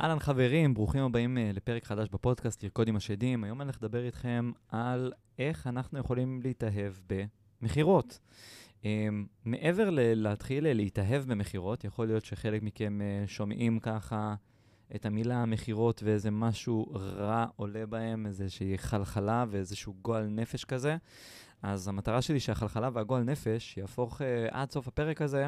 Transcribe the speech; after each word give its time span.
אהלן 0.00 0.18
חברים, 0.18 0.74
ברוכים 0.74 1.02
הבאים 1.02 1.36
uh, 1.36 1.56
לפרק 1.56 1.84
חדש 1.84 2.08
בפודקאסט 2.12 2.62
לרקוד 2.62 2.88
עם 2.88 2.96
השדים. 2.96 3.44
היום 3.44 3.60
אני 3.60 3.66
הולך 3.66 3.82
לדבר 3.82 4.04
איתכם 4.04 4.52
על 4.68 5.12
איך 5.38 5.66
אנחנו 5.66 5.98
יכולים 5.98 6.40
להתאהב 6.42 6.92
במכירות. 7.62 8.18
Um, 8.82 8.84
מעבר 9.44 9.90
ללהתחיל 9.90 10.72
להתאהב 10.72 11.22
במכירות, 11.22 11.84
יכול 11.84 12.06
להיות 12.06 12.24
שחלק 12.24 12.62
מכם 12.62 13.00
uh, 13.00 13.28
שומעים 13.28 13.78
ככה 13.80 14.34
את 14.94 15.06
המילה 15.06 15.46
מכירות 15.46 16.02
ואיזה 16.02 16.30
משהו 16.30 16.86
רע 16.94 17.46
עולה 17.56 17.86
בהם, 17.86 18.26
איזושהי 18.26 18.78
חלחלה 18.78 19.44
ואיזשהו 19.48 19.94
גועל 20.02 20.26
נפש 20.26 20.64
כזה. 20.64 20.96
אז 21.62 21.88
המטרה 21.88 22.22
שלי 22.22 22.40
שהחלחלה 22.40 22.90
והגועל 22.92 23.22
נפש 23.22 23.76
יהפוך 23.76 24.20
עד 24.50 24.70
סוף 24.70 24.88
הפרק 24.88 25.22
הזה 25.22 25.46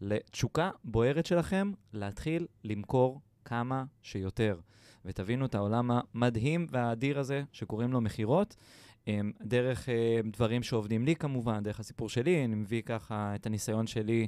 לתשוקה 0.00 0.70
בוערת 0.84 1.26
שלכם 1.26 1.72
להתחיל 1.92 2.46
למכור 2.64 3.20
כמה 3.44 3.84
שיותר. 4.02 4.56
ותבינו 5.04 5.46
את 5.46 5.54
העולם 5.54 5.90
המדהים 5.90 6.66
והאדיר 6.70 7.18
הזה 7.18 7.42
שקוראים 7.52 7.92
לו 7.92 8.00
מכירות. 8.00 8.56
אמ, 9.06 9.32
דרך 9.42 9.88
אה, 9.88 10.20
דברים 10.24 10.62
שעובדים 10.62 11.04
לי 11.04 11.16
כמובן, 11.16 11.62
דרך 11.62 11.80
הסיפור 11.80 12.08
שלי, 12.08 12.44
אני 12.44 12.54
מביא 12.54 12.82
ככה 12.82 13.34
את 13.34 13.46
הניסיון 13.46 13.86
שלי 13.86 14.26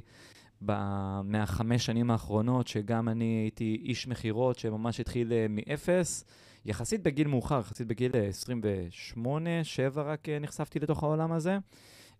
מהחמש 1.23 1.85
שנים 1.85 2.11
האחרונות, 2.11 2.67
שגם 2.67 3.09
אני 3.09 3.25
הייתי 3.25 3.81
איש 3.83 4.07
מכירות 4.07 4.59
שממש 4.59 4.99
התחיל 4.99 5.33
אה, 5.33 5.45
מאפס, 5.49 6.25
יחסית 6.65 7.03
בגיל 7.03 7.27
מאוחר, 7.27 7.59
יחסית 7.59 7.87
בגיל 7.87 8.11
28, 8.29 9.49
אה, 9.49 9.63
7 9.63 10.01
רק 10.01 10.29
נחשפתי 10.29 10.79
לתוך 10.79 11.03
העולם 11.03 11.31
הזה. 11.31 11.57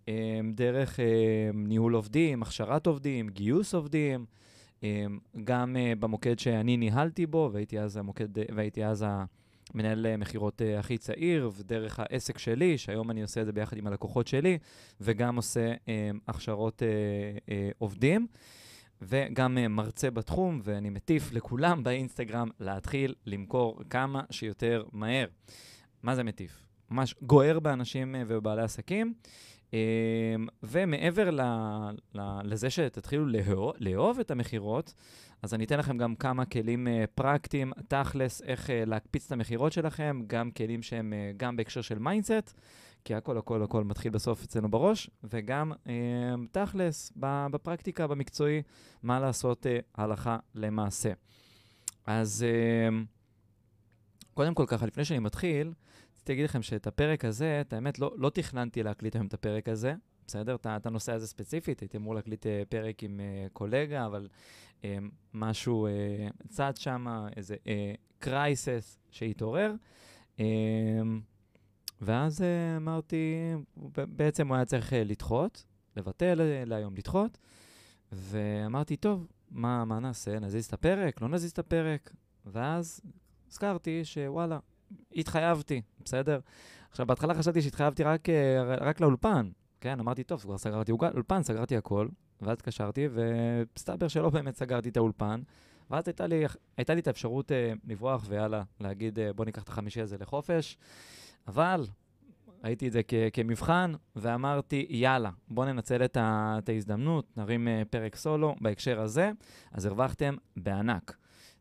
אמ, 0.08 0.14
דרך 0.56 1.00
ניהול 1.54 1.94
עובדים, 1.94 2.42
הכשרת 2.42 2.88
עובדים, 2.88 3.30
גיוס 3.30 3.74
עובדים. 3.74 4.26
אמ, 4.86 5.20
גם 5.44 5.76
uh, 5.76 6.00
במוקד 6.00 6.40
שאני 6.40 6.78
ניהלתי 6.78 7.26
בו, 7.26 7.50
והייתי 7.54 7.80
אז 7.80 7.98
המוקד, 7.98 8.28
והייתי 8.56 8.86
אז 8.86 9.06
המנהל 9.74 10.06
אה, 10.06 10.18
מכירות 10.18 10.62
uh, 10.62 10.80
הכי 10.80 10.98
צעיר, 10.98 11.52
ודרך 11.58 12.00
העסק 12.00 12.38
שלי, 12.38 12.78
שהיום 12.78 13.12
אני 13.12 13.22
עושה 13.22 13.42
את 13.42 13.46
זה 13.46 13.52
ביחד 13.52 13.78
עם 13.78 13.88
הלקוחות 13.88 14.28
שלי, 14.28 14.58
וגם 15.02 15.36
עושה 15.36 15.74
um, 15.74 15.88
הכשרות 16.28 16.82
עובדים. 17.78 18.28
וגם 19.02 19.58
מרצה 19.70 20.12
בתחום, 20.12 20.60
ואני 20.64 20.90
מטיף 20.90 21.32
לכולם 21.32 21.84
באינסטגרם 21.84 22.50
להתחיל 22.60 23.14
למכור 23.26 23.82
כמה 23.90 24.22
שיותר 24.32 24.84
מהר. 24.92 25.28
מה 26.04 26.16
זה 26.16 26.24
מטיף? 26.24 26.66
ממש 26.90 27.16
גוער 27.22 27.60
באנשים 27.60 28.16
ובבעלי 28.28 28.62
עסקים. 28.62 29.14
אמ, 29.76 30.48
ומעבר 30.64 31.32
ל, 31.32 31.42
ל, 32.16 32.40
לזה 32.44 32.70
שתתחילו 32.70 33.26
לאהוב, 33.26 33.74
לאהוב 33.80 34.20
את 34.20 34.32
המכירות, 34.32 34.94
אז 35.42 35.54
אני 35.54 35.64
אתן 35.64 35.80
לכם 35.80 35.98
גם 35.98 36.16
כמה 36.16 36.46
כלים 36.46 36.88
אה, 36.88 37.08
פרקטיים, 37.16 37.74
תכלס, 37.88 38.42
איך 38.42 38.68
אה, 38.68 38.72
להקפיץ 38.86 39.26
את 39.26 39.32
המכירות 39.32 39.74
שלכם, 39.74 40.22
גם 40.28 40.52
כלים 40.52 40.84
שהם 40.84 41.14
אה, 41.14 41.38
גם 41.38 41.56
בהקשר 41.56 41.82
של 41.82 42.00
mindset, 42.00 42.54
כי 43.06 43.16
הכל 43.16 43.38
הכל 43.38 43.64
הכל 43.64 43.84
מתחיל 43.84 44.12
בסוף 44.12 44.44
אצלנו 44.44 44.72
בראש, 44.72 45.10
וגם 45.24 45.72
אה, 45.72 45.88
תכלס, 46.52 47.14
בפרקטיקה, 47.52 48.08
במקצועי, 48.08 48.62
מה 49.04 49.20
לעשות 49.20 49.66
הלכה 49.96 50.38
למעשה. 50.56 51.12
אז 52.06 52.46
uh, 52.46 52.94
קודם 54.34 54.54
כל 54.54 54.66
ככה, 54.68 54.86
לפני 54.86 55.06
שאני 55.06 55.20
מתחיל, 55.20 55.74
רציתי 56.26 56.34
להגיד 56.34 56.50
לכם 56.50 56.62
שאת 56.62 56.88
הפרק 56.88 57.26
הזה, 57.26 57.62
את 57.62 57.74
האמת, 57.74 58.00
לא, 58.00 58.14
לא 58.18 58.30
תכננתי 58.30 58.84
להקליט 58.84 59.16
היום 59.16 59.28
את 59.28 59.34
הפרק 59.34 59.70
הזה, 59.70 59.94
בסדר? 60.28 60.56
את 60.66 60.86
הנושא 60.86 61.14
הזה 61.14 61.28
ספציפית, 61.28 61.80
הייתי 61.80 61.98
אמור 61.98 62.16
להקליט 62.16 62.46
uh, 62.46 62.50
פרק 62.70 63.04
עם 63.04 63.20
uh, 63.20 63.50
קולגה, 63.54 64.06
אבל 64.06 64.28
uh, 64.82 64.86
משהו 65.34 65.88
uh, 65.88 66.48
צד 66.50 66.78
שם, 66.78 67.26
איזה 67.38 67.56
uh, 67.56 68.28
שהתעורר. 69.12 69.74
Uh, 70.38 70.42
ואז 72.02 72.42
uh, 72.42 72.44
אמרתי, 72.78 73.54
בעצם 73.96 74.48
הוא 74.48 74.56
היה 74.56 74.66
צריך 74.66 74.94
uh, 74.94 74.96
לדחות, 74.96 75.66
לבטל 75.98 76.40
uh, 76.40 76.70
להיום 76.70 76.96
לדחות, 76.96 77.38
ואמרתי, 78.12 78.96
טוב, 78.96 79.28
מה, 79.52 79.86
מה 79.86 80.00
נעשה? 80.00 80.40
נזיז 80.40 80.66
את 80.66 80.74
הפרק? 80.74 81.22
לא 81.22 81.30
נזיז 81.30 81.52
את 81.52 81.60
הפרק? 81.60 82.14
ואז 82.46 83.02
הזכרתי 83.50 84.06
שוואלה, 84.06 84.60
התחייבתי, 85.16 85.82
בסדר? 86.06 86.40
עכשיו, 86.90 87.06
בהתחלה 87.06 87.34
חשבתי 87.34 87.62
שהתחייבתי 87.62 88.04
רק, 88.04 88.30
אה, 88.30 88.76
רק 88.82 89.02
לאולפן, 89.02 89.50
כן? 89.82 90.00
אמרתי, 90.00 90.24
טוב, 90.24 90.42
כבר 90.42 90.58
סגרתי 90.58 90.92
אולפן, 90.92 91.44
סגרתי 91.44 91.78
הכל, 91.78 92.08
ואז 92.42 92.54
התקשרתי, 92.54 93.08
ומסתבר 93.12 94.08
שלא 94.08 94.30
באמת 94.30 94.56
סגרתי 94.56 94.90
את 94.90 94.98
האולפן, 94.98 95.42
ואז 95.92 96.08
הייתה 96.08 96.28
לי, 96.28 96.44
הייתה 96.78 96.94
לי 96.94 97.00
את 97.02 97.08
האפשרות 97.08 97.52
אה, 97.52 97.74
לברוח 97.88 98.26
ויאללה, 98.30 98.64
להגיד, 98.80 99.20
אה, 99.20 99.34
בוא 99.34 99.46
ניקח 99.46 99.64
את 99.64 99.70
החמישי 99.70 100.02
הזה 100.02 100.18
לחופש, 100.20 100.78
אבל 101.48 101.86
ראיתי 102.64 102.88
את 102.88 102.92
זה 102.92 103.02
כ- 103.08 103.14
כמבחן, 103.34 103.94
ואמרתי, 104.16 104.86
יאללה, 104.90 105.30
בוא 105.48 105.66
ננצל 105.66 106.06
את, 106.06 106.18
ה- 106.18 106.56
את 106.64 106.70
ההזדמנות, 106.70 107.38
נרים 107.38 107.68
אה, 107.68 107.82
פרק 107.90 108.16
סולו 108.16 108.56
בהקשר 108.62 109.00
הזה, 109.02 109.32
אז 109.72 109.86
הרווחתם 109.86 110.36
בענק. 110.58 111.18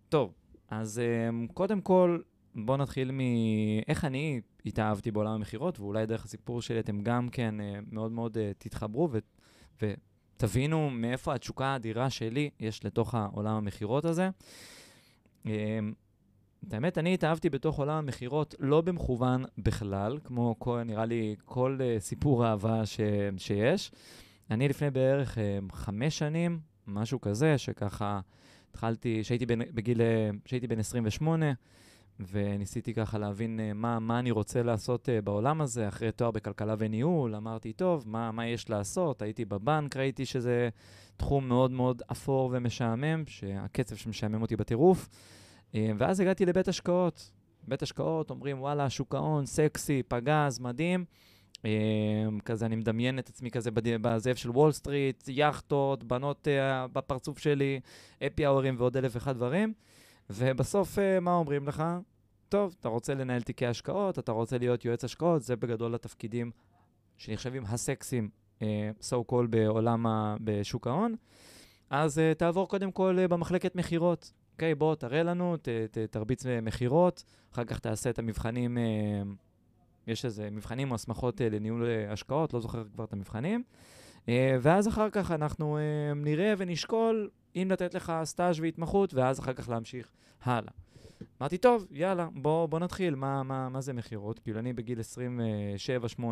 טוב, 0.09 0.33
אז 0.71 0.99
אה, 0.99 1.47
קודם 1.55 1.81
כל, 1.81 2.19
בואו 2.55 2.77
נתחיל 2.77 3.11
מאיך 3.11 4.05
אני 4.05 4.41
התאהבתי 4.67 5.11
בעולם 5.11 5.31
המכירות, 5.31 5.81
ואולי 5.81 6.07
דרך 6.07 6.25
הסיפור 6.25 6.63
שלי 6.63 6.81
אתם 6.81 7.03
גם 7.03 7.29
כן 7.29 7.55
uh, 7.61 7.85
מאוד 7.93 8.13
מאוד 8.13 8.37
uh, 8.37 8.41
תתחברו 8.59 9.09
ו, 9.13 9.19
ותבינו 9.83 10.91
מאיפה 10.91 11.35
התשוקה 11.35 11.67
האדירה 11.67 12.11
שלי 12.11 12.51
יש 12.61 12.85
לתוך 12.85 13.15
העולם 13.15 13.57
המכירות 13.57 14.05
הזה. 14.05 14.31
Uh, 15.45 15.49
את 16.69 16.75
האמת, 16.75 16.99
אני 16.99 17.15
התאהבתי 17.15 17.51
בתוך 17.51 17.79
עולם 17.79 17.97
המכירות 17.97 18.55
לא 18.59 18.81
במכוון 18.81 19.45
בכלל, 19.59 20.19
כמו 20.25 20.55
כל, 20.59 20.83
נראה 20.83 21.07
לי 21.07 21.37
כל 21.45 21.79
uh, 21.81 22.01
סיפור 22.01 22.47
אהבה 22.47 22.87
ש, 22.87 23.01
שיש. 23.37 23.93
אני 24.51 24.69
לפני 24.69 24.91
בערך 24.91 25.39
uh, 25.39 25.75
חמש 25.75 26.19
שנים, 26.19 26.61
משהו 26.87 27.21
כזה, 27.21 27.59
שככה 27.59 28.21
התחלתי, 28.71 29.25
שהייתי 29.25 29.47
בגיל, 29.47 30.01
שהייתי 30.47 30.67
בן 30.67 30.79
28, 30.79 31.53
וניסיתי 32.21 32.95
ככה 32.95 33.19
להבין 33.19 33.61
uh, 33.61 33.75
מה, 33.75 33.99
מה 33.99 34.19
אני 34.19 34.31
רוצה 34.31 34.63
לעשות 34.63 35.09
uh, 35.09 35.25
בעולם 35.25 35.61
הזה, 35.61 35.89
אחרי 35.89 36.13
תואר 36.13 36.31
בכלכלה 36.31 36.75
וניהול, 36.79 37.35
אמרתי, 37.35 37.73
טוב, 37.73 38.05
מה, 38.07 38.33
מה 38.33 38.47
יש 38.47 38.71
לעשות? 38.71 39.23
הייתי 39.23 39.45
בבנק, 39.45 39.97
ראיתי 39.97 40.27
שזה 40.27 40.69
תחום 41.17 41.49
מאוד 41.49 41.71
מאוד 41.71 42.03
אפור 42.13 42.51
ומשעמם, 42.53 43.23
שהקצב 43.27 43.97
שמשעמם 43.97 44.43
אותי 44.43 44.57
בטירוף, 44.57 45.09
uh, 45.73 45.77
ואז 45.99 46.21
הגעתי 46.21 46.47
לבית 46.47 46.69
השקעות. 46.69 47.31
בית 47.69 47.83
השקעות, 47.83 48.31
אומרים, 48.31 48.61
וואלה, 48.61 48.91
שוק 48.91 49.15
ההון, 49.15 49.47
סקסי, 49.47 50.03
פגז, 50.09 50.59
מדהים. 50.59 51.05
כזה, 52.45 52.67
אני 52.67 52.77
מדמיין 52.77 53.19
את 53.19 53.29
עצמי 53.29 53.51
כזה 53.51 53.71
בזאב 53.75 54.35
של 54.35 54.51
וול 54.51 54.73
סטריט, 54.73 55.25
יאכטות, 55.29 56.05
בנות 56.05 56.49
בפרצוף 56.93 57.39
שלי, 57.39 57.81
אפי 58.27 58.47
האורים 58.47 58.75
ועוד 58.79 58.97
אלף 58.97 59.15
ואחד 59.15 59.37
דברים. 59.37 59.73
ובסוף, 60.31 60.99
uh, 60.99 61.21
מה 61.21 61.35
אומרים 61.35 61.69
לך? 61.69 61.85
טוב, 62.49 62.75
אתה 62.81 62.89
רוצה 62.89 63.15
לנהל 63.15 63.43
תיקי 63.43 63.67
השקעות, 63.67 64.19
אתה 64.19 64.33
רוצה 64.33 64.59
להיות 64.59 64.85
יועץ 64.85 65.05
השקעות, 65.05 65.43
זה 65.43 65.57
בגדול 65.57 65.95
התפקידים 65.95 66.51
שנחשבים 67.19 67.63
הסקסים, 67.67 68.29
uh, 68.61 68.63
so 69.01 69.33
called 69.33 69.47
בעולם, 69.51 70.07
ה, 70.07 70.37
בשוק 70.41 70.87
ההון. 70.87 71.15
אז 71.91 72.19
uh, 72.19 72.39
תעבור 72.39 72.69
קודם 72.69 72.93
כל 72.93 73.27
במחלקת 73.27 73.77
מכירות. 73.77 74.33
אוקיי, 74.53 74.73
okay, 74.73 74.75
בוא, 74.75 74.95
תראה 74.95 75.23
לנו, 75.23 75.57
ת, 75.57 75.69
ת, 75.91 75.99
תרביץ 75.99 76.47
מכירות, 76.63 77.25
אחר 77.53 77.65
כך 77.65 77.79
תעשה 77.79 78.11
את 78.11 78.19
המבחנים, 78.19 78.79
יש 80.07 80.25
איזה 80.25 80.51
מבחנים 80.51 80.91
או 80.91 80.95
הסמכות 80.95 81.41
לניהול 81.41 81.87
השקעות, 82.09 82.55
לא 82.55 82.61
זוכר 82.61 82.85
כבר 82.95 83.05
את 83.05 83.13
המבחנים. 83.13 83.63
Uh, 84.27 84.29
ואז 84.61 84.89
אחר 84.89 85.11
כך 85.11 85.31
אנחנו 85.31 85.79
uh, 85.79 86.15
נראה 86.15 86.55
ונשקול 86.59 87.31
אם 87.57 87.69
לתת 87.71 87.95
לך 87.95 88.13
סטאז' 88.25 88.61
והתמחות, 88.61 89.15
ואז 89.15 89.41
אחר 89.41 89.53
כך 89.53 89.69
להמשיך 89.69 90.11
הלאה. 90.43 90.73
אמרתי, 91.41 91.59
טוב, 91.59 91.87
יאללה, 91.91 92.29
בוא, 92.33 92.67
בוא 92.67 92.79
נתחיל, 92.79 93.15
מה, 93.15 93.43
מה, 93.43 93.69
מה 93.69 93.81
זה 93.81 93.93
מכירות? 93.93 94.39
כאילו, 94.39 94.59
אני 94.59 94.73
בגיל 94.73 95.01
27-8, 96.19 96.23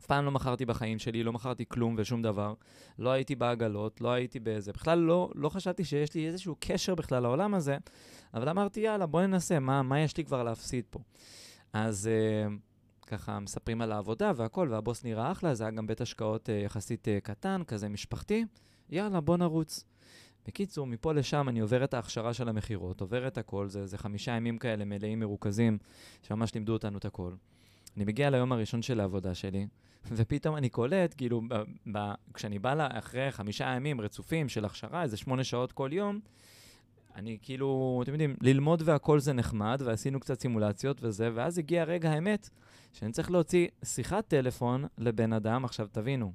אף 0.00 0.06
פעם 0.06 0.24
לא 0.24 0.30
מכרתי 0.30 0.64
בחיים 0.64 0.98
שלי, 0.98 1.22
לא 1.22 1.32
מכרתי 1.32 1.64
כלום 1.68 1.94
ושום 1.98 2.22
דבר. 2.22 2.54
לא 2.98 3.10
הייתי 3.10 3.34
בעגלות, 3.34 4.00
לא 4.00 4.08
הייתי 4.08 4.40
באיזה... 4.40 4.72
בכלל 4.72 4.98
לא, 4.98 5.30
לא 5.34 5.48
חשבתי 5.48 5.84
שיש 5.84 6.14
לי 6.14 6.26
איזשהו 6.26 6.56
קשר 6.60 6.94
בכלל 6.94 7.22
לעולם 7.22 7.54
הזה, 7.54 7.76
אבל 8.34 8.48
אמרתי, 8.48 8.80
יאללה, 8.80 9.06
בוא 9.06 9.22
ננסה, 9.22 9.58
מה, 9.58 9.82
מה 9.82 10.00
יש 10.00 10.16
לי 10.16 10.24
כבר 10.24 10.42
להפסיד 10.42 10.84
פה? 10.90 11.00
אז 11.72 12.10
uh, 12.10 12.52
ככה 13.12 13.40
מספרים 13.40 13.80
על 13.80 13.92
העבודה 13.92 14.32
והכל, 14.36 14.68
והבוס 14.70 15.04
נראה 15.04 15.32
אחלה, 15.32 15.54
זה 15.54 15.64
היה 15.64 15.70
גם 15.70 15.86
בית 15.86 16.00
השקעות 16.00 16.48
uh, 16.48 16.52
יחסית 16.52 17.08
uh, 17.08 17.24
קטן, 17.24 17.62
כזה 17.66 17.88
משפחתי. 17.88 18.44
יאללה, 18.90 19.20
בוא 19.20 19.36
נרוץ. 19.36 19.84
בקיצור, 20.46 20.86
מפה 20.86 21.12
לשם 21.12 21.48
אני 21.48 21.60
עובר 21.60 21.84
את 21.84 21.94
ההכשרה 21.94 22.34
של 22.34 22.48
המכירות, 22.48 23.00
עובר 23.00 23.26
את 23.26 23.38
הכל, 23.38 23.68
זה, 23.68 23.86
זה 23.86 23.98
חמישה 23.98 24.32
ימים 24.32 24.58
כאלה 24.58 24.84
מלאים 24.84 25.20
מרוכזים, 25.20 25.78
שממש 26.22 26.54
לימדו 26.54 26.72
אותנו 26.72 26.98
את 26.98 27.04
הכל. 27.04 27.32
אני 27.96 28.04
מגיע 28.04 28.30
ליום 28.30 28.52
הראשון 28.52 28.82
של 28.82 29.00
העבודה 29.00 29.34
שלי, 29.34 29.66
ופתאום 30.16 30.56
אני 30.56 30.68
קולט, 30.68 31.14
כאילו, 31.16 31.42
ב, 31.48 31.54
ב, 31.92 31.98
כשאני 32.34 32.58
בא 32.58 32.74
לה 32.74 32.88
אחרי 32.90 33.30
חמישה 33.30 33.64
ימים 33.64 34.00
רצופים 34.00 34.48
של 34.48 34.64
הכשרה, 34.64 35.02
איזה 35.02 35.16
שמונה 35.16 35.44
שעות 35.44 35.72
כל 35.72 35.90
יום, 35.92 36.20
אני 37.16 37.38
כאילו, 37.42 38.00
אתם 38.02 38.12
יודעים, 38.12 38.36
ללמוד 38.40 38.82
והכל 38.84 39.20
זה 39.20 39.32
נחמד, 39.32 39.82
ועשינו 39.84 40.20
קצת 40.20 40.40
סימולציות 40.40 40.98
וזה, 41.00 41.30
ואז 41.34 41.58
הגיע 41.58 41.84
רגע 41.84 42.10
האמת 42.10 42.48
שאני 42.92 43.12
צריך 43.12 43.30
להוציא 43.30 43.68
שיחת 43.84 44.28
טלפון 44.28 44.84
לבן 44.98 45.32
אדם, 45.32 45.64
עכשיו 45.64 45.88
תבינו, 45.92 46.32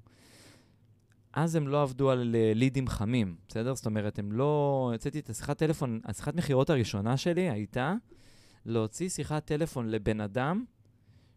אז 1.33 1.55
הם 1.55 1.67
לא 1.67 1.81
עבדו 1.81 2.11
על 2.11 2.35
אה, 2.35 2.51
לידים 2.55 2.87
חמים, 2.87 3.35
בסדר? 3.47 3.75
זאת 3.75 3.85
אומרת, 3.85 4.19
הם 4.19 4.31
לא... 4.31 4.89
הוצאתי 4.93 5.19
את 5.19 5.29
השיחת 5.29 5.57
טלפון, 5.57 5.99
השיחת 6.05 6.35
מכירות 6.35 6.69
הראשונה 6.69 7.17
שלי 7.17 7.49
הייתה 7.49 7.93
להוציא 8.65 9.09
שיחת 9.09 9.45
טלפון 9.45 9.89
לבן 9.89 10.21
אדם 10.21 10.65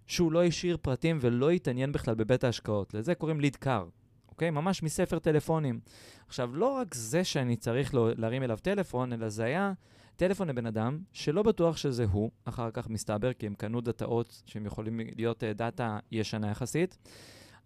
שהוא 0.06 0.32
לא 0.32 0.44
השאיר 0.44 0.76
פרטים 0.82 1.18
ולא 1.20 1.50
התעניין 1.50 1.92
בכלל 1.92 2.14
בבית 2.14 2.44
ההשקעות. 2.44 2.94
לזה 2.94 3.14
קוראים 3.14 3.40
ליד 3.40 3.56
קאר, 3.56 3.88
אוקיי? 4.28 4.50
ממש 4.50 4.82
מספר 4.82 5.18
טלפונים. 5.18 5.80
עכשיו, 6.26 6.56
לא 6.56 6.66
רק 6.66 6.94
זה 6.94 7.24
שאני 7.24 7.56
צריך 7.56 7.94
להרים 7.94 8.42
אליו 8.42 8.58
טלפון, 8.62 9.12
אלא 9.12 9.28
זה 9.28 9.44
היה 9.44 9.72
טלפון 10.20 10.48
לבן 10.48 10.66
אדם 10.66 10.98
שלא 11.12 11.42
בטוח 11.42 11.76
שזה 11.76 12.04
הוא, 12.04 12.30
אחר 12.44 12.70
כך 12.70 12.88
מסתבר, 12.88 13.32
כי 13.32 13.46
הם 13.46 13.54
קנו 13.54 13.80
דאטאות 13.80 14.42
שהם 14.46 14.66
יכולים 14.66 15.00
להיות 15.16 15.42
uh, 15.42 15.46
דאטה 15.54 15.98
ישנה 16.12 16.50
יחסית. 16.50 16.98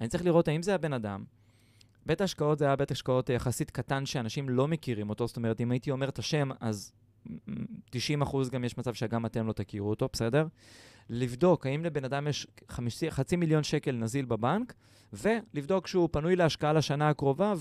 אני 0.01 0.09
צריך 0.09 0.25
לראות 0.25 0.49
האם 0.49 0.63
זה 0.63 0.75
הבן 0.75 0.93
אדם. 0.93 1.25
בית 2.07 2.21
השקעות 2.21 2.59
זה 2.59 2.65
היה 2.65 2.77
בית 2.77 2.91
השקעות 2.91 3.31
יחסית 3.31 3.71
קטן 3.71 4.07
שאנשים 4.07 4.49
לא 4.49 4.69
מכירים 4.69 5.11
אותו, 5.11 5.27
זאת 5.27 5.37
אומרת, 5.37 5.61
אם 5.61 5.71
הייתי 5.71 5.91
אומר 5.91 6.09
את 6.09 6.19
השם, 6.19 6.49
אז 6.61 6.93
90 7.91 8.23
אחוז 8.23 8.51
גם 8.51 8.65
יש 8.65 8.79
מצב 8.79 8.95
שגם 8.95 9.27
אתם 9.27 9.47
לא 9.47 9.53
תכירו 9.53 9.91
אותו, 9.91 10.09
בסדר? 10.13 10.47
לבדוק 11.11 11.67
האם 11.67 11.85
לבן 11.85 12.05
אדם 12.05 12.29
יש 12.29 12.47
חמישי, 12.69 13.11
חצי 13.11 13.37
מיליון 13.37 13.63
שקל 13.63 13.93
נזיל 13.93 14.25
בבנק, 14.25 14.75
ולבדוק 15.13 15.87
שהוא 15.87 16.09
פנוי 16.13 16.37
להשקעה 16.37 16.73
לשנה 16.73 17.09
הקרובה, 17.09 17.55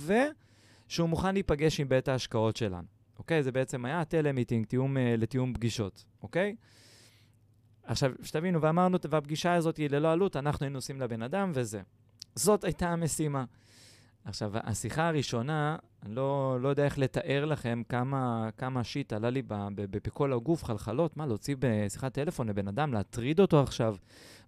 ושהוא 0.88 1.10
מוכן 1.10 1.34
להיפגש 1.34 1.80
עם 1.80 1.89
בית 1.89 2.07
ההשקעות 2.07 2.56
שלנו. 2.56 3.03
אוקיי? 3.19 3.44
זה 3.44 3.51
בעצם 3.51 3.86
היה 3.86 4.06
telemeeting, 4.06 4.66
תיאום 4.65 4.98
אה, 4.98 5.00
לתיאום 5.18 5.54
פגישות, 5.54 6.06
אוקיי? 6.24 6.56
עכשיו, 7.83 8.12
שתבינו, 8.21 8.62
ואמרנו, 8.62 8.98
והפגישה 9.10 9.54
הזאת 9.54 9.77
היא 9.77 9.89
ללא 9.89 10.12
עלות, 10.12 10.36
אנחנו 10.36 10.63
היינו 10.63 10.77
עושים 10.77 11.01
לבן 11.01 11.21
אדם 11.21 11.51
וזה. 11.54 11.81
זאת 12.36 12.63
הייתה 12.63 12.89
המשימה. 12.89 13.45
עכשיו, 14.25 14.51
השיחה 14.54 15.07
הראשונה, 15.07 15.77
אני 16.06 16.15
לא, 16.15 16.57
לא 16.62 16.69
יודע 16.69 16.86
איך 16.86 17.00
לתאר 17.00 17.45
לכם 17.45 17.81
כמה, 17.89 18.50
כמה 18.57 18.83
shit 18.84 19.14
עלה 19.13 19.30
לי 19.30 19.42
בכל 19.89 20.33
הגוף, 20.33 20.63
חלחלות, 20.63 21.18
מה, 21.18 21.25
להוציא 21.25 21.56
בשיחת 21.60 22.13
טלפון 22.13 22.50
לבן 22.50 22.68
אדם, 22.68 22.94
להטריד 22.94 23.39
אותו 23.39 23.62
עכשיו 23.62 23.95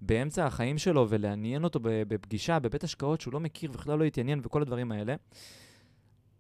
באמצע 0.02 0.46
החיים 0.46 0.78
שלו 0.78 1.06
ולעניין 1.10 1.64
אותו 1.64 1.80
בפגישה, 1.84 2.60
בבית 2.60 2.84
השקעות 2.84 3.22
שהוא 3.22 3.34
לא 3.34 3.40
מכיר 3.40 3.72
ובכלל 3.72 4.00
לא 4.00 4.04
התעניין 4.04 4.42
וכל 4.44 4.62
הדברים 4.62 4.92
האלה. 4.92 5.16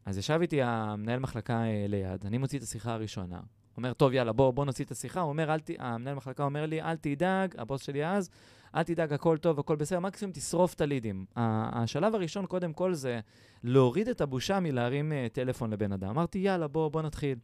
אז 0.06 0.18
ישב 0.18 0.40
איתי 0.42 0.62
המנהל 0.62 1.20
מחלקה 1.20 1.64
אה, 1.64 1.86
ליד, 1.88 2.26
אני 2.26 2.38
מוציא 2.38 2.58
את 2.58 2.64
השיחה 2.64 2.94
הראשונה. 2.94 3.40
אומר, 3.78 3.94
טוב, 3.94 4.14
יאללה, 4.14 4.34
בוא, 4.34 4.52
בוא 4.52 4.66
נוציא 4.66 4.86
את 4.86 4.92
השיחה. 4.92 5.22
הוא 5.22 5.30
אומר, 5.30 5.58
ת... 5.58 5.70
המנהל 5.80 6.16
מחלקה 6.16 6.44
אומר 6.44 6.66
לי, 6.66 6.82
אל 6.82 6.96
תדאג, 6.96 7.56
הבוס 7.58 7.82
שלי 7.82 8.08
אז, 8.08 8.30
אל 8.76 8.84
תדאג, 8.84 9.14
הכל 9.14 9.38
טוב, 9.38 9.60
הכל 9.60 9.76
בסדר, 9.76 10.00
מקסימום 10.00 10.32
תשרוף 10.32 10.74
את 10.74 10.82
הלידים. 10.82 11.26
השלב 11.36 12.16
הראשון, 12.16 12.46
קודם 12.46 12.74
כל, 12.74 12.94
זה 12.94 13.20
להוריד 13.64 14.10
את 14.10 14.22
הבושה 14.22 14.60
מלהרים 14.60 15.12
uh, 15.12 15.34
טלפון 15.34 15.70
לבן 15.70 15.92
אדם. 15.92 16.10
אמרתי, 16.10 16.40
יאללה, 16.40 16.68
בוא, 16.68 16.90
בוא 16.92 17.02
נתחיל. 17.02 17.38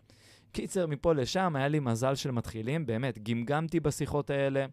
קיצר, 0.51 0.87
מפה 0.87 1.13
לשם, 1.13 1.55
היה 1.55 1.67
לי 1.67 1.79
מזל 1.79 2.15
של 2.15 2.31
מתחילים, 2.31 2.85
באמת, 2.85 3.19
גמגמתי 3.23 3.79
בשיחות 3.79 4.29
האלה, 4.29 4.65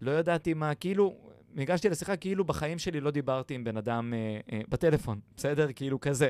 לא 0.00 0.10
ידעתי 0.10 0.54
מה, 0.54 0.74
כאילו, 0.74 1.16
ניגשתי 1.54 1.88
לשיחה 1.88 2.16
כאילו 2.16 2.44
בחיים 2.44 2.78
שלי 2.78 3.00
לא 3.00 3.10
דיברתי 3.10 3.54
עם 3.54 3.64
בן 3.64 3.76
אדם 3.76 4.14
אה, 4.14 4.40
אה, 4.52 4.60
בטלפון, 4.68 5.20
בסדר? 5.36 5.72
כאילו 5.72 6.00
כזה. 6.00 6.28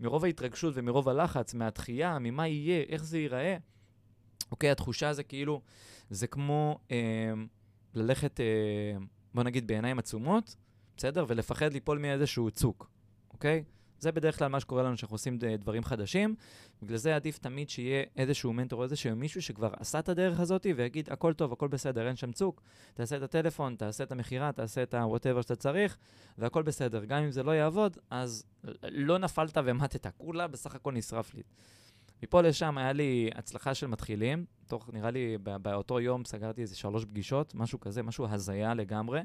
מרוב 0.00 0.24
ההתרגשות 0.24 0.74
ומרוב 0.76 1.08
הלחץ, 1.08 1.54
מהתחייה, 1.54 2.18
ממה 2.18 2.48
יהיה, 2.48 2.84
איך 2.88 3.04
זה 3.04 3.18
ייראה, 3.18 3.56
אוקיי, 4.50 4.70
התחושה 4.70 5.12
זה 5.12 5.22
כאילו, 5.22 5.60
זה 6.10 6.26
כמו 6.26 6.78
אה, 6.90 7.32
ללכת, 7.94 8.40
אה, 8.40 8.44
בוא 9.34 9.42
נגיד, 9.42 9.66
בעיניים 9.66 9.98
עצומות, 9.98 10.56
בסדר? 10.96 11.24
ולפחד 11.28 11.72
ליפול 11.72 11.98
מאיזשהו 11.98 12.50
צוק, 12.50 12.90
אוקיי? 13.32 13.64
זה 14.00 14.12
בדרך 14.12 14.38
כלל 14.38 14.48
מה 14.48 14.60
שקורה 14.60 14.82
לנו 14.82 14.96
כשאנחנו 14.96 15.14
עושים 15.14 15.38
דברים 15.38 15.84
חדשים. 15.84 16.34
בגלל 16.82 16.96
זה 16.96 17.16
עדיף 17.16 17.38
תמיד 17.38 17.70
שיהיה 17.70 18.04
איזשהו 18.16 18.52
מנטור 18.52 18.78
או 18.78 18.84
איזשהו 18.84 19.16
מישהו 19.16 19.42
שכבר 19.42 19.70
עשה 19.78 19.98
את 19.98 20.08
הדרך 20.08 20.40
הזאת 20.40 20.66
ויגיד, 20.76 21.08
הכל 21.12 21.32
טוב, 21.32 21.52
הכל 21.52 21.68
בסדר, 21.68 22.08
אין 22.08 22.16
שם 22.16 22.32
צוק, 22.32 22.62
תעשה 22.94 23.16
את 23.16 23.22
הטלפון, 23.22 23.74
תעשה 23.74 24.04
את 24.04 24.12
המכירה, 24.12 24.52
תעשה 24.52 24.82
את 24.82 24.94
ה-whatever 24.94 25.42
שאתה 25.42 25.56
צריך, 25.56 25.96
והכל 26.38 26.62
בסדר. 26.62 27.04
גם 27.04 27.22
אם 27.22 27.30
זה 27.30 27.42
לא 27.42 27.50
יעבוד, 27.50 27.98
אז 28.10 28.44
לא 28.82 29.18
נפלת 29.18 29.58
ומטת, 29.64 30.06
כולה 30.16 30.46
בסך 30.46 30.74
הכל 30.74 30.92
נשרף 30.92 31.34
לי. 31.34 31.42
מפה 32.22 32.40
לשם 32.40 32.78
היה 32.78 32.92
לי 32.92 33.30
הצלחה 33.34 33.74
של 33.74 33.86
מתחילים, 33.86 34.44
תוך, 34.66 34.90
נראה 34.92 35.10
לי, 35.10 35.38
באותו 35.42 36.00
יום 36.00 36.24
סגרתי 36.24 36.62
איזה 36.62 36.76
שלוש 36.76 37.04
פגישות, 37.04 37.54
משהו 37.54 37.80
כזה, 37.80 38.02
משהו 38.02 38.26
הזיה 38.30 38.74
לגמרי. 38.74 39.20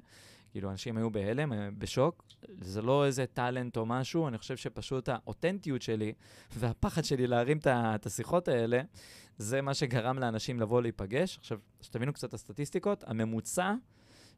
כאילו, 0.51 0.71
אנשים 0.71 0.97
היו 0.97 1.09
בהלם, 1.09 1.53
אה, 1.53 1.69
בשוק. 1.77 2.23
זה 2.61 2.81
לא 2.81 3.05
איזה 3.05 3.25
טאלנט 3.25 3.77
או 3.77 3.85
משהו, 3.85 4.27
אני 4.27 4.37
חושב 4.37 4.57
שפשוט 4.57 5.09
האותנטיות 5.09 5.81
שלי 5.81 6.13
והפחד 6.57 7.03
שלי 7.03 7.27
להרים 7.27 7.59
את 7.65 8.05
השיחות 8.05 8.47
האלה, 8.47 8.81
זה 9.37 9.61
מה 9.61 9.73
שגרם 9.73 10.19
לאנשים 10.19 10.59
לבוא 10.59 10.81
להיפגש. 10.81 11.37
עכשיו, 11.37 11.59
שתבינו 11.81 12.13
קצת 12.13 12.29
את 12.29 12.33
הסטטיסטיקות, 12.33 13.03
הממוצע 13.07 13.73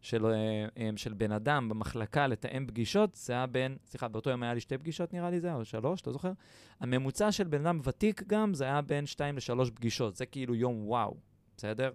של, 0.02 0.26
אה, 0.26 0.32
אה, 0.78 0.90
של 0.96 1.14
בן 1.14 1.32
אדם 1.32 1.70
במחלקה 1.70 2.28
לתאם 2.28 2.68
פגישות, 2.68 3.16
זה 3.16 3.34
היה 3.34 3.46
בין, 3.46 3.78
סליחה, 3.86 4.08
באותו 4.08 4.30
יום 4.30 4.44
היה 4.44 4.54
לי 4.54 4.60
שתי 4.60 4.78
פגישות 4.78 5.14
נראה 5.14 5.30
לי 5.30 5.40
זה, 5.40 5.54
או 5.54 5.66
שלוש, 5.66 6.08
לא 6.08 6.14
זוכר. 6.14 6.32
הממוצע 6.80 7.32
של 7.32 7.44
בן 7.44 7.66
אדם 7.66 7.80
ותיק 7.84 8.24
גם, 8.28 8.54
זה 8.54 8.64
היה 8.64 8.82
בין 8.82 9.06
שתיים 9.06 9.38
לשלוש 9.38 9.70
פגישות. 9.70 10.16
זה 10.16 10.26
כאילו 10.26 10.56
יום 10.56 10.88
וואו, 10.88 11.18
בסדר? 11.58 11.92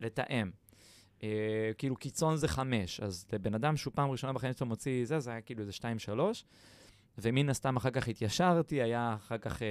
לתאם. 0.00 0.50
אה, 1.22 1.70
כאילו 1.78 1.96
קיצון 1.96 2.36
זה 2.36 2.48
חמש, 2.48 3.00
אז 3.00 3.26
לבן 3.32 3.54
אדם 3.54 3.76
שהוא 3.76 3.92
פעם 3.94 4.10
ראשונה 4.10 4.32
בחיים 4.32 4.52
שלו 4.52 4.66
מוציא 4.66 5.04
זה, 5.04 5.20
זה 5.20 5.30
היה 5.30 5.40
כאילו 5.40 5.60
איזה 5.60 5.72
שתיים, 5.72 5.98
שלוש. 5.98 6.44
ומן 7.18 7.48
הסתם 7.48 7.76
אחר 7.76 7.90
כך 7.90 8.08
התיישרתי, 8.08 8.82
היה 8.82 9.14
אחר 9.14 9.38
כך, 9.38 9.62
אה, 9.62 9.68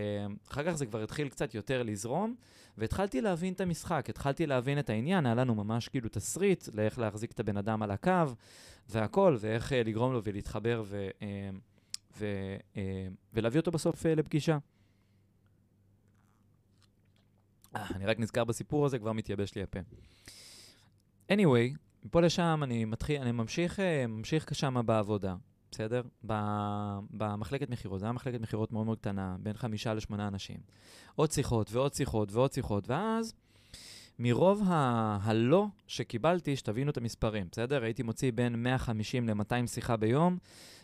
אחר 0.51 0.63
כך 0.63 0.71
זה 0.71 0.85
כבר 0.85 1.03
התחיל 1.03 1.29
קצת 1.29 1.53
יותר 1.53 1.83
לזרום, 1.83 2.35
והתחלתי 2.77 3.21
להבין 3.21 3.53
את 3.53 3.61
המשחק, 3.61 4.05
התחלתי 4.09 4.45
להבין 4.45 4.79
את 4.79 4.89
העניין, 4.89 5.25
היה 5.25 5.35
לנו 5.35 5.55
ממש 5.55 5.89
כאילו 5.89 6.09
תסריט 6.09 6.69
לאיך 6.73 6.99
להחזיק 6.99 7.31
את 7.31 7.39
הבן 7.39 7.57
אדם 7.57 7.83
על 7.83 7.91
הקו 7.91 8.33
והכל, 8.89 9.37
ואיך 9.39 9.73
אה, 9.73 9.83
לגרום 9.83 10.13
לו 10.13 10.21
ולהתחבר 10.23 10.83
ו, 10.85 11.09
אה, 11.21 11.49
ו, 12.17 12.25
ולהביא 13.33 13.59
אותו 13.59 13.71
בסוף 13.71 14.05
לפגישה. 14.05 14.57
אני 17.75 18.05
רק 18.05 18.19
נזכר 18.19 18.43
בסיפור 18.43 18.85
הזה, 18.85 18.99
כבר 18.99 19.13
מתייבש 19.13 19.55
לי 19.55 19.63
הפה. 19.63 19.79
anyway, 21.31 21.77
מפה 22.03 22.21
לשם 22.21 22.59
אני 22.63 22.85
מתחיל, 22.85 23.21
אני 23.21 23.31
ממשיך, 23.31 23.79
ממשיך 24.07 24.55
שם 24.55 24.81
בעבודה. 24.85 25.35
בסדר? 25.71 26.01
במחלקת 27.11 27.69
מכירות, 27.69 27.99
זו 27.99 28.05
הייתה 28.05 28.13
מחלקת 28.15 28.41
מכירות 28.41 28.71
מאוד 28.71 28.85
מאוד 28.85 28.97
קטנה, 28.97 29.35
בין 29.39 29.53
חמישה 29.53 29.93
לשמונה 29.93 30.27
אנשים. 30.27 30.57
עוד 31.15 31.31
שיחות 31.31 31.71
ועוד 31.71 31.93
שיחות 31.93 32.31
ועוד 32.31 32.53
שיחות, 32.53 32.89
ואז 32.89 33.33
מרוב 34.19 34.63
ה- 34.65 35.17
הלא 35.21 35.67
שקיבלתי, 35.87 36.55
שתבינו 36.55 36.91
את 36.91 36.97
המספרים, 36.97 37.47
בסדר? 37.51 37.83
הייתי 37.83 38.03
מוציא 38.03 38.31
בין 38.35 38.63
150 38.63 39.29
ל-200 39.29 39.67
שיחה 39.67 39.97
ביום, 39.97 40.37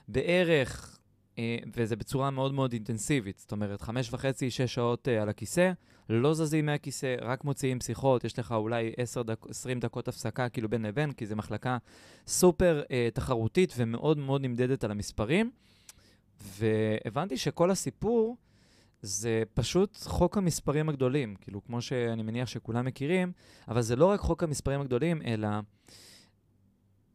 בערך, 0.08 1.00
אה, 1.38 1.58
וזה 1.74 1.96
בצורה 1.96 2.32
מאוד 2.32 2.54
מאוד 2.54 2.74
אינטנסיבית, 2.74 3.38
זאת 3.40 3.52
אומרת, 3.52 3.82
חמש 3.82 4.13
וחצי, 4.13 4.52
שש 4.52 4.74
שעות 4.74 5.08
אה, 5.08 5.22
על 5.22 5.30
הכיסא, 5.30 5.72
לא 6.10 6.33
זזים 6.33 6.65
מהכיסא, 6.65 7.15
רק 7.22 7.43
מוציאים 7.43 7.81
שיחות, 7.81 8.24
יש 8.24 8.39
לך 8.39 8.51
אולי 8.51 8.91
10 8.98 9.24
דק, 9.24 9.45
20 9.50 9.79
דקות 9.79 10.07
הפסקה 10.07 10.50
כאילו 10.50 10.69
בין 10.69 10.81
לבין, 10.81 11.12
כי 11.12 11.25
זו 11.25 11.36
מחלקה 11.36 11.77
סופר 12.27 12.81
אה, 12.91 13.10
תחרותית 13.13 13.74
ומאוד 13.77 14.17
מאוד 14.17 14.41
נמדדת 14.41 14.83
על 14.83 14.91
המספרים. 14.91 15.51
והבנתי 16.41 17.38
שכל 17.38 17.72
הסיפור 17.72 18.38
זה 19.01 19.43
פשוט 19.53 19.98
חוק 19.98 20.38
המספרים 20.38 20.89
הגדולים, 20.89 21.36
כאילו, 21.36 21.63
כמו 21.63 21.81
שאני 21.81 22.24
מניח 22.24 22.48
שכולם 22.48 22.86
מכירים, 22.86 23.31
אבל 23.67 23.81
זה 23.81 23.95
לא 23.95 24.05
רק 24.05 24.19
חוק 24.19 24.43
המספרים 24.43 24.81
הגדולים, 24.81 25.22
אלא 25.22 25.48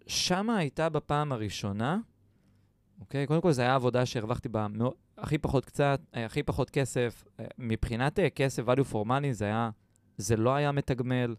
שמה 0.06 0.56
הייתה 0.56 0.88
בפעם 0.88 1.32
הראשונה, 1.32 1.98
אוקיי? 3.00 3.26
קודם 3.26 3.40
כל, 3.40 3.52
זו 3.52 3.62
הייתה 3.62 3.74
עבודה 3.74 4.06
שהרווחתי 4.06 4.48
בה 4.48 4.66
הכי 5.18 5.38
פחות 5.38 5.64
קצת, 5.64 6.00
אה, 6.16 6.24
הכי 6.24 6.42
פחות 6.42 6.70
כסף. 6.70 7.24
אה, 7.40 7.44
מבחינת 7.58 8.18
אה, 8.18 8.30
כסף 8.30 8.62
value 8.66 8.92
for 8.92 9.06
money 9.06 9.32
זה 9.32 9.44
היה, 9.44 9.70
זה 10.16 10.36
לא 10.36 10.54
היה 10.54 10.72
מתגמל, 10.72 11.34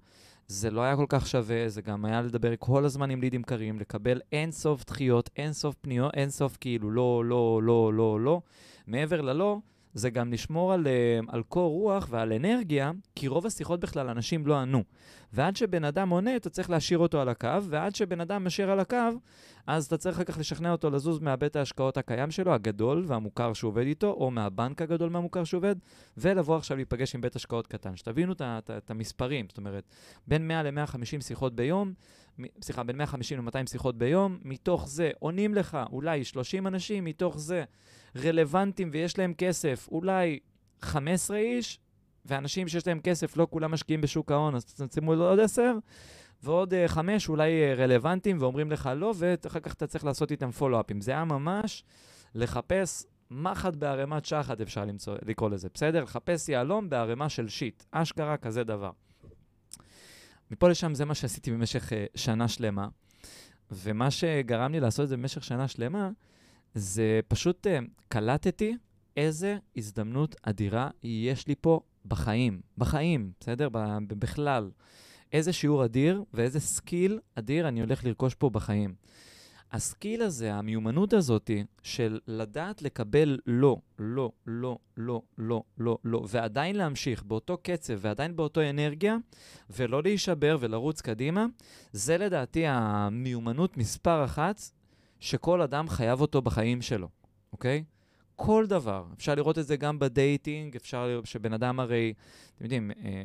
זה 0.48 0.72
לא 0.72 0.82
היה 0.82 0.96
כל 0.96 1.06
כך 1.10 1.28
שווה, 1.28 1.70
זה 1.70 1.82
גם 1.82 2.06
היה 2.06 2.22
לדבר 2.22 2.54
כל 2.60 2.86
הזמן 2.86 3.10
עם 3.10 3.22
לידים 3.22 3.44
קרים, 3.44 3.80
לקבל 3.80 4.22
אין 4.32 4.52
סוף 4.52 4.86
דחיות, 4.86 5.30
אין 5.36 5.54
סוף 5.54 5.76
פניות, 5.82 6.14
אין 6.14 6.30
סוף 6.30 6.58
כאילו 6.60 6.92
לא, 6.92 7.26
לא, 7.26 7.62
לא, 7.64 7.94
לא, 7.94 8.20
לא. 8.22 8.42
מעבר 8.88 9.22
ללא, 9.22 9.60
זה 9.94 10.10
גם 10.10 10.34
לשמור 10.34 10.74
על, 10.74 10.88
אה, 10.88 11.20
על 11.28 11.44
קור 11.44 11.72
רוח 11.72 12.08
ועל 12.10 12.34
אנרגיה, 12.34 12.92
כי 13.16 13.28
רוב 13.28 13.46
השיחות 13.46 13.80
בכלל 13.80 14.10
אנשים 14.10 14.48
לא 14.48 14.58
ענו. 14.58 14.84
ועד 15.34 15.56
שבן 15.56 15.84
אדם 15.84 16.10
עונה, 16.10 16.36
אתה 16.36 16.50
צריך 16.50 16.70
להשאיר 16.70 17.00
אותו 17.00 17.22
על 17.22 17.30
הקו, 17.30 17.64
ועד 17.70 17.96
שבן 17.96 18.22
אדם 18.22 18.44
משאיר 18.44 18.72
על 18.72 18.80
הקו, 18.80 18.98
אז 19.68 19.86
אתה 19.86 19.98
צריך 19.98 20.16
אחר 20.16 20.24
כך 20.24 20.38
לשכנע 20.40 20.72
אותו 20.72 20.90
לזוז 20.90 21.20
מהבית 21.20 21.56
ההשקעות 21.56 21.98
הקיים 21.98 22.32
שלו, 22.32 22.54
הגדול 22.54 23.04
והמוכר 23.08 23.54
שהוא 23.54 23.70
עובד 23.70 23.86
איתו, 23.86 24.08
או 24.12 24.32
מהבנק 24.32 24.82
הגדול 24.82 25.10
והמוכר 25.14 25.44
שהוא 25.44 25.58
עובד, 25.58 25.76
ולבוא 26.18 26.58
עכשיו 26.58 26.78
להיפגש 26.78 27.16
עם 27.16 27.22
בית 27.22 27.36
השקעות 27.36 27.68
קטן. 27.68 27.96
שתבינו 27.96 28.34
את 28.70 28.92
המספרים, 28.92 29.46
זאת 29.50 29.58
אומרת, 29.58 29.84
בין 30.28 30.48
100 30.48 30.64
ל-150 30.64 31.22
שיחות 31.22 31.56
ביום, 31.56 31.94
סליחה, 32.62 32.84
בין 32.84 32.98
150 32.98 33.46
ל-200 33.46 33.70
שיחות 33.70 33.98
ביום, 33.98 34.38
מתוך 34.44 34.88
זה 34.88 35.12
עונים 35.20 35.54
לך 35.54 35.78
אולי 35.92 36.24
30 36.24 36.68
אנשים, 36.68 37.06
מתוך 37.06 37.40
זה 37.40 37.64
רלוונטיים 38.16 38.90
ויש 38.94 39.18
להם 39.18 39.34
כסף, 39.34 39.88
אולי 39.92 40.40
15 40.82 41.38
איש, 41.38 41.80
ואנשים 42.26 42.68
שיש 42.68 42.88
להם 42.88 43.00
כסף, 43.00 43.38
לא 43.38 43.48
כולם 43.50 43.72
משקיעים 43.72 44.02
בשוק 44.02 44.32
ההון, 44.32 44.56
אז 44.56 44.66
תצמצמו 44.66 45.16
לעוד 45.16 45.40
10, 45.40 45.74
ועוד 46.44 46.74
uh, 46.74 46.88
חמש 46.88 47.30
אולי 47.30 47.52
uh, 47.52 47.80
רלוונטיים 47.80 48.38
ואומרים 48.40 48.72
לך 48.72 48.90
לא, 48.96 49.14
ואחר 49.18 49.60
כך 49.60 49.74
אתה 49.74 49.88
צריך 49.88 50.06
לעשות 50.06 50.32
איתם 50.32 50.52
פולו-אפים. 50.52 51.02
זה 51.02 51.12
היה 51.12 51.26
ממש 51.26 51.84
לחפש 52.36 53.06
מחט 53.32 53.76
בערימת 53.76 54.26
שחת, 54.26 54.62
אפשר 54.62 54.86
למצוא, 54.86 55.16
לקרוא 55.26 55.50
לזה, 55.50 55.68
בסדר? 55.74 56.04
לחפש 56.04 56.50
יהלום 56.50 56.90
בערימה 56.90 57.30
של 57.30 57.48
shit. 57.48 57.84
אשכרה 57.92 58.38
כזה 58.38 58.64
דבר. 58.64 58.92
מפה 60.52 60.70
לשם 60.70 60.96
זה 60.96 61.06
מה 61.06 61.16
שעשיתי 61.16 61.52
במשך 61.52 61.90
אה, 61.90 61.96
שנה 62.16 62.48
שלמה, 62.48 62.88
ומה 63.72 64.12
שגרם 64.12 64.72
לי 64.72 64.80
לעשות 64.80 65.04
את 65.04 65.10
זה 65.10 65.18
במשך 65.18 65.44
שנה 65.44 65.68
שלמה, 65.68 66.10
זה 66.76 67.20
פשוט 67.28 67.68
אה, 67.68 67.70
קלטתי 68.08 68.78
איזה 69.18 69.58
הזדמנות 69.76 70.36
אדירה 70.42 70.90
יש 71.04 71.48
לי 71.48 71.56
פה 71.62 71.80
בחיים. 72.06 72.62
בחיים, 72.78 73.32
בסדר? 73.40 73.70
בכלל. 74.08 74.72
איזה 75.34 75.54
שיעור 75.54 75.86
אדיר 75.86 76.24
ואיזה 76.34 76.60
skill 76.60 77.20
אדיר 77.36 77.68
אני 77.68 77.82
הולך 77.82 78.06
לרכוש 78.06 78.36
פה 78.36 78.50
בחיים. 78.50 78.96
ה 79.72 79.80
skill 79.80 80.22
הזה, 80.22 80.54
המיומנות 80.54 81.14
הזאת 81.14 81.52
של 81.84 82.20
לדעת 82.28 82.82
לקבל 82.82 83.40
לא, 83.48 83.78
לא, 84.00 84.32
לא, 84.48 84.78
לא, 84.98 85.22
לא, 85.38 85.64
לא, 85.78 85.98
לא, 86.06 86.26
ועדיין 86.30 86.76
להמשיך 86.76 87.24
באותו 87.24 87.58
קצב 87.64 87.94
ועדיין 87.98 88.36
באותו 88.36 88.62
אנרגיה, 88.70 89.18
ולא 89.70 90.04
להישבר 90.04 90.58
ולרוץ 90.60 91.02
קדימה, 91.02 91.46
זה 91.92 92.18
לדעתי 92.18 92.64
המיומנות 92.68 93.78
מספר 93.78 94.26
אחת 94.26 94.62
שכל 95.20 95.62
אדם 95.62 95.90
חייב 95.90 96.22
אותו 96.22 96.42
בחיים 96.42 96.82
שלו, 96.82 97.10
אוקיי? 97.54 97.84
כל 98.36 98.66
דבר. 98.68 99.06
אפשר 99.18 99.36
לראות 99.36 99.58
את 99.58 99.68
זה 99.68 99.78
גם 99.78 100.00
ב 100.00 100.09
dating, 100.09 100.76
אפשר 100.76 101.08
לראות 101.08 101.26
שבן 101.26 101.54
אדם 101.54 101.80
הרי, 101.80 102.14
אתם 102.56 102.64
יודעים, 102.64 102.92
אה, 102.92 103.22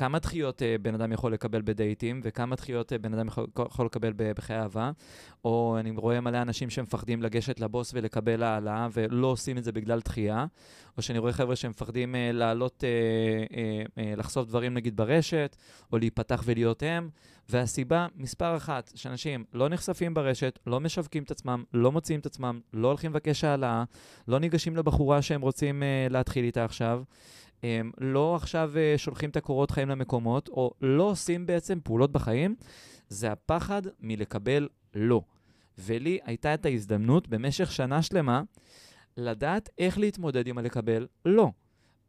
כמה 0.00 0.18
דחיות 0.18 0.62
אה, 0.62 0.82
בן 0.82 0.94
אדם 0.94 1.12
יכול 1.12 1.32
לקבל 1.32 1.62
בדייטים, 1.64 2.20
וכמה 2.24 2.56
דחיות 2.56 2.92
אה, 2.92 2.98
בן 2.98 3.14
אדם 3.14 3.26
יכול, 3.28 3.86
לקבל 3.86 4.12
בחיי 4.16 4.58
אהבה. 4.58 4.90
או 5.44 5.76
אני 5.80 5.90
רואה 5.90 6.20
מלא 6.20 6.42
אנשים 6.42 6.70
שמפחדים 6.70 7.22
לגשת 7.22 7.60
לבוס 7.60 7.90
ולקבל 7.94 8.42
העלאה, 8.42 8.88
ולא 8.92 9.26
עושים 9.26 9.58
את 9.58 9.64
זה 9.64 9.72
בגלל 9.72 10.00
דחייה. 10.00 10.46
או 10.96 11.02
שאני 11.02 11.18
רואה 11.18 11.32
חבר'ה 11.32 11.56
שמפחדים 11.56 12.14
uh, 12.14 12.18
לעלות, 12.32 12.84
לחשוף 14.16 14.48
דברים 14.48 14.74
נגיד 14.74 14.96
ברשת, 14.96 15.56
או 15.92 15.98
להיפתח 15.98 16.42
ולהיות 16.46 16.82
הם. 16.82 17.10
והסיבה, 17.48 18.06
מספר 18.16 18.56
אחת, 18.56 18.92
שאנשים 18.94 19.44
לא 19.54 19.68
נחשפים 19.68 20.14
ברשת, 20.14 20.58
לא 20.66 20.80
משווקים 20.80 21.22
את 21.22 21.30
עצמם, 21.30 21.64
לא 21.74 21.92
מוציאים 21.92 22.20
את 22.20 22.26
עצמם, 22.26 22.60
לא 22.72 22.88
הולכים 22.88 23.10
לבקש 23.10 23.44
העלאה, 23.44 23.84
לא 24.28 24.38
ניגשים 24.38 24.76
לבחורה 24.76 25.22
שהם 25.22 25.40
רוצים 25.40 25.82
להתחיל 26.10 26.44
איתה 26.44 26.64
עכשיו. 26.64 27.02
הם 27.62 27.90
לא 27.98 28.36
עכשיו 28.36 28.72
uh, 28.74 28.98
שולחים 28.98 29.30
את 29.30 29.36
הקורות 29.36 29.70
חיים 29.70 29.88
למקומות, 29.88 30.48
או 30.48 30.70
לא 30.80 31.02
עושים 31.02 31.46
בעצם 31.46 31.78
פעולות 31.84 32.12
בחיים, 32.12 32.54
זה 33.08 33.32
הפחד 33.32 33.82
מלקבל 34.00 34.68
לא. 34.94 35.22
ולי 35.78 36.18
הייתה 36.24 36.54
את 36.54 36.66
ההזדמנות 36.66 37.28
במשך 37.28 37.72
שנה 37.72 38.02
שלמה 38.02 38.42
לדעת 39.16 39.68
איך 39.78 39.98
להתמודד 39.98 40.46
עם 40.46 40.58
הלקבל 40.58 41.06
לא. 41.24 41.50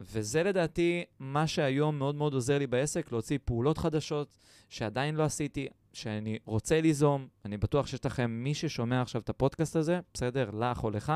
וזה 0.01 0.43
לדעתי 0.43 1.03
מה 1.20 1.48
שהיום 1.48 1.98
מאוד 1.98 2.15
מאוד 2.15 2.34
עוזר 2.34 2.58
לי 2.58 2.67
בעסק, 2.67 3.12
להוציא 3.12 3.38
פעולות 3.46 3.77
חדשות 3.77 4.36
שעדיין 4.70 5.15
לא 5.15 5.24
עשיתי, 5.24 5.67
שאני 5.93 6.39
רוצה 6.46 6.81
ליזום. 6.81 7.27
אני 7.46 7.58
בטוח 7.58 7.88
שיש 7.88 8.05
לכם, 8.05 8.31
מי 8.31 8.53
ששומע 8.53 9.01
עכשיו 9.01 9.22
את 9.22 9.29
הפודקאסט 9.29 9.75
הזה, 9.75 10.00
בסדר, 10.13 10.50
לך 10.53 10.84
או 10.84 10.89
לך, 10.89 11.13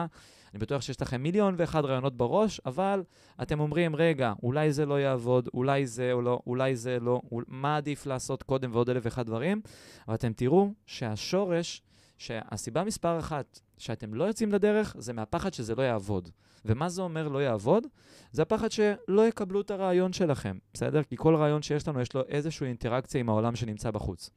אני 0.56 0.60
בטוח 0.60 0.82
שיש 0.82 1.02
לכם 1.02 1.24
מיליון 1.24 1.56
ואחד 1.58 1.86
רעיונות 1.86 2.18
בראש, 2.18 2.62
אבל 2.66 3.04
אתם 3.42 3.60
אומרים, 3.60 3.96
רגע, 3.96 4.34
אולי 4.44 4.74
זה 4.74 4.86
לא 4.86 5.00
יעבוד, 5.00 5.50
אולי 5.54 5.88
זה 5.88 6.12
או 6.12 6.22
לא, 6.22 6.40
אולי 6.48 6.76
זה 6.76 6.98
לא, 7.02 7.22
מה 7.48 7.78
עדיף 7.78 8.06
לעשות 8.06 8.44
קודם 8.44 8.70
ועוד 8.74 8.90
אלף 8.90 9.06
ואחד 9.06 9.26
דברים, 9.26 9.62
אבל 10.08 10.16
אתם 10.16 10.34
תראו 10.34 10.74
שהשורש, 10.86 11.82
שהסיבה 12.18 12.84
מספר 12.84 13.20
אחת 13.20 13.60
שאתם 13.78 14.14
לא 14.14 14.24
יוצאים 14.24 14.52
לדרך, 14.52 14.96
זה 15.00 15.14
מהפחד 15.14 15.54
שזה 15.54 15.76
לא 15.76 15.82
יעבוד. 15.82 16.30
ומה 16.66 16.90
זה 16.90 17.02
אומר 17.02 17.28
לא 17.28 17.40
יעבוד? 17.44 17.88
זה 18.32 18.42
הפחד 18.42 18.72
שלא 18.72 19.28
יקבלו 19.28 19.62
את 19.62 19.72
הרעיון 19.72 20.14
שלכם, 20.14 20.58
בסדר? 20.74 21.04
כי 21.04 21.16
כל 21.18 21.36
רעיון 21.36 21.62
שיש 21.62 21.88
לנו, 21.88 22.02
יש 22.02 22.14
לו 22.14 22.22
איזושהי 22.28 22.68
אינטראקציה 22.68 23.20
עם 23.20 23.30
העולם 23.30 23.56
שנמצא 23.56 23.92
בחוץ. 23.92 24.30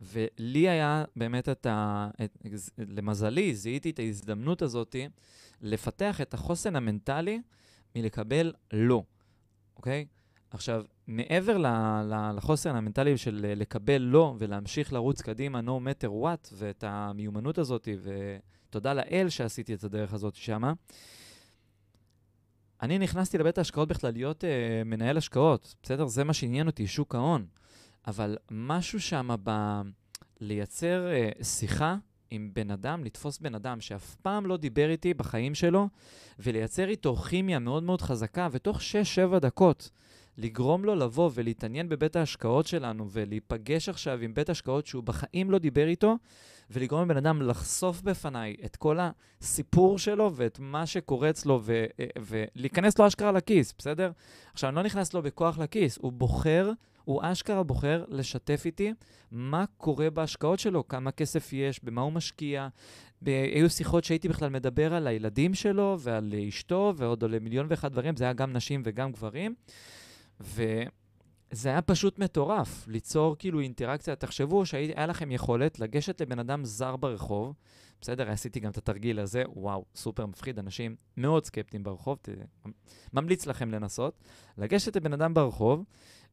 ולי 0.00 0.68
היה 0.68 1.04
באמת 1.16 1.48
את 1.48 1.66
ה... 1.66 2.08
את, 2.24 2.38
למזלי, 2.78 3.54
זיהיתי 3.54 3.90
את 3.90 3.98
ההזדמנות 3.98 4.62
הזאת 4.62 4.96
לפתח 5.60 6.20
את 6.20 6.34
החוסן 6.34 6.76
המנטלי 6.76 7.40
מלקבל 7.96 8.52
לא, 8.72 9.02
אוקיי? 9.76 10.06
עכשיו, 10.50 10.84
מעבר 11.06 11.58
ל, 11.58 11.66
ל, 12.04 12.32
לחוסן 12.36 12.76
המנטלי 12.76 13.18
של 13.18 13.52
לקבל 13.56 13.98
לא 13.98 14.34
ולהמשיך 14.38 14.92
לרוץ 14.92 15.22
קדימה, 15.22 15.60
no 15.60 15.80
matter 15.86 16.08
what, 16.08 16.48
ואת 16.52 16.84
המיומנות 16.86 17.58
הזאת, 17.58 17.88
ותודה 18.02 18.94
לאל 18.94 19.28
שעשיתי 19.28 19.74
את 19.74 19.84
הדרך 19.84 20.12
הזאת 20.12 20.34
שמה, 20.34 20.72
אני 22.82 22.98
נכנסתי 22.98 23.38
לבית 23.38 23.58
ההשקעות 23.58 23.88
בכלל 23.88 24.12
להיות 24.12 24.44
uh, 24.44 24.46
מנהל 24.84 25.16
השקעות, 25.16 25.74
בסדר? 25.82 26.06
זה 26.06 26.24
מה 26.24 26.32
שעניין 26.32 26.66
אותי, 26.66 26.86
שוק 26.86 27.14
ההון. 27.14 27.46
אבל 28.06 28.36
משהו 28.50 29.00
שם 29.00 29.28
ב... 29.44 29.80
לייצר 30.40 31.06
uh, 31.40 31.44
שיחה 31.44 31.96
עם 32.30 32.50
בן 32.54 32.70
אדם, 32.70 33.04
לתפוס 33.04 33.38
בן 33.38 33.54
אדם 33.54 33.80
שאף 33.80 34.14
פעם 34.14 34.46
לא 34.46 34.56
דיבר 34.56 34.90
איתי 34.90 35.14
בחיים 35.14 35.54
שלו, 35.54 35.88
ולייצר 36.38 36.88
איתו 36.88 37.16
כימיה 37.16 37.58
מאוד 37.58 37.82
מאוד 37.82 38.02
חזקה, 38.02 38.48
ותוך 38.52 38.80
6-7 39.34 39.38
דקות 39.38 39.90
לגרום 40.38 40.84
לו 40.84 40.94
לבוא 40.94 41.30
ולהתעניין 41.34 41.88
בבית 41.88 42.16
ההשקעות 42.16 42.66
שלנו, 42.66 43.06
ולהיפגש 43.10 43.88
עכשיו 43.88 44.18
עם 44.20 44.34
בית 44.34 44.50
השקעות 44.50 44.86
שהוא 44.86 45.02
בחיים 45.02 45.50
לא 45.50 45.58
דיבר 45.58 45.86
איתו, 45.86 46.16
ולגרום 46.70 47.02
לבן 47.02 47.16
אדם 47.16 47.42
לחשוף 47.42 48.02
בפניי 48.02 48.56
את 48.64 48.76
כל 48.76 48.98
הסיפור 49.40 49.98
שלו 49.98 50.32
ואת 50.34 50.58
מה 50.58 50.86
שקורה 50.86 51.30
אצלו, 51.30 51.60
ו- 51.62 51.84
אה, 52.00 52.06
ולהיכנס 52.26 52.98
לו 52.98 53.06
אשכרה 53.06 53.32
לכיס, 53.32 53.74
בסדר? 53.78 54.10
עכשיו, 54.52 54.68
אני 54.68 54.76
לא 54.76 54.82
נכנס 54.82 55.14
לו 55.14 55.22
בכוח 55.22 55.58
לכיס, 55.58 55.98
הוא 55.98 56.12
בוחר 56.12 56.72
הוא 57.04 57.20
אשכרה 57.22 57.62
בוחר 57.62 58.04
לשתף 58.08 58.62
איתי 58.66 58.92
מה 59.30 59.64
קורה 59.76 60.10
בהשקעות 60.10 60.58
שלו, 60.58 60.88
כמה 60.88 61.10
כסף 61.10 61.52
יש, 61.52 61.84
במה 61.84 62.00
הוא 62.00 62.12
משקיע. 62.12 62.68
היו 63.26 63.70
שיחות 63.70 64.04
שהייתי 64.04 64.28
בכלל 64.28 64.50
מדבר 64.50 64.94
על 64.94 65.06
הילדים 65.06 65.54
שלו 65.54 65.96
ועל 66.00 66.34
אשתו 66.48 66.92
ועוד 66.96 67.24
על 67.24 67.38
מיליון 67.38 67.66
ואחד 67.70 67.92
דברים, 67.92 68.16
זה 68.16 68.24
היה 68.24 68.32
גם 68.32 68.52
נשים 68.52 68.82
וגם 68.84 69.12
גברים. 69.12 69.54
וזה 70.40 71.68
היה 71.68 71.82
פשוט 71.82 72.18
מטורף, 72.18 72.88
ליצור 72.88 73.36
כאילו 73.38 73.60
אינטראקציה. 73.60 74.16
תחשבו 74.16 74.66
שהיה 74.66 75.06
לכם 75.06 75.30
יכולת 75.30 75.80
לגשת 75.80 76.20
לבן 76.20 76.38
אדם 76.38 76.64
זר 76.64 76.96
ברחוב, 76.96 77.54
בסדר, 78.00 78.30
עשיתי 78.30 78.60
גם 78.60 78.70
את 78.70 78.76
התרגיל 78.76 79.20
הזה, 79.20 79.42
וואו, 79.48 79.84
סופר 79.94 80.26
מפחיד, 80.26 80.58
אנשים 80.58 80.96
מאוד 81.16 81.44
סקפטיים 81.44 81.82
ברחוב, 81.82 82.18
ת... 82.22 82.28
ממליץ 83.12 83.46
לכם 83.46 83.70
לנסות. 83.70 84.18
לגשת 84.58 84.96
לבן 84.96 85.12
אדם 85.12 85.34
ברחוב, 85.34 85.84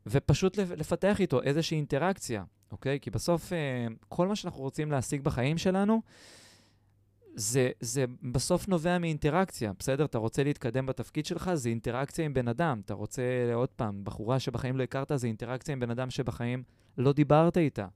ופשוט 0.06 0.58
לפתח 0.58 1.22
איתו 1.22 1.42
איזושהי 1.42 1.78
אינטראקציה, 1.78 2.44
אוקיי? 2.72 3.00
כי 3.00 3.10
בסוף 3.10 3.54
אה, 3.54 3.88
כל 4.10 4.28
מה 4.28 4.36
שאנחנו 4.36 4.62
רוצים 4.62 4.92
להשיג 4.92 5.22
בחיים 5.22 5.58
שלנו, 5.58 6.02
זה, 7.36 7.70
זה 7.80 8.06
בסוף 8.22 8.68
נובע 8.68 8.98
מאינטראקציה, 8.98 9.72
בסדר? 9.80 10.06
אתה 10.06 10.18
רוצה 10.18 10.44
להתקדם 10.44 10.86
בתפקיד 10.86 11.26
שלך, 11.26 11.54
זה 11.54 11.70
אינטראקציה 11.70 12.26
עם 12.26 12.34
בן 12.34 12.48
אדם. 12.48 12.82
אתה 12.86 12.94
רוצה, 12.94 13.24
עוד 13.54 13.70
פעם, 13.70 14.04
בחורה 14.04 14.40
שבחיים 14.40 14.78
לא 14.78 14.84
הכרת, 14.84 15.12
זה 15.16 15.28
אינטראקציה 15.28 15.74
עם 15.74 15.80
בן 15.80 15.92
אדם 15.92 16.10
שבחיים 16.10 16.64
לא 16.98 17.14
דיברת 17.14 17.58
איתה. 17.58 17.88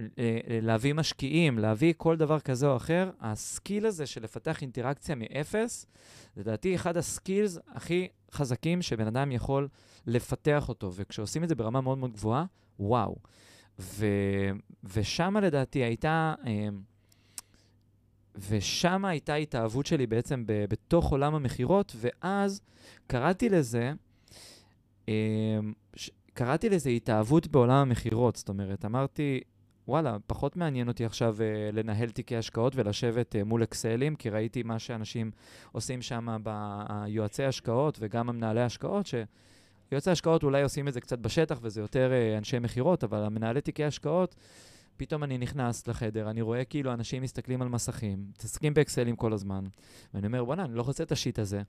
אה, 0.00 0.04
אה, 0.18 0.58
להביא 0.62 0.94
משקיעים, 0.94 1.58
להביא 1.58 1.94
כל 1.96 2.16
דבר 2.16 2.40
כזה 2.40 2.66
או 2.66 2.76
אחר, 2.76 3.10
הסקיל 3.20 3.86
הזה 3.86 4.06
של 4.06 4.22
לפתח 4.22 4.62
אינטראקציה 4.62 5.14
מאפס, 5.14 5.86
לדעתי 6.36 6.74
אחד 6.74 6.96
הסקילס 6.96 7.58
הכי 7.68 8.08
חזקים 8.32 8.82
שבן 8.82 9.06
אדם 9.06 9.32
יכול 9.32 9.68
לפתח 10.06 10.68
אותו, 10.68 10.94
וכשעושים 10.94 11.44
את 11.44 11.48
זה 11.48 11.54
ברמה 11.54 11.80
מאוד 11.80 11.98
מאוד 11.98 12.12
גבוהה, 12.12 12.44
וואו. 12.80 13.16
ו, 13.78 14.06
ושם 14.84 15.36
לדעתי 15.36 15.78
הייתה, 15.78 16.34
אה, 16.46 16.68
ושם 18.48 19.04
הייתה 19.04 19.34
התאהבות 19.34 19.86
שלי 19.86 20.06
בעצם 20.06 20.44
ב, 20.46 20.64
בתוך 20.68 21.10
עולם 21.10 21.34
המכירות, 21.34 21.96
ואז 21.96 22.60
קראתי 23.06 23.48
לזה, 23.48 23.92
ש, 25.96 26.10
קראתי 26.34 26.68
לזה 26.68 26.90
התאהבות 26.90 27.46
בעולם 27.46 27.76
המכירות. 27.76 28.36
זאת 28.36 28.48
אומרת, 28.48 28.84
אמרתי, 28.84 29.40
וואלה, 29.88 30.16
פחות 30.26 30.56
מעניין 30.56 30.88
אותי 30.88 31.04
עכשיו 31.04 31.36
uh, 31.38 31.74
לנהל 31.74 32.10
תיקי 32.10 32.36
השקעות 32.36 32.72
ולשבת 32.76 33.34
uh, 33.34 33.44
מול 33.44 33.62
אקסלים, 33.62 34.16
כי 34.16 34.30
ראיתי 34.30 34.62
מה 34.62 34.78
שאנשים 34.78 35.30
עושים 35.72 36.02
שם 36.02 36.36
ביועצי 36.42 37.44
השקעות 37.44 37.98
וגם 38.00 38.28
המנהלי 38.28 38.62
השקעות, 38.62 39.06
שיועצי 39.06 40.10
השקעות 40.10 40.42
אולי 40.42 40.62
עושים 40.62 40.88
את 40.88 40.92
זה 40.92 41.00
קצת 41.00 41.18
בשטח 41.18 41.58
וזה 41.62 41.80
יותר 41.80 42.10
uh, 42.10 42.38
אנשי 42.38 42.58
מכירות, 42.58 43.04
אבל 43.04 43.24
המנהלי 43.24 43.60
תיקי 43.60 43.84
השקעות, 43.84 44.36
פתאום 44.96 45.24
אני 45.24 45.38
נכנס 45.38 45.86
לחדר, 45.86 46.30
אני 46.30 46.42
רואה 46.42 46.64
כאילו 46.64 46.92
אנשים 46.92 47.22
מסתכלים 47.22 47.62
על 47.62 47.68
מסכים, 47.68 48.24
מתעסקים 48.30 48.74
באקסלים 48.74 49.16
כל 49.16 49.32
הזמן, 49.32 49.64
ואני 50.14 50.26
אומר, 50.26 50.44
וואלה, 50.44 50.64
אני 50.64 50.74
לא 50.74 50.82
רוצה 50.82 51.02
את 51.02 51.12
השיט 51.12 51.38
הזה. 51.38 51.62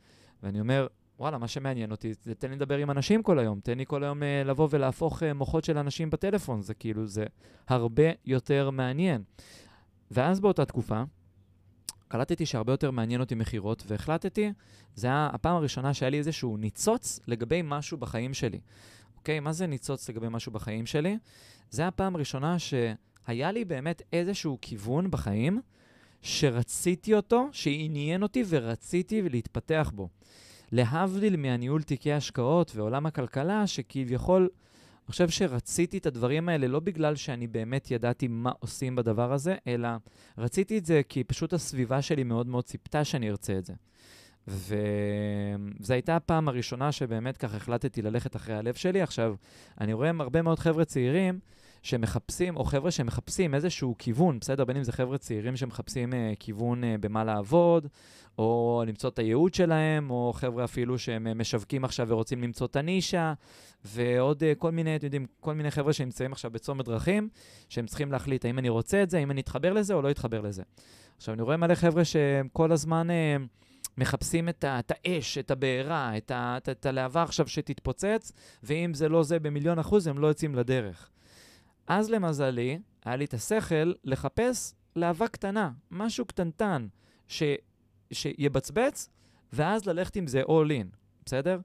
ואני 0.43 0.59
אומר, 0.59 0.87
וואלה, 1.21 1.37
מה 1.37 1.47
שמעניין 1.47 1.91
אותי, 1.91 2.13
זה 2.23 2.35
תן 2.35 2.49
לי 2.49 2.55
לדבר 2.55 2.77
עם 2.77 2.91
אנשים 2.91 3.23
כל 3.23 3.39
היום, 3.39 3.59
תן 3.59 3.77
לי 3.77 3.85
כל 3.87 4.03
היום 4.03 4.19
uh, 4.21 4.47
לבוא 4.47 4.67
ולהפוך 4.71 5.23
uh, 5.23 5.25
מוחות 5.35 5.63
של 5.63 5.77
אנשים 5.77 6.09
בטלפון, 6.09 6.61
זה 6.61 6.73
כאילו, 6.73 7.07
זה 7.07 7.25
הרבה 7.67 8.03
יותר 8.25 8.69
מעניין. 8.69 9.23
ואז 10.11 10.39
באותה 10.39 10.65
תקופה, 10.65 11.03
קלטתי 12.07 12.45
שהרבה 12.45 12.73
יותר 12.73 12.91
מעניין 12.91 13.21
אותי 13.21 13.35
מכירות, 13.35 13.83
והחלטתי, 13.87 14.51
זה 14.95 15.07
היה 15.07 15.29
הפעם 15.33 15.55
הראשונה 15.55 15.93
שהיה 15.93 16.09
לי 16.09 16.17
איזשהו 16.17 16.57
ניצוץ 16.57 17.19
לגבי 17.27 17.61
משהו 17.63 17.97
בחיים 17.97 18.33
שלי. 18.33 18.59
אוקיי, 19.17 19.39
מה 19.39 19.53
זה 19.53 19.67
ניצוץ 19.67 20.09
לגבי 20.09 20.27
משהו 20.29 20.51
בחיים 20.51 20.85
שלי? 20.85 21.17
זה 21.69 21.87
הפעם 21.87 22.15
הראשונה 22.15 22.55
שהיה 22.59 23.51
לי 23.51 23.65
באמת 23.65 24.01
איזשהו 24.13 24.57
כיוון 24.61 25.11
בחיים, 25.11 25.61
שרציתי 26.21 27.13
אותו, 27.13 27.47
שעניין 27.51 28.23
אותי 28.23 28.43
ורציתי 28.47 29.21
להתפתח 29.29 29.91
בו. 29.95 30.09
להבדיל 30.71 31.35
מהניהול 31.37 31.81
תיקי 31.81 32.13
השקעות 32.13 32.71
ועולם 32.75 33.05
הכלכלה, 33.05 33.67
שכביכול, 33.67 34.41
אני 34.41 35.11
חושב 35.11 35.29
שרציתי 35.29 35.97
את 35.97 36.05
הדברים 36.05 36.49
האלה 36.49 36.67
לא 36.67 36.79
בגלל 36.79 37.15
שאני 37.15 37.47
באמת 37.47 37.91
ידעתי 37.91 38.27
מה 38.27 38.51
עושים 38.59 38.95
בדבר 38.95 39.33
הזה, 39.33 39.55
אלא 39.67 39.89
רציתי 40.37 40.77
את 40.77 40.85
זה 40.85 41.01
כי 41.09 41.23
פשוט 41.23 41.53
הסביבה 41.53 42.01
שלי 42.01 42.23
מאוד 42.23 42.47
מאוד 42.47 42.63
ציפתה 42.63 43.03
שאני 43.03 43.29
ארצה 43.29 43.57
את 43.57 43.65
זה. 43.65 43.73
וזו 44.47 45.93
הייתה 45.93 46.15
הפעם 46.15 46.47
הראשונה 46.47 46.91
שבאמת 46.91 47.37
ככה 47.37 47.57
החלטתי 47.57 48.01
ללכת 48.01 48.35
אחרי 48.35 48.55
הלב 48.55 48.73
שלי. 48.73 49.01
עכשיו, 49.01 49.35
אני 49.81 49.93
רואה 49.93 50.11
הרבה 50.19 50.41
מאוד 50.41 50.59
חבר'ה 50.59 50.85
צעירים 50.85 51.39
שמחפשים, 51.81 52.57
או 52.57 52.63
חבר'ה 52.63 52.91
שמחפשים 52.91 53.55
איזשהו 53.55 53.95
כיוון, 53.97 54.39
בסדר? 54.39 54.65
בין 54.65 54.77
אם 54.77 54.83
זה 54.83 54.91
חבר'ה 54.91 55.17
צעירים 55.17 55.55
שמחפשים 55.55 56.13
uh, 56.13 56.15
כיוון 56.39 56.83
uh, 56.83 56.87
במה 56.99 57.23
לעבוד, 57.23 57.87
או 58.37 58.83
למצוא 58.87 59.09
את 59.09 59.19
הייעוד 59.19 59.53
שלהם, 59.53 60.11
או 60.11 60.33
חבר'ה 60.35 60.63
אפילו 60.63 60.99
שהם 60.99 61.27
uh, 61.27 61.33
משווקים 61.33 61.85
עכשיו 61.85 62.07
ורוצים 62.09 62.43
למצוא 62.43 62.67
את 62.67 62.75
הנישה, 62.75 63.33
ועוד 63.85 64.43
uh, 64.43 64.55
כל 64.57 64.71
מיני, 64.71 64.95
אתם 64.95 65.05
יודעים, 65.05 65.25
כל 65.39 65.53
מיני 65.53 65.71
חבר'ה 65.71 65.93
שנמצאים 65.93 66.31
עכשיו 66.31 66.51
בצומת 66.51 66.85
דרכים, 66.85 67.29
שהם 67.69 67.85
צריכים 67.85 68.11
להחליט 68.11 68.45
האם 68.45 68.59
אני 68.59 68.69
רוצה 68.69 69.03
את 69.03 69.09
זה, 69.09 69.17
האם 69.17 69.31
אני 69.31 69.41
אתחבר 69.41 69.73
לזה 69.73 69.93
או 69.93 70.01
לא 70.01 70.11
אתחבר 70.11 70.41
לזה. 70.41 70.63
עכשיו, 71.17 71.33
אני 71.33 71.41
רואה 71.41 71.57
מלא 71.57 71.75
חבר'ה 71.75 72.05
שהם 72.05 72.47
כל 72.53 72.71
הזמן... 72.71 73.07
Uh, 73.09 73.61
מחפשים 73.97 74.49
את, 74.49 74.63
ה, 74.63 74.79
את 74.79 74.91
האש, 74.95 75.37
את 75.37 75.51
הבעירה, 75.51 76.17
את, 76.17 76.31
ה, 76.31 76.57
את, 76.57 76.69
את 76.69 76.85
הלהבה 76.85 77.23
עכשיו 77.23 77.47
שתתפוצץ, 77.47 78.31
ואם 78.63 78.93
זה 78.93 79.09
לא 79.09 79.23
זה 79.23 79.39
במיליון 79.39 79.79
אחוז, 79.79 80.07
הם 80.07 80.17
לא 80.17 80.27
יוצאים 80.27 80.55
לדרך. 80.55 81.09
אז 81.91 82.09
למזלי, 82.09 82.79
היה 83.05 83.15
לי 83.15 83.25
את 83.25 83.33
השכל 83.33 83.93
לחפש 84.03 84.73
להבה 84.95 85.27
קטנה, 85.27 85.71
משהו 85.91 86.25
קטנטן, 86.25 86.87
ש, 87.27 87.43
שיבצבץ, 88.13 89.09
ואז 89.53 89.85
ללכת 89.85 90.15
עם 90.15 90.27
זה 90.27 90.41
all 90.41 90.69
in, 90.69 90.95
בסדר? 91.25 91.59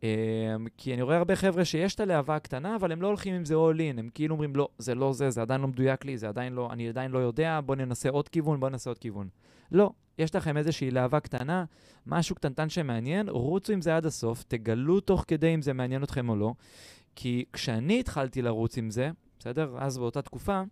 Um, 0.00 0.04
כי 0.76 0.94
אני 0.94 1.02
רואה 1.02 1.16
הרבה 1.16 1.36
חבר'ה 1.36 1.64
שיש 1.64 1.94
את 1.94 2.00
הלהבה 2.00 2.36
הקטנה, 2.36 2.76
אבל 2.76 2.92
הם 2.92 3.02
לא 3.02 3.06
הולכים 3.06 3.34
עם 3.34 3.44
זה 3.44 3.54
all 3.54 3.76
in, 3.78 3.98
הם 3.98 4.08
כאילו 4.14 4.34
אומרים, 4.34 4.56
לא, 4.56 4.68
זה 4.78 4.94
לא 4.94 5.12
זה, 5.12 5.30
זה 5.30 5.42
עדיין 5.42 5.60
לא 5.60 5.68
מדויק 5.68 6.04
לי, 6.04 6.18
זה 6.18 6.28
עדיין 6.28 6.52
לא, 6.52 6.68
אני 6.72 6.88
עדיין 6.88 7.10
לא 7.10 7.18
יודע, 7.18 7.60
בואו 7.66 7.78
ננסה 7.78 8.08
עוד 8.08 8.28
כיוון, 8.28 8.60
בואו 8.60 8.70
ננסה 8.70 8.90
עוד 8.90 8.98
כיוון. 8.98 9.28
לא, 9.72 9.90
יש 10.18 10.34
לכם 10.34 10.56
איזושהי 10.56 10.90
להבה 10.90 11.20
קטנה, 11.20 11.64
משהו 12.06 12.36
קטנטן 12.36 12.68
שמעניין, 12.68 13.28
רוצו 13.28 13.72
עם 13.72 13.80
זה 13.80 13.96
עד 13.96 14.06
הסוף, 14.06 14.44
תגלו 14.48 15.00
תוך 15.00 15.24
כדי 15.28 15.54
אם 15.54 15.62
זה 15.62 15.72
מעניין 15.72 16.02
אתכם 16.02 16.28
או 16.28 16.36
לא, 16.36 16.54
כי 17.16 17.44
כשאני 17.52 18.00
התחלתי 18.00 18.42
לרוץ 18.42 18.78
עם 18.78 18.90
זה, 18.90 19.10
בסדר? 19.44 19.74
אז 19.78 19.98
באותה 19.98 20.22
תקופה, 20.22 20.62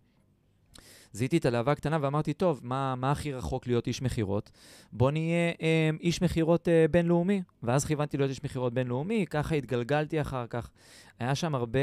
זיהיתי 1.12 1.36
את 1.36 1.44
הלהבה 1.44 1.72
הקטנה 1.72 1.98
ואמרתי, 2.00 2.32
טוב, 2.32 2.60
מה, 2.62 2.94
מה 2.94 3.10
הכי 3.10 3.32
רחוק 3.32 3.66
להיות 3.66 3.86
איש 3.86 4.02
מכירות? 4.02 4.50
בוא 4.92 5.10
נהיה 5.10 5.52
אה, 5.62 5.90
איש 6.00 6.22
מכירות 6.22 6.68
אה, 6.68 6.86
בינלאומי. 6.90 7.42
ואז 7.62 7.84
כיוונתי 7.84 8.16
להיות 8.16 8.30
איש 8.30 8.44
מכירות 8.44 8.74
בינלאומי, 8.74 9.26
ככה 9.30 9.54
התגלגלתי 9.54 10.20
אחר 10.20 10.46
כך. 10.46 10.70
היה 11.18 11.34
שם 11.34 11.54
הרבה, 11.54 11.80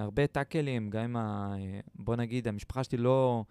הרבה 0.00 0.26
טאקלים, 0.26 0.90
גם 0.90 1.02
עם 1.02 1.16
ה... 1.16 1.54
אה, 1.58 1.80
בוא 1.94 2.16
נגיד, 2.16 2.48
המשפחה 2.48 2.84
שלי 2.84 2.98
לא... 2.98 3.44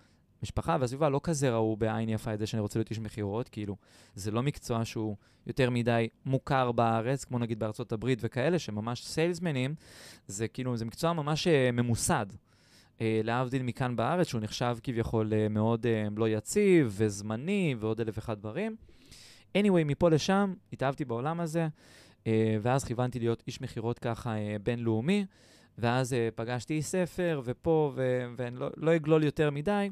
משפחה 0.43 0.78
והסביבה 0.80 1.10
לא 1.10 1.19
כזה 1.23 1.54
ראו 1.54 1.78
בעין 1.78 2.10
יפה 2.10 2.34
את 2.34 2.39
זה 2.39 2.47
שאני 2.47 2.62
רוצה 2.62 2.80
להיות 2.80 2.89
איש 2.89 2.99
מכירות, 2.99 3.49
כאילו, 3.49 3.75
זה 4.15 4.32
לא 4.32 4.43
מקצוע 4.43 4.86
שהוא 4.86 5.15
יותר 5.47 5.69
מדי 5.69 6.08
מוכר 6.25 6.71
בארץ, 6.71 7.25
כמו 7.25 7.39
נגיד 7.39 7.60
בארצות 7.60 7.91
הברית 7.91 8.19
וכאלה, 8.21 8.60
שממש 8.60 9.06
סיילסמנים, 9.06 9.75
זה 10.28 10.47
כאילו, 10.47 10.78
זה 10.78 10.86
מקצוע 10.86 11.13
ממש 11.13 11.47
uh, 11.47 11.71
ממוסד. 11.73 12.25
Uh, 12.99 13.01
להבדיל 13.23 13.63
מכאן 13.63 13.95
בארץ, 13.95 14.27
שהוא 14.27 14.41
נחשב 14.41 14.77
כביכול 14.83 15.33
uh, 15.33 15.49
מאוד 15.49 15.85
uh, 15.85 16.13
לא 16.17 16.29
יציב 16.29 16.93
וזמני 16.97 17.75
ועוד 17.79 18.01
אלף 18.01 18.17
ואחד 18.17 18.39
דברים. 18.39 18.75
anyway, 19.57 19.83
מפה 19.85 20.09
לשם, 20.09 20.53
התאהבתי 20.73 21.05
בעולם 21.05 21.39
הזה, 21.39 21.67
ואז 22.62 22.83
כיוונתי 22.83 23.19
להיות 23.19 23.43
איש 23.47 23.62
מכירות 23.62 23.99
ככה 23.99 24.35
בינלאומי, 24.63 25.25
ואז 25.77 26.15
פגשתי 26.35 26.81
ספר, 26.81 27.41
ופה, 27.43 27.93
ואני 28.38 28.55
לא, 28.55 28.69
לא 28.77 28.95
אגלול 28.95 29.23
יותר 29.23 29.49
מדי. 29.49 29.89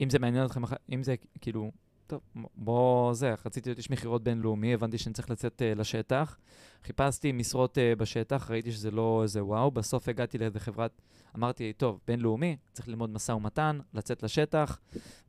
אם 0.00 0.10
זה 0.10 0.18
מעניין 0.18 0.44
אתכם, 0.44 0.62
אם 0.94 1.02
זה 1.02 1.14
כאילו, 1.40 1.70
טוב, 2.08 2.20
בוא 2.56 3.14
זה, 3.14 3.34
רציתי 3.46 3.68
להיות 3.68 3.78
איש 3.78 3.90
מכירות 3.90 4.22
בינלאומי, 4.22 4.74
הבנתי 4.74 4.98
שאני 4.98 5.14
צריך 5.14 5.30
לצאת 5.30 5.62
uh, 5.62 5.78
לשטח. 5.78 6.36
חיפשתי 6.84 7.32
משרות 7.32 7.78
uh, 7.78 7.98
בשטח, 7.98 8.50
ראיתי 8.50 8.72
שזה 8.72 8.90
לא 8.90 9.20
איזה 9.22 9.44
וואו, 9.44 9.70
בסוף 9.70 10.08
הגעתי 10.08 10.38
לאיזה 10.38 10.60
חברת, 10.60 11.02
אמרתי, 11.36 11.72
טוב, 11.72 12.00
בינלאומי, 12.06 12.56
צריך 12.72 12.88
ללמוד 12.88 13.10
משא 13.10 13.32
ומתן, 13.32 13.78
לצאת 13.94 14.22
לשטח 14.22 14.80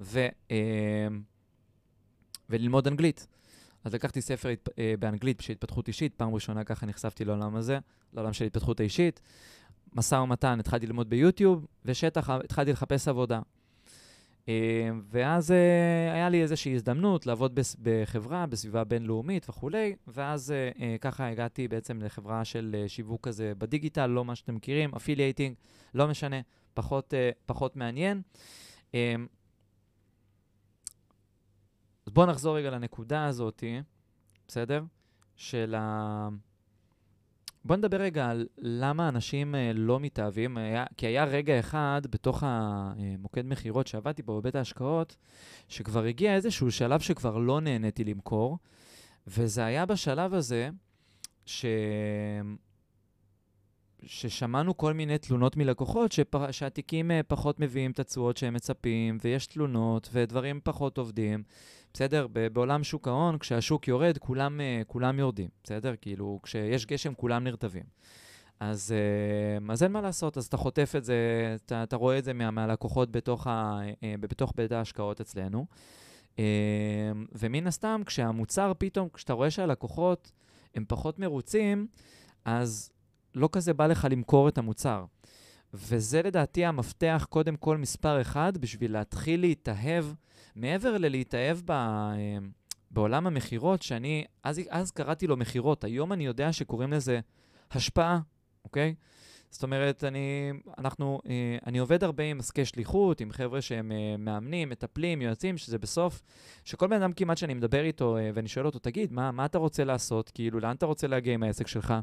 ו, 0.01 0.27
uh, 0.47 0.51
וללמוד 2.49 2.87
אנגלית. 2.87 3.27
אז 3.83 3.93
לקחתי 3.93 4.21
ספר 4.21 4.49
אה, 4.49 4.71
באנגלית 4.99 5.37
בשביל 5.37 5.55
התפתחות 5.55 5.87
אישית, 5.87 6.13
פעם 6.15 6.33
ראשונה 6.33 6.63
ככה 6.63 6.85
נחשפתי 6.85 7.25
לעולם 7.25 7.55
הזה, 7.55 7.79
לעולם 8.13 8.33
של 8.33 8.45
התפתחות 8.45 8.79
האישית. 8.79 9.19
משא 9.93 10.15
ומתן, 10.15 10.59
התחלתי 10.59 10.87
ללמוד 10.87 11.09
ביוטיוב, 11.09 11.65
ושטח, 11.85 12.29
התחלתי 12.29 12.71
לחפש 12.71 13.07
עבודה. 13.07 13.39
אה, 14.49 14.89
ואז 15.09 15.51
אה, 15.51 16.13
היה 16.13 16.29
לי 16.29 16.41
איזושהי 16.41 16.75
הזדמנות 16.75 17.25
לעבוד 17.25 17.59
בחברה, 17.81 18.45
בסביבה 18.45 18.83
בינלאומית 18.83 19.49
וכולי, 19.49 19.95
ואז 20.07 20.51
אה, 20.51 20.95
ככה 21.01 21.27
הגעתי 21.27 21.67
בעצם 21.67 22.01
לחברה 22.01 22.45
של 22.45 22.83
שיווק 22.87 23.27
כזה 23.27 23.53
בדיגיטל, 23.57 24.07
לא 24.07 24.25
מה 24.25 24.35
שאתם 24.35 24.55
מכירים, 24.55 24.95
affiliating, 24.95 25.55
לא 25.93 26.07
משנה, 26.07 26.41
פחות, 26.73 27.13
פחות 27.45 27.75
מעניין. 27.75 28.21
אז 28.93 28.99
בואו 32.13 32.25
נחזור 32.25 32.57
רגע 32.57 32.69
לנקודה 32.69 33.25
הזאת, 33.25 33.63
בסדר? 34.47 34.83
של 35.35 35.75
ה... 35.77 36.29
בוא 37.65 37.75
נדבר 37.75 37.97
רגע 37.97 38.29
על 38.29 38.47
למה 38.57 39.09
אנשים 39.09 39.55
uh, 39.55 39.57
לא 39.75 39.99
מתאהבים, 39.99 40.57
היה, 40.57 40.85
כי 40.97 41.07
היה 41.07 41.23
רגע 41.23 41.59
אחד 41.59 42.01
בתוך 42.09 42.43
המוקד 42.45 43.45
מכירות 43.45 43.87
שעבדתי 43.87 44.21
בו 44.23 44.41
בבית 44.41 44.55
ההשקעות, 44.55 45.15
שכבר 45.67 46.03
הגיע 46.03 46.35
איזשהו 46.35 46.71
שלב 46.71 46.99
שכבר 46.99 47.37
לא 47.37 47.61
נהניתי 47.61 48.03
למכור, 48.03 48.57
וזה 49.27 49.65
היה 49.65 49.85
בשלב 49.85 50.33
הזה 50.33 50.69
ש... 51.45 51.65
ששמענו 54.03 54.77
כל 54.77 54.93
מיני 54.93 55.17
תלונות 55.17 55.57
מלקוחות 55.57 56.11
שפ... 56.11 56.51
שהתיקים 56.51 57.11
פחות 57.27 57.59
מביאים 57.59 57.91
את 57.91 57.99
התשואות 57.99 58.37
שהם 58.37 58.53
מצפים, 58.53 59.17
ויש 59.23 59.47
תלונות 59.47 60.09
ודברים 60.13 60.59
פחות 60.63 60.97
עובדים. 60.97 61.43
בסדר? 61.99 62.27
בעולם 62.53 62.83
שוק 62.83 63.07
ההון, 63.07 63.37
כשהשוק 63.37 63.87
יורד, 63.87 64.17
כולם, 64.17 64.61
אה, 64.61 64.81
כולם 64.87 65.19
יורדים, 65.19 65.49
בסדר? 65.63 65.93
כאילו, 66.01 66.39
כשיש 66.43 66.85
גשם, 66.85 67.13
כולם 67.13 67.43
נרטבים. 67.43 67.83
אז, 68.59 68.91
אה, 68.91 69.73
אז 69.73 69.83
אין 69.83 69.91
מה 69.91 70.01
לעשות, 70.01 70.37
אז 70.37 70.45
אתה 70.45 70.57
חוטף 70.57 70.93
את 70.97 71.03
זה, 71.03 71.15
אתה, 71.65 71.83
אתה 71.83 71.95
רואה 71.95 72.17
את 72.17 72.23
זה 72.23 72.33
מה, 72.33 72.51
מהלקוחות 72.51 73.11
בתוך, 73.11 73.47
ה, 73.47 73.79
אה, 74.03 74.15
בתוך 74.19 74.53
בית 74.55 74.71
ההשקעות 74.71 75.21
אצלנו. 75.21 75.65
ומן 77.35 77.67
הסתם, 77.67 78.01
כשהמוצר 78.05 78.71
פתאום, 78.77 79.09
כשאתה 79.13 79.33
רואה 79.33 79.51
שהלקוחות 79.51 80.31
הם 80.75 80.85
פחות 80.87 81.19
מרוצים, 81.19 81.87
אז 82.45 82.91
לא 83.35 83.49
כזה 83.51 83.73
בא 83.73 83.87
לך 83.87 84.07
למכור 84.11 84.47
את 84.47 84.57
המוצר. 84.57 85.05
וזה 85.73 86.21
לדעתי 86.21 86.65
המפתח, 86.65 87.27
קודם 87.29 87.55
כל, 87.55 87.77
מספר 87.77 88.21
אחד, 88.21 88.57
בשביל 88.57 88.93
להתחיל 88.93 89.41
להתאהב, 89.41 90.05
מעבר 90.55 90.97
ללהתאהב 90.97 91.57
ב, 91.65 91.71
אה, 91.71 92.37
בעולם 92.91 93.27
המכירות, 93.27 93.81
שאני, 93.81 94.25
אז, 94.43 94.61
אז 94.69 94.91
קראתי 94.91 95.27
לו 95.27 95.37
מכירות, 95.37 95.83
היום 95.83 96.13
אני 96.13 96.25
יודע 96.25 96.53
שקוראים 96.53 96.93
לזה 96.93 97.19
השפעה, 97.71 98.19
אוקיי? 98.63 98.95
זאת 99.51 99.63
אומרת, 99.63 100.03
אני, 100.03 100.51
אנחנו, 100.77 101.19
אה, 101.29 101.57
אני 101.65 101.77
עובד 101.77 102.03
הרבה 102.03 102.23
עם 102.23 102.39
עסקי 102.39 102.65
שליחות, 102.65 103.21
עם 103.21 103.31
חבר'ה 103.31 103.61
שהם 103.61 103.91
אה, 103.91 104.15
מאמנים, 104.17 104.69
מטפלים, 104.69 105.21
יועצים, 105.21 105.57
שזה 105.57 105.77
בסוף, 105.77 106.21
שכל 106.65 106.87
בן 106.87 107.01
אדם 107.01 107.13
כמעט 107.13 107.37
שאני 107.37 107.53
מדבר 107.53 107.83
איתו 107.83 108.17
אה, 108.17 108.29
ואני 108.33 108.47
שואל 108.47 108.65
אותו, 108.65 108.79
תגיד, 108.79 109.13
מה, 109.13 109.31
מה 109.31 109.45
אתה 109.45 109.57
רוצה 109.57 109.83
לעשות? 109.83 110.29
כאילו, 110.33 110.59
לאן 110.59 110.75
אתה 110.75 110.85
רוצה 110.85 111.07
להגיע 111.07 111.33
עם 111.33 111.43
העסק 111.43 111.67
שלך? 111.67 111.93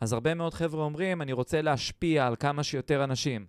אז 0.00 0.12
הרבה 0.12 0.34
מאוד 0.34 0.54
חבר'ה 0.54 0.84
אומרים, 0.84 1.22
אני 1.22 1.32
רוצה 1.32 1.62
להשפיע 1.62 2.26
על 2.26 2.36
כמה 2.36 2.62
שיותר 2.62 3.04
אנשים. 3.04 3.46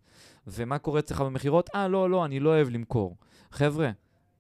ומה 0.47 0.77
קורה 0.77 0.99
אצלך 0.99 1.21
במכירות? 1.21 1.69
אה, 1.75 1.87
לא, 1.87 2.09
לא, 2.09 2.25
אני 2.25 2.39
לא 2.39 2.49
אוהב 2.49 2.69
למכור. 2.69 3.17
חבר'ה, 3.51 3.91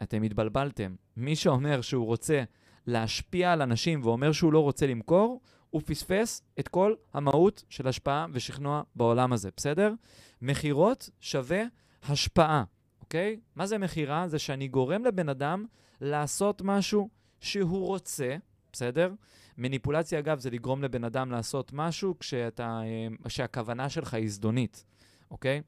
אתם 0.03 0.23
התבלבלתם. 0.23 0.95
מי 1.17 1.35
שאומר 1.35 1.81
שהוא 1.81 2.05
רוצה 2.05 2.43
להשפיע 2.87 3.53
על 3.53 3.61
אנשים 3.61 4.01
ואומר 4.03 4.31
שהוא 4.31 4.53
לא 4.53 4.59
רוצה 4.59 4.87
למכור, 4.87 5.41
הוא 5.69 5.81
פספס 5.85 6.41
את 6.59 6.67
כל 6.67 6.93
המהות 7.13 7.63
של 7.69 7.87
השפעה 7.87 8.25
ושכנוע 8.31 8.81
בעולם 8.95 9.33
הזה, 9.33 9.49
בסדר? 9.57 9.93
מכירות 10.41 11.09
שווה 11.19 11.63
השפעה, 12.03 12.63
אוקיי? 13.01 13.39
מה 13.55 13.65
זה 13.67 13.77
מכירה? 13.77 14.27
זה 14.27 14.39
שאני 14.39 14.67
גורם 14.67 15.05
לבן 15.05 15.29
אדם 15.29 15.65
לעשות 16.01 16.61
משהו 16.61 17.09
שהוא 17.39 17.87
רוצה, 17.87 18.35
בסדר? 18.73 19.13
מניפולציה, 19.57 20.19
אגב, 20.19 20.39
זה 20.39 20.49
לגרום 20.49 20.83
לבן 20.83 21.03
אדם 21.03 21.31
לעשות 21.31 21.73
משהו 21.73 22.19
כשאתה, 22.19 22.79
אה, 22.83 23.07
כשהכוונה 23.25 23.89
שלך 23.89 24.13
היא 24.13 24.29
זדונית, 24.29 24.85
אוקיי? 25.31 25.61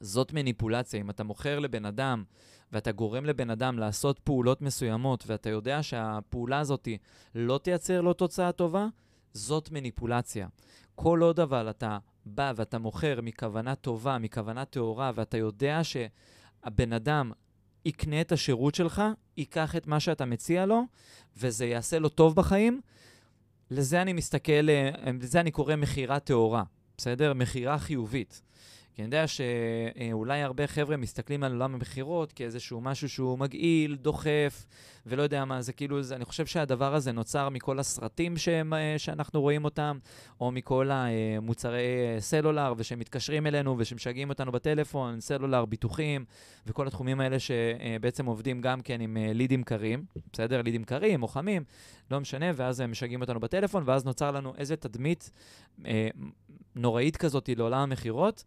זאת 0.00 0.32
מניפולציה. 0.32 1.00
אם 1.00 1.10
אתה 1.10 1.24
מוכר 1.24 1.58
לבן 1.58 1.84
אדם 1.84 2.24
ואתה 2.72 2.92
גורם 2.92 3.24
לבן 3.24 3.50
אדם 3.50 3.78
לעשות 3.78 4.18
פעולות 4.18 4.62
מסוימות 4.62 5.24
ואתה 5.26 5.50
יודע 5.50 5.82
שהפעולה 5.82 6.58
הזאת 6.58 6.88
לא 7.34 7.58
תייצר 7.58 8.00
לו 8.00 8.12
תוצאה 8.12 8.52
טובה, 8.52 8.86
זאת 9.38 9.70
מניפולציה. 9.70 10.48
כל 10.94 11.20
עוד 11.22 11.40
אבל 11.40 11.70
אתה 11.70 11.98
בא 12.26 12.52
ואתה 12.56 12.78
מוכר 12.78 13.20
מכוונה 13.22 13.74
טובה, 13.74 14.18
מכוונה 14.18 14.64
טהורה, 14.64 15.10
ואתה 15.14 15.36
יודע 15.36 15.80
שהבן 15.84 16.92
אדם 16.92 17.32
יקנה 17.84 18.20
את 18.20 18.32
השירות 18.32 18.74
שלך, 18.74 19.02
ייקח 19.36 19.76
את 19.76 19.86
מה 19.86 20.00
שאתה 20.00 20.24
מציע 20.24 20.66
לו, 20.66 20.82
וזה 21.36 21.66
יעשה 21.66 21.98
לו 21.98 22.08
טוב 22.08 22.34
בחיים, 22.34 22.80
לזה 23.70 24.02
אני 24.02 24.12
מסתכל, 24.12 24.68
לזה 25.20 25.40
אני 25.40 25.50
קורא 25.50 25.76
מכירה 25.76 26.20
טהורה, 26.20 26.62
בסדר? 26.96 27.34
מכירה 27.34 27.78
חיובית. 27.78 28.42
כי 28.98 29.02
אני 29.02 29.16
יודע 29.16 29.24
שאולי 29.26 30.42
הרבה 30.42 30.66
חבר'ה 30.66 30.96
מסתכלים 30.96 31.42
על 31.42 31.52
עולם 31.52 31.74
המכירות 31.74 32.32
כאיזשהו 32.32 32.80
משהו 32.80 33.08
שהוא 33.08 33.38
מגעיל, 33.38 33.96
דוחף, 33.96 34.66
ולא 35.06 35.22
יודע 35.22 35.44
מה, 35.44 35.62
זה 35.62 35.72
כאילו, 35.72 36.02
זה, 36.02 36.16
אני 36.16 36.24
חושב 36.24 36.46
שהדבר 36.46 36.94
הזה 36.94 37.12
נוצר 37.12 37.48
מכל 37.48 37.78
הסרטים 37.78 38.36
שהם, 38.36 38.74
אה, 38.74 38.94
שאנחנו 38.98 39.40
רואים 39.40 39.64
אותם, 39.64 39.98
או 40.40 40.50
מכל 40.50 40.90
המוצרי 40.92 41.86
סלולר, 42.18 42.74
ושהם 42.76 42.98
מתקשרים 42.98 43.46
אלינו 43.46 43.74
ושמשגעים 43.78 44.28
אותנו 44.28 44.52
בטלפון, 44.52 45.20
סלולר, 45.20 45.64
ביטוחים, 45.64 46.24
וכל 46.66 46.86
התחומים 46.86 47.20
האלה 47.20 47.36
שבעצם 47.38 48.26
עובדים 48.26 48.60
גם 48.60 48.80
כן 48.80 49.00
עם 49.00 49.16
אה, 49.16 49.32
לידים 49.32 49.62
קרים, 49.62 50.04
בסדר? 50.32 50.62
לידים 50.62 50.84
קרים 50.84 51.22
או 51.22 51.28
חמים, 51.28 51.64
לא 52.10 52.20
משנה, 52.20 52.46
ואז 52.54 52.80
הם 52.80 52.90
משגעים 52.90 53.20
אותנו 53.20 53.40
בטלפון, 53.40 53.82
ואז 53.86 54.04
נוצר 54.04 54.30
לנו 54.30 54.54
איזה 54.58 54.76
תדמית 54.76 55.30
אה, 55.86 56.08
נוראית 56.76 57.16
כזאת 57.16 57.50
לעולם 57.56 57.80
המכירות. 57.80 58.44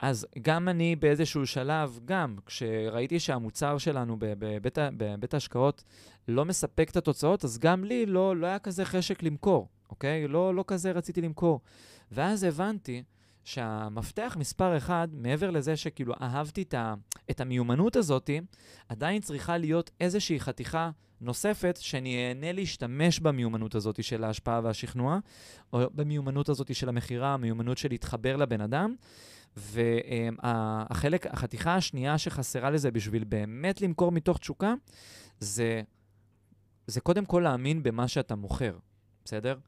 אז 0.00 0.26
גם 0.42 0.68
אני 0.68 0.96
באיזשהו 0.96 1.46
שלב, 1.46 2.00
גם 2.04 2.36
כשראיתי 2.46 3.20
שהמוצר 3.20 3.78
שלנו 3.78 4.16
בבית, 4.18 4.78
בבית 4.96 5.34
ההשקעות 5.34 5.84
לא 6.28 6.44
מספק 6.44 6.90
את 6.90 6.96
התוצאות, 6.96 7.44
אז 7.44 7.58
גם 7.58 7.84
לי 7.84 8.06
לא, 8.06 8.36
לא 8.36 8.46
היה 8.46 8.58
כזה 8.58 8.84
חשק 8.84 9.22
למכור, 9.22 9.68
אוקיי? 9.90 10.28
לא, 10.28 10.54
לא 10.54 10.64
כזה 10.66 10.92
רציתי 10.92 11.20
למכור. 11.20 11.60
ואז 12.12 12.42
הבנתי 12.42 13.02
שהמפתח 13.44 14.36
מספר 14.38 14.76
אחד, 14.76 15.08
מעבר 15.12 15.50
לזה 15.50 15.76
שכאילו 15.76 16.14
אהבתי 16.22 16.62
את, 16.62 16.74
ה, 16.74 16.94
את 17.30 17.40
המיומנות 17.40 17.96
הזאת, 17.96 18.30
עדיין 18.88 19.20
צריכה 19.20 19.58
להיות 19.58 19.90
איזושהי 20.00 20.40
חתיכה 20.40 20.90
נוספת 21.20 21.78
שאני 21.80 22.28
אהנה 22.28 22.52
להשתמש 22.52 23.20
במיומנות 23.20 23.74
הזאת 23.74 24.04
של 24.04 24.24
ההשפעה 24.24 24.60
והשכנוע, 24.64 25.18
או 25.72 25.80
במיומנות 25.94 26.48
הזאת 26.48 26.74
של 26.74 26.88
המכירה, 26.88 27.34
המיומנות 27.34 27.78
של 27.78 27.88
להתחבר 27.88 28.36
לבן 28.36 28.60
אדם. 28.60 28.94
והחלק, 29.56 31.26
החתיכה 31.26 31.74
השנייה 31.74 32.18
שחסרה 32.18 32.70
לזה 32.70 32.90
בשביל 32.90 33.24
באמת 33.24 33.80
למכור 33.80 34.12
מתוך 34.12 34.38
תשוקה, 34.38 34.74
זה, 35.40 35.82
זה 36.86 37.00
קודם 37.00 37.24
כל 37.24 37.40
להאמין 37.44 37.82
במה 37.82 38.08
שאתה 38.08 38.36
מוכר, 38.36 38.78
בסדר? 39.24 39.58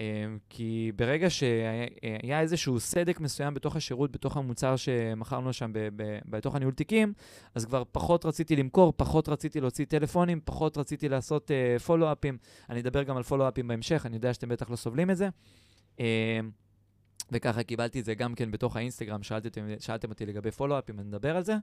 אמ, 0.00 0.38
כי 0.48 0.92
ברגע 0.96 1.30
שהיה 1.30 2.40
איזשהו 2.40 2.80
סדק 2.80 3.20
מסוים 3.20 3.54
בתוך 3.54 3.76
השירות, 3.76 4.12
בתוך 4.12 4.36
המוצר 4.36 4.76
שמכרנו 4.76 5.52
שם 5.52 5.72
ב- 5.72 5.88
ב- 5.96 6.18
בתוך 6.24 6.54
הניהול 6.54 6.74
תיקים, 6.74 7.12
אז 7.54 7.64
כבר 7.64 7.82
פחות 7.92 8.26
רציתי 8.26 8.56
למכור, 8.56 8.92
פחות 8.96 9.28
רציתי 9.28 9.60
להוציא 9.60 9.84
טלפונים, 9.84 10.40
פחות 10.44 10.78
רציתי 10.78 11.08
לעשות 11.08 11.50
uh, 11.50 11.82
פולו-אפים. 11.82 12.38
אני 12.70 12.80
אדבר 12.80 13.02
גם 13.02 13.16
על 13.16 13.22
פולו-אפים 13.22 13.68
בהמשך, 13.68 14.06
אני 14.06 14.16
יודע 14.16 14.34
שאתם 14.34 14.48
בטח 14.48 14.70
לא 14.70 14.76
סובלים 14.76 15.10
את 15.10 15.16
זה. 15.16 15.28
Uh, 15.96 16.00
וככה 17.32 17.62
קיבלתי 17.62 18.00
את 18.00 18.04
זה 18.04 18.14
גם 18.14 18.34
כן 18.34 18.50
בתוך 18.50 18.76
האינסטגרם, 18.76 19.22
שאלתם, 19.22 19.66
שאלתם 19.78 20.10
אותי 20.10 20.26
לגבי 20.26 20.50
פולו-אפים, 20.50 21.00
אני 21.00 21.08
נדבר 21.08 21.36
על 21.36 21.44
זה. 21.44 21.56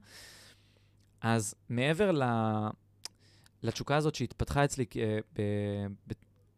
אז 1.21 1.56
מעבר 1.69 2.12
ל... 2.12 2.23
לתשוקה 3.63 3.95
הזאת 3.95 4.15
שהתפתחה 4.15 4.65
אצלי, 4.65 4.86
אה, 4.95 5.19
ב... 5.34 5.41
ב... 6.08 6.13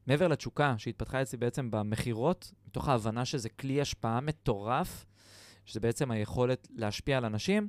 מעבר 0.07 0.27
לתשוקה 0.27 0.75
שהתפתחה 0.77 1.21
אצלי 1.21 1.37
בעצם 1.37 1.71
במכירות, 1.71 2.51
מתוך 2.67 2.89
ההבנה 2.89 3.25
שזה 3.25 3.49
כלי 3.49 3.81
השפעה 3.81 4.21
מטורף, 4.21 5.05
שזה 5.65 5.79
בעצם 5.79 6.11
היכולת 6.11 6.67
להשפיע 6.75 7.17
על 7.17 7.25
אנשים, 7.25 7.67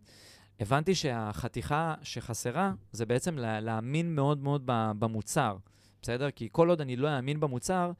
הבנתי 0.60 0.94
שהחתיכה 0.94 1.94
שחסרה 2.02 2.72
זה 2.92 3.06
בעצם 3.06 3.38
להאמין 3.38 4.14
מאוד 4.14 4.42
מאוד 4.42 4.62
במוצר, 4.98 5.56
בסדר? 6.02 6.30
כי 6.30 6.48
כל 6.52 6.68
עוד 6.68 6.80
אני 6.80 6.96
לא 6.96 7.16
אאמין 7.16 7.40
במוצר, 7.40 7.92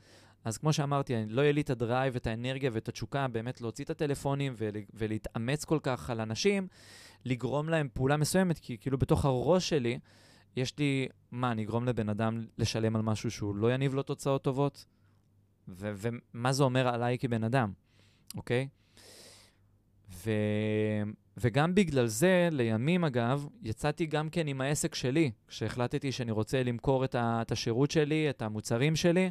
אז 0.45 0.59
כמו 0.59 0.73
שאמרתי, 0.73 1.15
לא 1.29 1.43
יהיה 1.43 1.53
לי 1.53 1.61
את 1.61 1.71
הדרייב, 1.71 2.17
את 2.17 2.27
האנרגיה 2.27 2.71
ואת 2.73 2.89
התשוקה 2.89 3.29
באמת 3.29 3.61
להוציא 3.61 3.85
את 3.85 3.91
הטלפונים 3.91 4.55
ול, 4.57 4.73
ולהתאמץ 4.95 5.65
כל 5.65 5.79
כך 5.83 6.11
על 6.11 6.21
אנשים, 6.21 6.69
לגרום 7.25 7.69
להם 7.69 7.89
פעולה 7.95 8.17
מסוימת, 8.17 8.59
כי 8.59 8.79
כאילו 8.79 8.99
בתוך 8.99 9.25
הראש 9.25 9.69
שלי, 9.69 9.99
יש 10.57 10.79
לי, 10.79 11.09
מה, 11.31 11.53
אני 11.53 11.63
אגרום 11.63 11.85
לבן 11.85 12.09
אדם 12.09 12.47
לשלם 12.59 12.97
על 12.97 13.03
משהו 13.03 13.31
שהוא 13.31 13.57
לא 13.57 13.75
יניב 13.75 13.95
לו 13.95 14.03
תוצאות 14.03 14.43
טובות? 14.43 14.87
ומה 15.69 16.53
זה 16.53 16.63
אומר 16.63 16.89
עליי 16.89 17.19
כבן 17.19 17.45
אדם, 17.45 17.73
אוקיי? 18.37 18.69
ו... 20.11 20.31
וגם 21.37 21.75
בגלל 21.75 22.07
זה, 22.07 22.49
לימים 22.53 23.05
אגב, 23.05 23.47
יצאתי 23.63 24.07
גם 24.07 24.29
כן 24.29 24.47
עם 24.47 24.61
העסק 24.61 24.95
שלי, 24.95 25.31
כשהחלטתי 25.49 26.13
שאני 26.13 26.31
רוצה 26.31 26.63
למכור 26.63 27.05
את, 27.05 27.15
ה- 27.15 27.39
את 27.43 27.53
השירות 27.53 27.91
שלי, 27.91 28.31
את 28.31 28.43
המוצרים 28.43 28.97
שלי. 28.97 29.31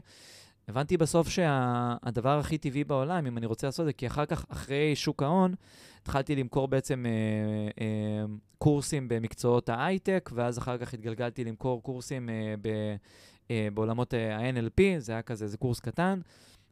הבנתי 0.69 0.97
בסוף 0.97 1.29
שהדבר 1.29 2.35
שה- 2.35 2.39
הכי 2.39 2.57
טבעי 2.57 2.83
בעולם, 2.83 3.25
אם 3.25 3.37
אני 3.37 3.45
רוצה 3.45 3.67
לעשות 3.67 3.79
את 3.83 3.85
זה, 3.85 3.93
כי 3.93 4.07
אחר 4.07 4.25
כך, 4.25 4.45
אחרי 4.49 4.95
שוק 4.95 5.23
ההון, 5.23 5.55
התחלתי 6.01 6.35
למכור 6.35 6.67
בעצם 6.67 7.05
אה, 7.05 7.11
אה, 7.85 8.25
קורסים 8.57 9.07
במקצועות 9.07 9.69
ההייטק, 9.69 10.29
ואז 10.33 10.57
אחר 10.57 10.77
כך 10.77 10.93
התגלגלתי 10.93 11.43
למכור 11.43 11.83
קורסים 11.83 12.29
אה, 12.29 12.55
ב, 12.61 12.67
אה, 13.51 13.67
בעולמות 13.73 14.13
ה-NLP, 14.13 14.81
זה 14.97 15.11
היה 15.11 15.21
כזה, 15.21 15.47
זה 15.47 15.57
קורס 15.57 15.79
קטן. 15.79 16.19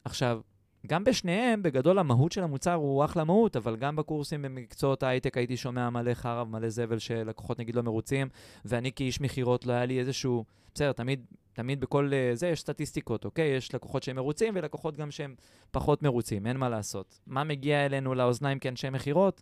עכשיו, 0.06 0.42
גם 0.88 1.04
בשניהם, 1.04 1.64
בגדול 1.64 2.00
המהות 2.00 2.32
של 2.32 2.44
המוצר 2.44 2.74
הוא 2.74 3.06
אחלה 3.06 3.24
מהות, 3.24 3.56
אבל 3.56 3.76
גם 3.76 3.96
בקורסים 3.96 4.42
במקצועות 4.42 5.04
ההייטק 5.04 5.38
הייתי 5.38 5.58
שומע 5.58 5.90
מלא 5.90 6.14
חרב, 6.14 6.48
מלא 6.48 6.70
זבל 6.70 7.00
שלקוחות 7.00 7.60
נגיד 7.60 7.76
לא 7.76 7.84
מרוצים, 7.84 8.28
ואני 8.66 8.92
כאיש 8.92 9.22
מכירות 9.22 9.66
לא 9.66 9.74
היה 9.74 9.86
לי 9.86 10.00
איזשהו, 10.00 10.46
בסדר, 10.74 10.92
תמיד, 10.92 11.26
תמיד 11.54 11.80
בכל 11.80 12.10
uh, 12.10 12.36
זה 12.36 12.48
יש 12.48 12.60
סטטיסטיקות, 12.60 13.26
אוקיי? 13.26 13.48
יש 13.48 13.76
לקוחות 13.76 14.04
שהם 14.04 14.16
מרוצים 14.16 14.54
ולקוחות 14.58 14.98
גם 14.98 15.12
שהם 15.12 15.36
פחות 15.72 16.04
מרוצים, 16.04 16.48
אין 16.48 16.58
מה 16.58 16.70
לעשות. 16.70 17.20
מה 17.28 17.44
מגיע 17.44 17.86
אלינו 17.86 18.16
לאוזניים 18.16 18.60
כאנשי 18.60 18.90
מכירות? 18.90 19.42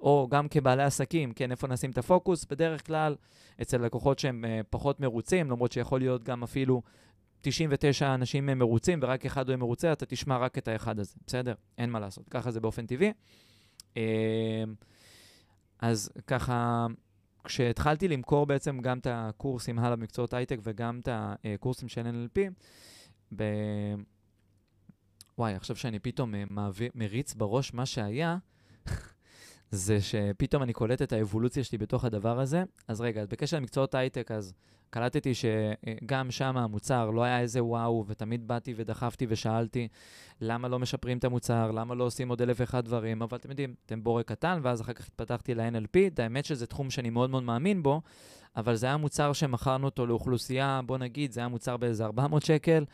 או 0.00 0.28
גם 0.30 0.48
כבעלי 0.48 0.82
עסקים, 0.82 1.32
כן, 1.32 1.50
איפה 1.50 1.66
נשים 1.66 1.90
את 1.90 1.98
הפוקוס? 1.98 2.44
בדרך 2.44 2.86
כלל, 2.86 3.16
אצל 3.62 3.78
לקוחות 3.78 4.18
שהם 4.18 4.44
uh, 4.44 4.66
פחות 4.70 5.00
מרוצים, 5.00 5.50
למרות 5.50 5.72
שיכול 5.72 6.00
להיות 6.00 6.24
גם 6.24 6.42
אפילו 6.42 6.82
99 7.44 8.14
אנשים 8.14 8.46
מרוצים 8.46 8.98
ורק 9.02 9.26
אחד 9.26 9.50
הוא 9.50 9.56
מרוצה, 9.56 9.92
אתה 9.92 10.06
תשמע 10.06 10.36
רק 10.36 10.58
את 10.58 10.68
האחד 10.68 10.98
הזה, 10.98 11.14
בסדר? 11.26 11.54
אין 11.78 11.90
מה 11.90 12.00
לעשות, 12.00 12.28
ככה 12.28 12.50
זה 12.50 12.60
באופן 12.60 12.86
טבעי. 12.86 13.12
אמ, 13.96 14.02
אז 15.78 16.10
ככה, 16.26 16.86
כשהתחלתי 17.44 18.08
למכור 18.08 18.46
בעצם 18.46 18.80
גם 18.80 18.98
את 18.98 19.06
הקורסים 19.10 19.78
הלאה 19.78 19.96
במקצועות 19.96 20.34
הייטק 20.34 20.58
וגם 20.62 21.00
את 21.02 21.08
הקורסים 21.12 21.88
של 21.88 22.02
NLP, 22.06 22.40
ב... 23.36 23.44
וואי, 25.38 25.54
עכשיו 25.54 25.76
שאני 25.76 25.98
פתאום 25.98 26.34
אה, 26.34 26.44
מעביר, 26.50 26.90
מריץ 26.94 27.34
בראש 27.34 27.74
מה 27.74 27.86
שהיה, 27.86 28.36
זה 29.70 30.00
שפתאום 30.00 30.62
אני 30.62 30.72
קולט 30.72 31.02
את 31.02 31.12
האבולוציה 31.12 31.64
שלי 31.64 31.78
בתוך 31.78 32.04
הדבר 32.04 32.40
הזה. 32.40 32.62
אז 32.88 33.00
רגע, 33.00 33.24
בקשר 33.24 33.56
למקצועות 33.56 33.94
הייטק, 33.94 34.30
אז 34.30 34.54
קלטתי 34.94 35.32
שגם 35.34 36.30
שם 36.30 36.56
המוצר 36.56 37.10
לא 37.10 37.22
היה 37.22 37.40
איזה 37.40 37.64
וואו, 37.64 38.04
ותמיד 38.08 38.48
באתי 38.48 38.74
ודחפתי 38.76 39.26
ושאלתי 39.28 39.88
למה 40.40 40.68
לא 40.68 40.78
משפרים 40.78 41.18
את 41.18 41.24
המוצר, 41.24 41.70
למה 41.70 41.94
לא 41.94 42.04
עושים 42.04 42.28
עוד 42.28 42.42
אלף 42.42 42.56
ואחד 42.60 42.84
דברים, 42.84 43.22
אבל 43.22 43.36
אתם 43.36 43.50
יודעים, 43.50 43.74
אתם 43.86 44.04
בורק 44.04 44.28
קטן, 44.28 44.60
ואז 44.62 44.80
אחר 44.80 44.92
כך 44.92 45.06
התפתחתי 45.06 45.54
ל-NLP, 45.54 46.22
האמת 46.22 46.44
שזה 46.44 46.66
תחום 46.66 46.90
שאני 46.90 47.10
מאוד 47.10 47.30
מאוד 47.30 47.42
מאמין 47.42 47.82
בו, 47.82 48.00
אבל 48.56 48.74
זה 48.74 48.86
היה 48.86 48.96
מוצר 48.96 49.32
שמכרנו 49.32 49.84
אותו 49.84 50.06
לאוכלוסייה, 50.06 50.80
בוא 50.86 50.98
נגיד, 50.98 51.32
זה 51.32 51.40
היה 51.40 51.48
מוצר 51.48 51.76
באיזה 51.76 52.04
400 52.04 52.42
שקל, 52.42 52.84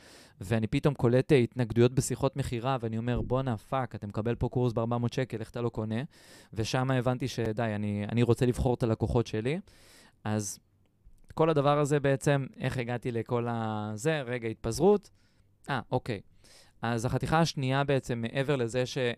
ואני 0.40 0.66
פתאום 0.66 0.94
קולט 0.94 1.32
התנגדויות 1.42 1.94
בשיחות 1.94 2.36
מכירה, 2.36 2.76
ואני 2.80 2.98
אומר, 2.98 3.20
בואנה, 3.20 3.56
fuck, 3.56 3.94
אתה 3.94 4.06
מקבל 4.06 4.34
פה 4.34 4.48
קורס 4.48 4.72
ב-400 4.72 5.14
שקל, 5.14 5.40
איך 5.40 5.50
אתה 5.50 5.60
לא 5.60 5.68
קונה? 5.68 6.02
ושם 6.54 6.90
הבנתי 6.90 7.28
שדי, 7.28 7.72
אני, 7.74 8.06
אני 8.12 8.22
רוצה 8.22 8.46
לבחור 8.46 8.74
את 8.74 8.82
הלקוחות 8.82 9.26
שלי. 9.26 9.60
אז 10.24 10.58
כל 11.34 11.50
הדבר 11.50 11.78
הזה 11.78 12.00
בעצם, 12.00 12.46
איך 12.58 12.78
הגעתי 12.78 13.12
לכל 13.12 13.46
הזה, 13.50 14.22
רגע, 14.22 14.48
התפזרות. 14.48 15.10
אה, 15.70 15.80
אוקיי. 15.90 16.20
אז 16.82 17.04
החתיכה 17.04 17.40
השנייה 17.40 17.84
בעצם, 17.84 18.20
מעבר 18.20 18.56
לזה 18.56 18.86
ש, 18.86 18.98
אה, 18.98 19.12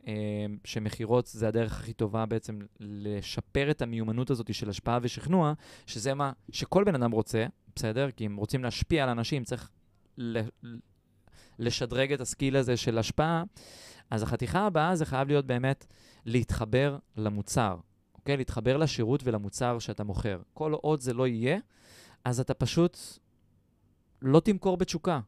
שמכירות 0.64 1.26
זה 1.26 1.48
הדרך 1.48 1.80
הכי 1.80 1.92
טובה 1.92 2.26
בעצם 2.26 2.58
לשפר 2.80 3.70
את 3.70 3.82
המיומנות 3.82 4.30
הזאת 4.30 4.54
של 4.54 4.70
השפעה 4.70 4.98
ושכנוע, 5.02 5.52
שזה 5.86 6.14
מה 6.14 6.32
שכל 6.50 6.84
בן 6.84 6.94
אדם 6.94 7.10
רוצה, 7.10 7.46
בסדר? 7.76 8.10
כי 8.10 8.26
אם 8.26 8.36
רוצים 8.36 8.64
להשפיע 8.64 9.02
על 9.04 9.08
אנשים, 9.08 9.44
צריך 9.44 9.70
לשדרג 11.58 12.12
את 12.12 12.20
הסקיל 12.20 12.56
הזה 12.56 12.76
של 12.76 12.98
השפעה. 12.98 13.42
אז 14.10 14.22
החתיכה 14.22 14.66
הבאה 14.66 14.96
זה 14.96 15.04
חייב 15.06 15.28
להיות 15.28 15.46
באמת 15.46 15.86
להתחבר 16.24 16.98
למוצר, 17.16 17.76
אוקיי? 18.14 18.36
להתחבר 18.36 18.76
לשירות 18.76 19.20
ולמוצר 19.24 19.78
שאתה 19.78 20.04
מוכר. 20.04 20.40
כל 20.54 20.72
עוד 20.72 21.00
זה 21.00 21.14
לא 21.14 21.26
יהיה, 21.26 21.58
אז 22.24 22.40
אתה 22.40 22.54
פשוט 22.54 22.98
לא 24.22 24.40
תמכור 24.40 24.76
בתשוקה. 24.76 25.20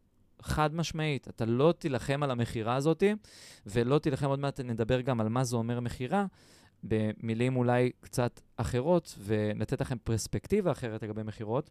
חד 0.42 0.74
משמעית. 0.74 1.28
אתה 1.28 1.44
לא 1.44 1.74
תילחם 1.78 2.22
על 2.22 2.30
המכירה 2.30 2.74
הזאת, 2.74 3.02
ולא 3.66 3.98
תילחם, 3.98 4.26
עוד 4.26 4.38
מעט 4.38 4.60
נדבר 4.60 5.00
גם 5.00 5.20
על 5.20 5.28
מה 5.28 5.44
זה 5.44 5.56
אומר 5.56 5.80
מכירה, 5.80 6.26
במילים 6.82 7.56
אולי 7.56 7.90
קצת 8.00 8.40
אחרות, 8.56 9.18
ולתת 9.18 9.80
לכם 9.80 9.96
פרספקטיבה 10.04 10.72
אחרת 10.72 11.02
לגבי 11.02 11.22
מכירות, 11.22 11.70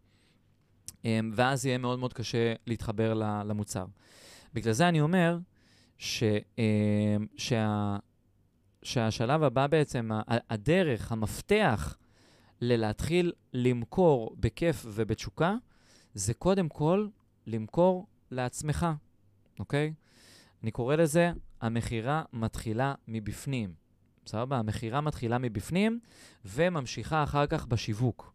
אמ, 1.06 1.32
ואז 1.36 1.66
יהיה 1.66 1.78
מאוד 1.78 2.00
מאוד 2.00 2.14
קשה 2.14 2.54
להתחבר 2.68 3.14
למוצר. 3.46 3.86
בגלל 4.54 4.74
זה 4.74 4.88
אני 4.90 5.02
אומר 5.02 5.38
ש, 5.98 6.24
אמ, 6.58 7.26
שה, 7.38 7.98
שהשלב 8.84 9.44
הבא 9.44 9.68
בעצם, 9.68 10.10
הדרך, 10.28 11.12
המפתח 11.12 11.98
ללהתחיל 12.62 13.32
למכור 13.54 14.36
בכיף 14.40 14.86
ובתשוקה, 14.88 15.56
זה 16.14 16.34
קודם 16.34 16.70
כל 16.70 17.08
למכור 17.48 18.08
לעצמך, 18.32 18.88
אוקיי? 19.60 19.94
אני 20.64 20.72
קורא 20.72 20.96
לזה, 20.96 21.32
המכירה 21.62 22.24
מתחילה 22.34 22.94
מבפנים. 23.08 23.74
סבבה? 24.28 24.58
המכירה 24.58 25.02
מתחילה 25.02 25.38
מבפנים 25.38 26.00
וממשיכה 26.46 27.24
אחר 27.24 27.46
כך 27.48 27.66
בשיווק. 27.66 28.34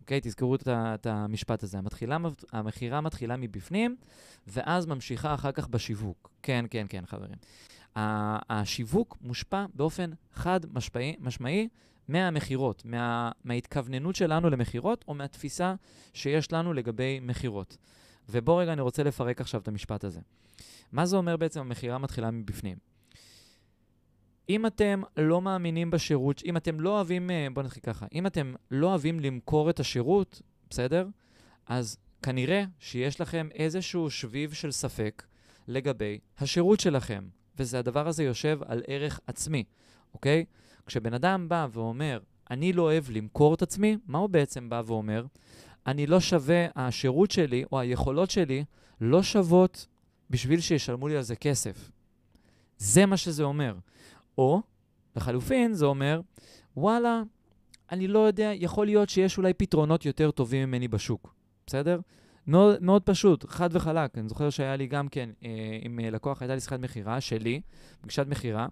אוקיי? 0.00 0.20
תזכרו 0.22 0.54
את, 0.54 0.68
את 0.68 1.06
המשפט 1.06 1.62
הזה. 1.62 1.78
המתחילה, 1.78 2.16
המכירה 2.52 3.00
מתחילה 3.00 3.36
מבפנים, 3.36 3.96
ואז 4.46 4.86
ממשיכה 4.86 5.34
אחר 5.34 5.52
כך 5.52 5.68
בשיווק. 5.68 6.30
כן, 6.42 6.64
כן, 6.70 6.86
כן, 6.88 7.06
חברים. 7.06 7.36
השיווק 8.50 9.18
מושפע 9.20 9.64
באופן 9.74 10.10
חד 10.32 10.60
משמעי, 10.72 11.16
משמעי 11.20 11.68
מהמכירות, 12.10 12.84
מה, 12.84 13.30
מההתכווננות 13.44 14.16
שלנו 14.16 14.50
למכירות, 14.50 15.04
או 15.08 15.14
מהתפיסה 15.14 15.74
שיש 16.14 16.52
לנו 16.52 16.72
לגבי 16.72 17.20
מכירות. 17.22 17.76
ובוא 18.28 18.62
רגע, 18.62 18.72
אני 18.72 18.80
רוצה 18.80 19.02
לפרק 19.02 19.40
עכשיו 19.40 19.60
את 19.60 19.68
המשפט 19.68 20.04
הזה. 20.04 20.20
מה 20.92 21.06
זה 21.06 21.16
אומר 21.16 21.36
בעצם 21.36 21.60
המכירה 21.60 21.98
מתחילה 21.98 22.30
מבפנים? 22.30 22.78
אם 24.48 24.66
אתם 24.66 25.02
לא 25.16 25.42
מאמינים 25.42 25.90
בשירות, 25.90 26.42
אם 26.44 26.56
אתם 26.56 26.80
לא 26.80 26.90
אוהבים, 26.90 27.30
אה, 27.30 27.46
בואו 27.54 27.66
נתחיל 27.66 27.82
ככה, 27.82 28.06
אם 28.12 28.26
אתם 28.26 28.54
לא 28.70 28.86
אוהבים 28.86 29.20
למכור 29.20 29.70
את 29.70 29.80
השירות, 29.80 30.42
בסדר? 30.70 31.06
אז 31.66 31.98
כנראה 32.22 32.64
שיש 32.78 33.20
לכם 33.20 33.48
איזשהו 33.54 34.10
שביב 34.10 34.52
של 34.52 34.70
ספק 34.70 35.22
לגבי 35.68 36.18
השירות 36.38 36.80
שלכם, 36.80 37.28
וזה 37.58 37.78
הדבר 37.78 38.08
הזה 38.08 38.24
יושב 38.24 38.58
על 38.66 38.82
ערך 38.86 39.20
עצמי, 39.26 39.64
אוקיי? 40.14 40.44
כשבן 40.90 41.14
אדם 41.14 41.48
בא 41.48 41.66
ואומר, 41.72 42.20
אני 42.50 42.72
לא 42.72 42.82
אוהב 42.82 43.04
למכור 43.10 43.54
את 43.54 43.62
עצמי, 43.62 43.96
מה 44.06 44.18
הוא 44.18 44.30
בעצם 44.30 44.68
בא 44.68 44.82
ואומר? 44.86 45.26
אני 45.86 46.06
לא 46.06 46.20
שווה, 46.20 46.66
השירות 46.76 47.30
שלי 47.30 47.64
או 47.72 47.80
היכולות 47.80 48.30
שלי 48.30 48.64
לא 49.00 49.22
שוות 49.22 49.86
בשביל 50.30 50.60
שישלמו 50.60 51.08
לי 51.08 51.16
על 51.16 51.22
זה 51.22 51.36
כסף. 51.36 51.90
זה 52.78 53.06
מה 53.06 53.16
שזה 53.16 53.42
אומר. 53.42 53.74
או, 54.38 54.62
לחלופין, 55.16 55.72
זה 55.72 55.86
אומר, 55.86 56.20
וואלה, 56.76 57.22
אני 57.92 58.08
לא 58.08 58.18
יודע, 58.18 58.50
יכול 58.54 58.86
להיות 58.86 59.08
שיש 59.08 59.38
אולי 59.38 59.54
פתרונות 59.54 60.06
יותר 60.06 60.30
טובים 60.30 60.68
ממני 60.68 60.88
בשוק, 60.88 61.34
בסדר? 61.66 62.00
מאוד, 62.50 62.82
מאוד 62.82 63.02
פשוט, 63.02 63.44
חד 63.48 63.68
וחלק. 63.72 64.18
אני 64.18 64.28
זוכר 64.28 64.50
שהיה 64.50 64.76
לי 64.76 64.86
גם 64.86 65.08
כן, 65.08 65.30
אה, 65.44 65.78
עם 65.82 66.00
אה, 66.00 66.10
לקוח, 66.10 66.42
הייתה 66.42 66.54
לי 66.54 66.60
שיחת 66.60 66.80
מכירה 66.80 67.20
שלי, 67.20 67.60
פגישת 68.00 68.26
מכירה, 68.26 68.66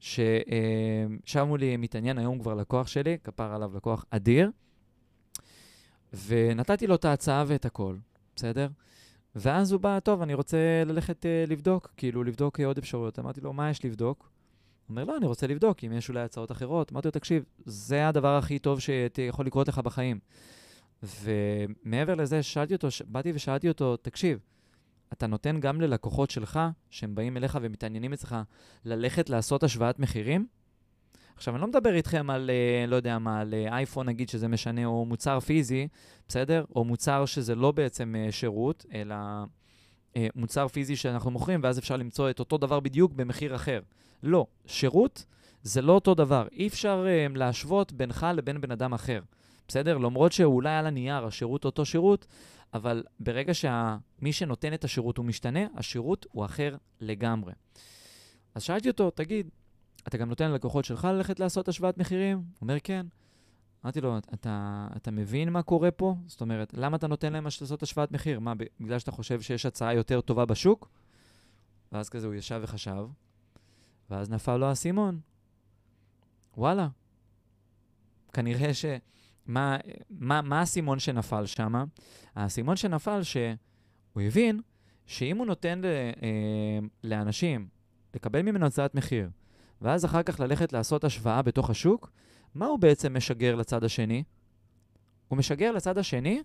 ששם 0.00 1.56
לי 1.58 1.76
מתעניין, 1.76 2.18
היום 2.18 2.38
כבר 2.38 2.54
לקוח 2.54 2.86
שלי, 2.86 3.18
כפר 3.24 3.54
עליו 3.54 3.76
לקוח 3.76 4.04
אדיר, 4.10 4.50
ונתתי 6.26 6.86
לו 6.86 6.94
את 6.94 7.04
ההצעה 7.04 7.44
ואת 7.46 7.64
הכל, 7.64 7.96
בסדר? 8.36 8.68
ואז 9.36 9.72
הוא 9.72 9.80
בא, 9.80 10.00
טוב, 10.00 10.22
אני 10.22 10.34
רוצה 10.34 10.82
ללכת 10.86 11.24
uh, 11.24 11.50
לבדוק, 11.50 11.92
כאילו 11.96 12.24
לבדוק 12.24 12.60
עוד 12.60 12.78
אפשרויות. 12.78 13.18
אמרתי 13.18 13.40
לו, 13.40 13.52
מה 13.52 13.70
יש 13.70 13.84
לבדוק? 13.84 14.18
הוא 14.86 14.94
אומר, 14.94 15.04
לא, 15.04 15.16
אני 15.16 15.26
רוצה 15.26 15.46
לבדוק 15.46 15.84
אם 15.84 15.92
יש 15.92 16.08
אולי 16.08 16.20
הצעות 16.20 16.52
אחרות. 16.52 16.92
אמרתי 16.92 17.08
לו, 17.08 17.12
תקשיב, 17.12 17.44
זה 17.64 18.08
הדבר 18.08 18.36
הכי 18.36 18.58
טוב 18.58 18.80
שיכול 18.80 19.46
לקרות 19.46 19.68
לך 19.68 19.78
בחיים. 19.78 20.18
ומעבר 21.02 22.14
לזה, 22.14 22.42
שאלתי 22.42 22.74
אותו, 22.74 22.88
באתי 23.06 23.32
ושאלתי 23.34 23.68
אותו, 23.68 23.96
תקשיב, 23.96 24.38
אתה 25.12 25.26
נותן 25.26 25.60
גם 25.60 25.80
ללקוחות 25.80 26.30
שלך, 26.30 26.60
שהם 26.90 27.14
באים 27.14 27.36
אליך 27.36 27.58
ומתעניינים 27.62 28.12
אצלך, 28.12 28.36
ללכת 28.84 29.30
לעשות 29.30 29.62
השוואת 29.62 29.98
מחירים? 29.98 30.46
עכשיו, 31.40 31.54
אני 31.54 31.60
לא 31.60 31.68
מדבר 31.68 31.94
איתכם 31.94 32.30
על, 32.30 32.50
אה, 32.50 32.86
לא 32.86 32.96
יודע 32.96 33.18
מה, 33.18 33.40
על 33.40 33.54
אה, 33.54 33.76
אייפון 33.76 34.08
נגיד 34.08 34.28
שזה 34.28 34.48
משנה, 34.48 34.84
או 34.84 35.04
מוצר 35.04 35.40
פיזי, 35.40 35.88
בסדר? 36.28 36.64
או 36.76 36.84
מוצר 36.84 37.26
שזה 37.26 37.54
לא 37.54 37.72
בעצם 37.72 38.14
אה, 38.18 38.32
שירות, 38.32 38.86
אלא 38.94 39.16
מוצר 40.34 40.68
פיזי 40.68 40.96
שאנחנו 40.96 41.30
מוכרים, 41.30 41.60
ואז 41.62 41.78
אפשר 41.78 41.96
למצוא 41.96 42.30
את 42.30 42.38
אותו 42.38 42.58
דבר 42.58 42.80
בדיוק 42.80 43.12
במחיר 43.12 43.54
אחר. 43.54 43.80
לא, 44.22 44.46
שירות 44.66 45.24
זה 45.62 45.82
לא 45.82 45.92
אותו 45.92 46.14
דבר. 46.14 46.46
אי 46.52 46.66
אפשר 46.66 47.06
להשוות 47.34 47.92
בינך 47.92 48.26
לבין 48.34 48.60
בן 48.60 48.70
אדם 48.70 48.94
אחר, 48.94 49.20
בסדר? 49.70 49.98
למרות 49.98 50.32
שאולי 50.32 50.76
על 50.76 50.86
הנייר 50.86 51.26
השירות 51.26 51.64
אותו 51.64 51.86
שירות, 51.86 52.26
אבל 52.74 53.02
ברגע 53.20 53.54
שמי 53.54 54.32
שנותן 54.32 54.74
את 54.74 54.84
השירות 54.84 55.16
הוא 55.18 55.24
משתנה, 55.24 55.60
השירות 55.74 56.26
הוא 56.32 56.44
אחר 56.44 56.76
לגמרי. 57.00 57.52
אז 58.54 58.62
שאלתי 58.62 58.88
אותו, 58.88 59.10
תגיד, 59.10 59.50
אתה 60.08 60.18
גם 60.18 60.28
נותן 60.28 60.50
ללקוחות 60.50 60.84
שלך 60.84 61.04
ללכת 61.04 61.40
לעשות 61.40 61.68
השוואת 61.68 61.98
מחירים? 61.98 62.36
הוא 62.36 62.44
אומר, 62.62 62.76
כן. 62.82 63.06
אמרתי 63.84 64.00
לו, 64.00 64.18
אתה, 64.18 64.88
אתה 64.96 65.10
מבין 65.10 65.50
מה 65.50 65.62
קורה 65.62 65.90
פה? 65.90 66.14
זאת 66.26 66.40
אומרת, 66.40 66.74
למה 66.74 66.96
אתה 66.96 67.06
נותן 67.06 67.32
להם 67.32 67.44
לעשות 67.44 67.82
השוואת 67.82 68.12
מחיר? 68.12 68.40
מה, 68.40 68.52
בגלל 68.80 68.98
שאתה 68.98 69.10
חושב 69.10 69.40
שיש 69.40 69.66
הצעה 69.66 69.94
יותר 69.94 70.20
טובה 70.20 70.44
בשוק? 70.44 70.88
ואז 71.92 72.08
כזה 72.08 72.26
הוא 72.26 72.34
ישב 72.34 72.60
וחשב, 72.62 73.06
ואז 74.10 74.30
נפל 74.30 74.56
לו 74.56 74.66
האסימון. 74.66 75.20
וואלה. 76.56 76.88
כנראה 78.32 78.74
ש... 78.74 78.84
מה, 79.50 79.76
מה, 80.10 80.42
מה 80.42 80.60
האסימון 80.60 80.98
שנפל 80.98 81.46
שם? 81.46 81.84
האסימון 82.34 82.76
שנפל 82.76 83.22
שהוא 83.22 84.22
הבין 84.26 84.60
שאם 85.06 85.36
הוא 85.36 85.46
נותן 85.46 85.80
ל, 85.80 85.84
אה, 86.22 86.78
לאנשים 87.04 87.68
לקבל 88.14 88.42
ממנו 88.42 88.66
הצעת 88.66 88.94
מחיר, 88.94 89.30
ואז 89.80 90.04
אחר 90.04 90.22
כך 90.22 90.40
ללכת 90.40 90.72
לעשות 90.72 91.04
השוואה 91.04 91.42
בתוך 91.42 91.70
השוק, 91.70 92.10
מה 92.54 92.66
הוא 92.66 92.78
בעצם 92.78 93.16
משגר 93.16 93.54
לצד 93.54 93.84
השני? 93.84 94.22
הוא 95.28 95.38
משגר 95.38 95.72
לצד 95.72 95.98
השני, 95.98 96.42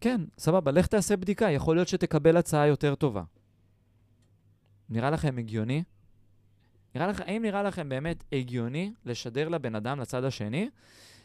כן, 0.00 0.20
סבבה, 0.38 0.70
לך 0.70 0.86
תעשה 0.86 1.16
בדיקה, 1.16 1.50
יכול 1.50 1.76
להיות 1.76 1.88
שתקבל 1.88 2.36
הצעה 2.36 2.66
יותר 2.66 2.94
טובה. 2.94 3.22
נראה 4.88 5.10
לכם 5.10 5.38
הגיוני? 5.38 5.82
נראה 6.96 7.06
לכם, 7.06 7.22
האם 7.26 7.42
נראה 7.42 7.62
לכם 7.62 7.88
באמת 7.88 8.24
הגיוני 8.32 8.92
לשדר 9.04 9.48
לבן 9.48 9.74
אדם 9.74 10.00
לצד 10.00 10.24
השני, 10.24 10.68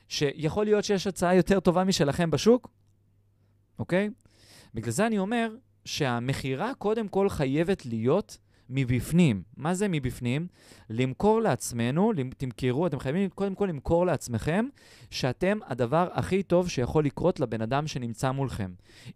שיכול 0.08 0.66
להיות 0.66 0.84
שיש 0.84 1.08
הצעה 1.08 1.36
יותר 1.36 1.60
טובה 1.60 1.84
משלכם 1.84 2.32
בשוק? 2.32 2.70
אוקיי? 3.80 4.10
בגלל 4.74 4.92
זה 4.92 5.08
אני 5.08 5.18
אומר, 5.18 5.56
שהמכירה 5.86 6.72
קודם 6.78 7.08
כל 7.08 7.30
חייבת 7.30 7.86
להיות 7.86 8.38
מבפנים. 8.70 9.44
מה 9.58 9.74
זה 9.74 9.88
מבפנים? 9.88 10.48
למכור 10.90 11.42
לעצמנו, 11.42 12.12
תמכרו, 12.38 12.88
אתם 12.88 13.00
חייבים 13.00 13.30
קודם 13.30 13.56
כל 13.56 13.66
למכור 13.66 14.06
לעצמכם 14.06 14.66
שאתם 15.10 15.58
הדבר 15.68 16.08
הכי 16.14 16.44
טוב 16.44 16.70
שיכול 16.70 17.06
לקרות 17.06 17.40
לבן 17.40 17.62
אדם 17.62 17.88
שנמצא 17.88 18.32
מולכם. 18.32 18.72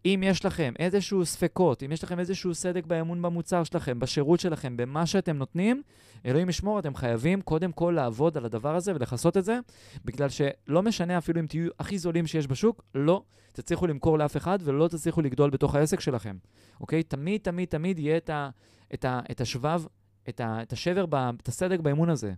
אם 0.05 0.23
יש 0.25 0.45
לכם 0.45 0.73
איזשהו 0.79 1.25
ספקות, 1.25 1.83
אם 1.83 1.91
יש 1.91 2.03
לכם 2.03 2.19
איזשהו 2.19 2.55
סדק 2.55 2.85
באמון 2.85 3.21
במוצר 3.21 3.63
שלכם, 3.63 3.99
בשירות 3.99 4.39
שלכם, 4.39 4.77
במה 4.77 5.05
שאתם 5.05 5.37
נותנים, 5.37 5.81
אלוהים 6.25 6.49
ישמור, 6.49 6.79
אתם 6.79 6.95
חייבים 6.95 7.41
קודם 7.41 7.71
כל 7.71 7.93
לעבוד 7.95 8.37
על 8.37 8.45
הדבר 8.45 8.75
הזה 8.75 8.95
ולכסות 8.95 9.37
את 9.37 9.45
זה, 9.45 9.59
בגלל 10.05 10.29
שלא 10.29 10.81
משנה 10.81 11.17
אפילו 11.17 11.39
אם 11.39 11.47
תהיו 11.47 11.69
הכי 11.79 11.97
זולים 11.97 12.27
שיש 12.27 12.47
בשוק, 12.47 12.83
לא 12.95 13.23
תצליחו 13.53 13.87
למכור 13.87 14.17
לאף 14.17 14.37
אחד 14.37 14.59
ולא 14.63 14.87
תצליחו 14.87 15.21
לגדול 15.21 15.49
בתוך 15.49 15.75
העסק 15.75 15.99
שלכם, 15.99 16.37
אוקיי? 16.81 17.03
תמיד, 17.03 17.41
תמיד, 17.41 17.69
תמיד 17.69 17.99
יהיה 17.99 18.17
את 18.17 18.29
ה... 18.29 18.49
את, 18.95 19.05
ה, 19.05 19.19
את 19.31 19.41
השבב, 19.41 19.83
את, 20.29 20.39
ה, 20.39 20.61
את 20.61 20.73
השבר, 20.73 21.05
ב, 21.05 21.15
את 21.15 21.47
הסדק 21.47 21.79
באמון 21.79 22.09
הזה, 22.09 22.33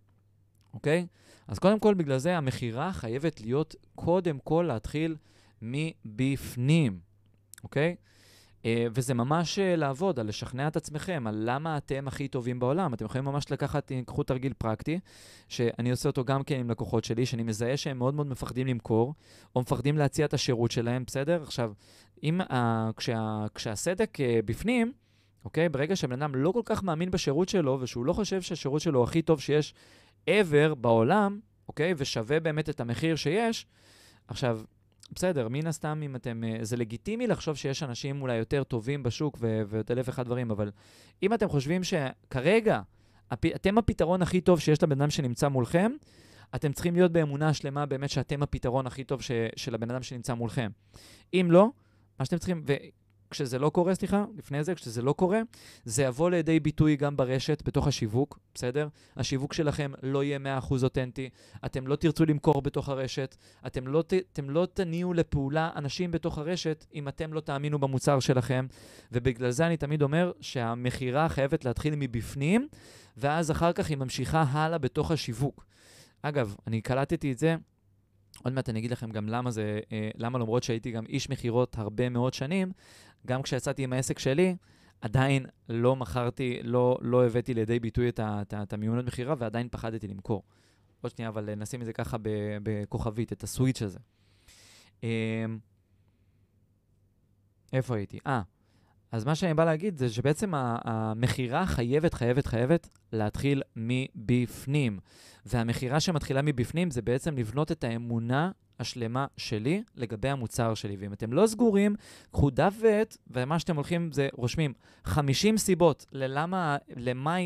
אוקיי? 0.74 1.08
אז 1.48 1.60
קודם 1.60 1.80
כל, 1.80 1.94
בגלל 1.94 2.18
זה 2.18 2.38
המכירה 2.38 2.94
חייבת 2.94 3.42
להיות 3.42 3.76
קודם 3.96 4.40
כל 4.40 4.66
להתחיל 4.68 5.16
מבפנים, 5.62 7.00
אוקיי? 7.64 7.96
Uh, 8.58 8.66
וזה 8.94 9.14
ממש 9.14 9.60
uh, 9.60 9.78
לעבוד, 9.78 10.20
על 10.20 10.28
לשכנע 10.28 10.68
את 10.68 10.76
עצמכם, 10.76 11.28
על 11.28 11.44
למה 11.46 11.78
אתם 11.78 12.08
הכי 12.08 12.28
טובים 12.28 12.60
בעולם. 12.60 12.94
אתם 12.94 13.06
יכולים 13.06 13.26
ממש 13.26 13.52
לקחת, 13.52 13.92
קחו 14.06 14.24
תרגיל 14.24 14.54
פרקטי, 14.54 15.00
שאני 15.48 15.92
עושה 15.92 16.10
אותו 16.10 16.26
גם 16.26 16.44
כן 16.44 16.60
עם 16.60 16.70
לקוחות 16.70 17.04
שלי, 17.04 17.26
שאני 17.26 17.44
מזהה 17.44 17.78
שהם 17.78 17.98
מאוד 17.98 18.14
מאוד 18.14 18.28
מפחדים 18.28 18.68
למכור, 18.68 19.14
או 19.56 19.62
מפחדים 19.62 19.98
להציע 19.98 20.26
את 20.26 20.34
השירות 20.34 20.72
שלהם, 20.72 21.04
בסדר? 21.08 21.44
עכשיו, 21.44 21.74
אם, 22.24 22.42
uh, 22.42 22.54
כשה, 22.96 23.46
כשהסדק 23.56 24.18
uh, 24.20 24.46
בפנים, 24.46 24.92
אוקיי? 25.48 25.70
ברגע 25.70 25.96
שבן 25.96 26.22
אדם 26.22 26.36
לא 26.36 26.52
כל 26.52 26.62
כך 26.66 26.84
מאמין 26.84 27.12
בשירות 27.12 27.50
שלו, 27.50 27.78
ושהוא 27.82 28.06
לא 28.06 28.14
חושב 28.14 28.42
שהשירות 28.42 28.82
שלו 28.82 29.04
הכי 29.04 29.22
טוב 29.22 29.42
שיש 29.42 29.74
ever 30.30 30.76
בעולם, 30.76 31.40
אוקיי? 31.68 31.94
ושווה 31.98 32.40
באמת 32.40 32.70
את 32.70 32.80
המחיר 32.80 33.16
שיש, 33.16 33.66
עכשיו, 34.28 34.62
בסדר, 35.12 35.48
מן 35.48 35.68
הסתם, 35.68 36.02
אם 36.06 36.16
אתם... 36.16 36.44
אה, 36.44 36.58
זה 36.62 36.78
לגיטימי 36.78 37.28
לחשוב 37.28 37.56
שיש 37.56 37.84
אנשים 37.84 38.22
אולי 38.22 38.36
יותר 38.36 38.64
טובים 38.64 39.04
בשוק 39.04 39.38
ועוד 39.42 39.92
אלף 39.92 40.10
אחד 40.10 40.26
דברים, 40.26 40.52
אבל 40.52 40.72
אם 41.24 41.34
אתם 41.34 41.50
חושבים 41.50 41.82
שכרגע 41.84 42.82
הפ, 43.32 43.46
אתם 43.46 43.78
הפתרון 43.78 44.22
הכי 44.22 44.42
טוב 44.42 44.60
שיש 44.60 44.84
לבן 44.84 45.02
אדם 45.02 45.10
שנמצא 45.10 45.48
מולכם, 45.48 45.92
אתם 46.56 46.74
צריכים 46.74 46.96
להיות 46.96 47.12
באמונה 47.12 47.54
שלמה 47.54 47.86
באמת 47.86 48.10
שאתם 48.10 48.44
הפתרון 48.44 48.88
הכי 48.88 49.04
טוב 49.04 49.22
ש, 49.22 49.32
של 49.56 49.76
הבן 49.76 49.92
אדם 49.92 50.04
שנמצא 50.04 50.34
מולכם. 50.34 50.72
אם 51.34 51.48
לא, 51.50 51.70
מה 52.20 52.26
שאתם 52.26 52.38
צריכים, 52.38 52.64
כשזה 53.32 53.60
לא 53.60 53.70
קורה, 53.70 53.96
סליחה, 53.96 54.26
לפני 54.38 54.64
זה, 54.64 54.76
כשזה 54.76 55.02
לא 55.02 55.14
קורה, 55.14 55.42
זה 55.86 56.04
יבוא 56.04 56.30
לידי 56.30 56.60
ביטוי 56.60 56.96
גם 56.96 57.18
ברשת, 57.18 57.64
בתוך 57.66 57.88
השיווק, 57.88 58.40
בסדר? 58.54 58.88
השיווק 59.18 59.54
שלכם 59.54 59.92
לא 60.04 60.24
יהיה 60.24 60.40
100% 60.60 60.74
אותנטי, 60.84 61.30
אתם 61.66 61.88
לא 61.88 61.96
תרצו 61.96 62.26
למכור 62.26 62.62
בתוך 62.62 62.90
הרשת, 62.90 63.36
אתם 63.68 63.88
לא, 63.88 64.02
ת, 64.02 64.14
אתם 64.34 64.50
לא 64.50 64.68
תניעו 64.74 65.14
לפעולה 65.14 65.70
אנשים 65.76 66.12
בתוך 66.12 66.38
הרשת 66.38 66.86
אם 66.94 67.08
אתם 67.08 67.34
לא 67.34 67.40
תאמינו 67.40 67.80
במוצר 67.80 68.20
שלכם, 68.20 68.68
ובגלל 69.12 69.52
זה 69.52 69.68
אני 69.68 69.78
תמיד 69.78 70.02
אומר 70.02 70.32
שהמכירה 70.42 71.30
חייבת 71.30 71.66
להתחיל 71.66 71.94
מבפנים, 71.98 72.68
ואז 73.18 73.52
אחר 73.52 73.74
כך 73.74 73.90
היא 73.90 73.98
ממשיכה 73.98 74.42
הלאה 74.42 74.78
בתוך 74.78 75.12
השיווק. 75.12 75.66
אגב, 76.22 76.56
אני 76.68 76.82
קלטתי 76.82 77.32
את 77.32 77.38
זה 77.38 77.56
עוד 78.44 78.54
מעט 78.54 78.70
אני 78.70 78.80
אגיד 78.80 78.92
לכם 78.92 79.12
גם 79.12 79.30
למה 79.30 79.52
זה, 79.52 79.80
אה, 79.92 80.10
למה 80.16 80.40
למרות 80.40 80.64
שהייתי 80.64 80.92
גם 80.92 81.06
איש 81.06 81.30
מכירות 81.30 81.78
הרבה 81.78 82.10
מאוד 82.10 82.34
שנים, 82.34 82.72
גם 83.26 83.42
כשיצאתי 83.42 83.84
עם 83.84 83.94
העסק 83.94 84.20
שלי, 84.20 84.56
עדיין 85.02 85.46
לא 85.70 85.96
מכרתי, 85.96 86.60
לא, 86.64 86.98
לא 87.02 87.26
הבאתי 87.26 87.54
לידי 87.54 87.80
ביטוי 87.80 88.10
את, 88.10 88.20
את, 88.24 88.54
את 88.54 88.74
המיומנות 88.74 89.06
מכירה 89.06 89.36
ועדיין 89.38 89.68
פחדתי 89.72 90.08
למכור. 90.08 90.44
עוד 91.02 91.12
שנייה, 91.12 91.30
אבל 91.30 91.56
נשים 91.56 91.82
את 91.82 91.86
זה 91.86 91.94
ככה 91.94 92.18
בכוכבית, 92.64 93.34
את 93.34 93.44
הסוויץ' 93.44 93.82
הזה. 93.82 94.00
אמ, 95.04 95.60
איפה 97.74 97.96
הייתי? 97.96 98.20
אה, 98.28 98.42
אז 99.12 99.26
מה 99.26 99.36
שאני 99.36 99.54
בא 99.54 99.66
להגיד 99.66 99.98
זה 99.98 100.10
שבעצם 100.10 100.52
המכירה 100.56 101.66
חייבת, 101.66 102.14
חייבת, 102.14 102.48
חייבת 102.48 102.90
להתחיל 103.14 103.62
מבפנים. 103.76 105.00
והמכירה 105.46 106.00
שמתחילה 106.00 106.42
מבפנים 106.42 106.92
זה 106.92 107.02
בעצם 107.02 107.38
לבנות 107.38 107.72
את 107.72 107.84
האמונה 107.84 108.52
השלמה 108.80 109.26
שלי 109.38 109.84
לגבי 109.96 110.30
המוצר 110.30 110.74
שלי. 110.74 110.96
ואם 111.00 111.14
אתם 111.14 111.34
לא 111.34 111.48
סגורים, 111.48 111.96
קחו 112.32 112.50
דף 112.50 112.76
ועט, 112.82 113.18
ומה 113.28 113.60
שאתם 113.60 113.76
הולכים 113.76 114.12
זה 114.12 114.28
רושמים 114.34 114.74
50 115.04 115.58
סיבות 115.58 116.06
ללמה, 116.12 116.78
למה, 116.96 117.38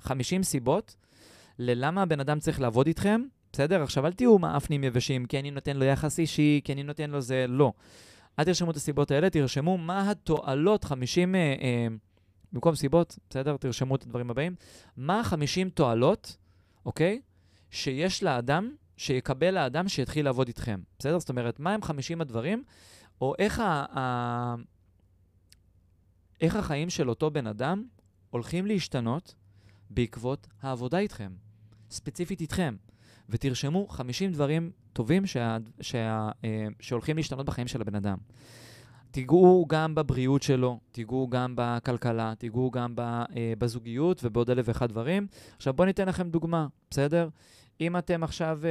50 0.00 0.42
סיבות 0.42 0.96
ללמה 1.58 2.02
הבן 2.02 2.20
אדם 2.20 2.38
צריך 2.38 2.60
לעבוד 2.60 2.86
איתכם, 2.86 3.22
בסדר? 3.52 3.82
עכשיו, 3.82 4.06
אל 4.06 4.12
תהיו 4.12 4.38
מאפנים 4.38 4.84
יבשים, 4.84 5.26
כי 5.26 5.38
אני 5.38 5.50
נותן 5.50 5.76
לו 5.76 5.84
יחס 5.84 6.18
אישי, 6.18 6.60
כי 6.64 6.72
אני 6.72 6.82
נותן 6.82 7.10
לו 7.10 7.20
זה, 7.20 7.46
לא. 7.48 7.72
אל 8.38 8.44
תרשמו 8.44 8.70
את 8.70 8.76
הסיבות 8.76 9.10
האלה, 9.10 9.30
תרשמו 9.30 9.78
מה 9.78 10.10
התועלות, 10.10 10.84
50, 10.84 11.34
אה, 11.34 11.40
אה, 11.40 11.86
במקום 12.52 12.74
סיבות, 12.74 13.18
בסדר? 13.30 13.56
תרשמו 13.56 13.96
את 13.96 14.02
הדברים 14.02 14.30
הבאים. 14.30 14.54
מה 14.96 15.24
50 15.24 15.70
תועלות, 15.70 16.36
אוקיי? 16.86 17.20
שיש 17.70 18.22
לאדם 18.22 18.74
שיקבל 18.96 19.50
לאדם 19.50 19.88
שיתחיל 19.88 20.24
לעבוד 20.24 20.48
איתכם, 20.48 20.80
בסדר? 20.98 21.18
זאת 21.18 21.28
אומרת, 21.28 21.60
מה 21.60 21.74
הם 21.74 21.82
50 21.82 22.20
הדברים, 22.20 22.64
או 23.20 23.34
איך, 23.38 23.60
ה, 23.60 23.84
ה, 23.98 24.54
איך 26.40 26.56
החיים 26.56 26.90
של 26.90 27.08
אותו 27.08 27.30
בן 27.30 27.46
אדם 27.46 27.84
הולכים 28.30 28.66
להשתנות 28.66 29.34
בעקבות 29.90 30.46
העבודה 30.62 30.98
איתכם, 30.98 31.32
ספציפית 31.90 32.40
איתכם. 32.40 32.76
ותרשמו 33.30 33.86
50 33.88 34.32
דברים 34.32 34.70
טובים 34.92 35.26
שה, 35.26 35.56
שה, 35.80 36.30
אה, 36.44 36.66
שהולכים 36.80 37.16
להשתנות 37.16 37.46
בחיים 37.46 37.66
של 37.66 37.80
הבן 37.80 37.94
אדם. 37.94 38.16
תיגעו 39.16 39.66
גם 39.68 39.94
בבריאות 39.94 40.42
שלו, 40.42 40.78
תיגעו 40.92 41.28
גם 41.28 41.54
בכלכלה, 41.56 42.32
תיגעו 42.38 42.70
גם 42.70 42.94
אה, 42.98 43.52
בזוגיות 43.58 44.20
ובעוד 44.24 44.50
אלף 44.50 44.68
ואחד 44.68 44.88
דברים. 44.88 45.26
עכשיו 45.56 45.74
בואו 45.74 45.86
ניתן 45.86 46.08
לכם 46.08 46.30
דוגמה, 46.30 46.66
בסדר? 46.90 47.28
אם 47.80 47.96
אתם 47.96 48.22
עכשיו, 48.22 48.60
אה, 48.64 48.68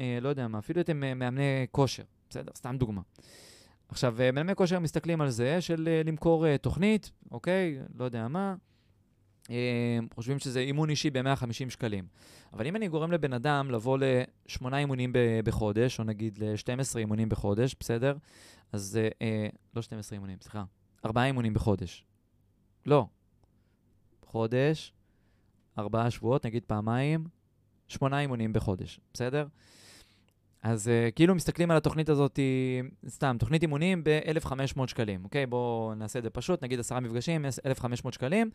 אה, 0.00 0.18
לא 0.20 0.28
יודע 0.28 0.48
מה, 0.48 0.58
אפילו 0.58 0.80
אתם 0.80 1.00
מאמני 1.00 1.66
כושר, 1.70 2.02
בסדר? 2.30 2.52
סתם 2.56 2.76
דוגמה. 2.78 3.00
עכשיו, 3.88 4.14
מאמני 4.32 4.54
כושר 4.54 4.78
מסתכלים 4.78 5.20
על 5.20 5.30
זה 5.30 5.60
של 5.60 5.88
למכור 6.04 6.56
תוכנית, 6.56 7.10
אוקיי? 7.30 7.78
לא 7.98 8.04
יודע 8.04 8.28
מה. 8.28 8.54
אה, 9.50 9.98
חושבים 10.14 10.38
שזה 10.38 10.60
אימון 10.60 10.90
אישי 10.90 11.10
ב-150 11.10 11.70
שקלים. 11.70 12.06
אבל 12.52 12.66
אם 12.66 12.76
אני 12.76 12.88
גורם 12.88 13.12
לבן 13.12 13.32
אדם 13.32 13.70
לבוא 13.70 13.98
לשמונה 14.00 14.78
אימונים 14.78 15.12
בחודש, 15.44 15.98
או 15.98 16.04
נגיד 16.04 16.38
ל-12 16.38 16.98
אימונים 16.98 17.28
בחודש, 17.28 17.76
בסדר? 17.80 18.16
אז 18.72 18.98
אה, 19.02 19.08
אה, 19.22 19.48
לא 19.76 19.82
12 19.82 20.16
אימונים, 20.16 20.38
סליחה, 20.40 20.64
ארבעה 21.04 21.26
אימונים 21.26 21.54
בחודש. 21.54 22.04
לא. 22.86 23.06
חודש, 24.26 24.92
ארבעה 25.78 26.10
שבועות, 26.10 26.46
נגיד 26.46 26.64
פעמיים, 26.64 27.24
שמונה 27.88 28.20
אימונים 28.20 28.52
בחודש, 28.52 29.00
בסדר? 29.14 29.46
אז 30.62 30.86
uh, 30.86 31.12
כאילו 31.14 31.34
מסתכלים 31.34 31.70
על 31.70 31.76
התוכנית 31.76 32.08
הזאת, 32.08 32.38
סתם, 33.08 33.36
תוכנית 33.38 33.62
אימונים 33.62 34.04
ב-1,500 34.04 34.86
שקלים, 34.86 35.24
אוקיי? 35.24 35.46
בואו 35.46 35.94
נעשה 35.94 36.18
את 36.18 36.24
זה 36.24 36.30
פשוט, 36.30 36.62
נגיד 36.62 36.80
עשרה 36.80 37.00
מפגשים, 37.00 37.44
1,500 37.66 38.14
שקלים. 38.14 38.50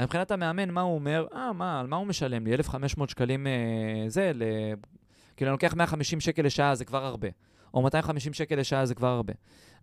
מבחינת 0.00 0.30
המאמן, 0.30 0.70
מה 0.70 0.80
הוא 0.80 0.94
אומר? 0.94 1.26
אה, 1.34 1.52
מה, 1.52 1.80
על 1.80 1.86
מה 1.86 1.96
הוא 1.96 2.06
משלם 2.06 2.46
לי? 2.46 2.54
1,500 2.54 3.10
שקלים 3.10 3.46
uh, 3.46 4.08
זה, 4.08 4.32
ל... 4.34 4.42
כאילו, 5.36 5.48
אני 5.48 5.52
לוקח 5.52 5.74
150 5.74 6.20
שקל 6.20 6.42
לשעה, 6.42 6.74
זה 6.74 6.84
כבר 6.84 7.04
הרבה. 7.04 7.28
או 7.74 7.82
250 7.82 8.32
שקל 8.32 8.56
לשעה, 8.56 8.86
זה 8.86 8.94
כבר 8.94 9.08
הרבה. 9.08 9.32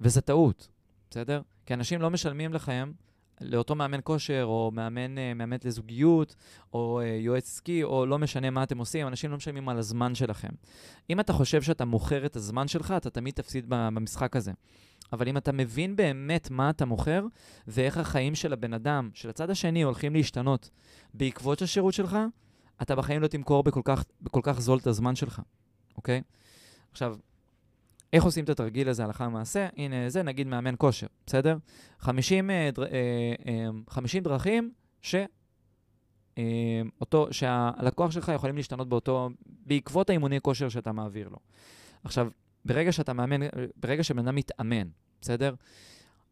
וזה 0.02 0.22
טעות, 0.22 0.68
בסדר? 1.10 1.42
כי 1.66 1.74
אנשים 1.74 2.02
לא 2.02 2.10
משלמים 2.10 2.54
לכם 2.54 2.92
לאותו 3.42 3.76
מאמן 3.76 4.00
כושר, 4.04 4.44
או 4.44 4.72
מאמן, 4.74 5.18
אה, 5.18 5.34
מאמנת 5.34 5.66
לזוגיות, 5.66 6.36
או 6.74 7.00
אה, 7.00 7.06
יועץ 7.06 7.48
עסקי, 7.48 7.84
או 7.84 8.06
לא 8.06 8.20
משנה 8.20 8.50
מה 8.50 8.64
אתם 8.64 8.78
עושים, 8.78 9.08
אנשים 9.08 9.32
לא 9.32 9.38
משלמים 9.38 9.70
על 9.70 9.78
הזמן 9.78 10.16
שלכם. 10.16 10.50
אם 11.10 11.20
אתה 11.20 11.34
חושב 11.34 11.62
שאתה 11.62 11.86
מוכר 11.86 12.26
את 12.26 12.36
הזמן 12.36 12.68
שלך, 12.68 12.94
אתה 12.98 13.10
תמיד 13.10 13.34
תפסיד 13.34 13.66
במשחק 13.68 14.36
הזה. 14.36 14.52
אבל 15.14 15.28
אם 15.28 15.38
אתה 15.38 15.52
מבין 15.52 15.96
באמת 15.96 16.52
מה 16.52 16.70
אתה 16.70 16.86
מוכר, 16.86 17.26
ואיך 17.68 17.98
החיים 17.98 18.36
של 18.36 18.54
הבן 18.54 18.74
אדם, 18.74 19.10
של 19.14 19.30
הצד 19.30 19.50
השני, 19.50 19.82
הולכים 19.82 20.14
להשתנות 20.14 20.70
בעקבות 21.14 21.62
השירות 21.62 21.94
שלך, 21.94 22.18
אתה 22.82 22.96
בחיים 22.96 23.22
לא 23.22 23.28
תמכור 23.28 23.64
בכל 23.64 23.82
כך, 23.86 24.04
בכל 24.22 24.40
כך 24.44 24.62
זול 24.62 24.80
את 24.80 24.88
הזמן 24.88 25.16
שלך, 25.16 25.42
אוקיי? 25.98 26.22
עכשיו, 26.92 27.16
איך 28.14 28.24
עושים 28.24 28.44
את 28.44 28.50
התרגיל 28.50 28.90
הזה 28.90 29.04
הלכה 29.04 29.26
למעשה? 29.26 29.68
הנה 29.78 30.10
זה, 30.10 30.24
נגיד 30.24 30.48
מאמן 30.48 30.76
כושר, 30.78 31.08
בסדר? 31.26 31.58
50, 32.00 32.50
אה, 32.50 32.70
דר, 32.74 32.84
50 33.90 34.24
אה, 34.24 34.32
אה, 34.32 34.32
דרכים 34.32 34.72
ש... 35.02 35.16
אותו, 37.02 37.28
שהלקוח 37.32 38.12
שלך 38.12 38.32
יכולים 38.36 38.56
להשתנות 38.56 38.90
באותו, 38.90 39.30
בעקבות 39.46 40.10
האימוני 40.10 40.42
כושר 40.42 40.70
שאתה 40.70 40.92
מעביר 40.92 41.30
לו. 41.30 41.38
עכשיו, 42.04 42.28
ברגע 42.66 42.92
שאתה 42.92 43.14
מאמן, 43.14 43.48
ברגע 43.78 44.04
שבן 44.04 44.28
אדם 44.28 44.36
מתאמן, 44.36 44.88
בסדר? 45.22 45.56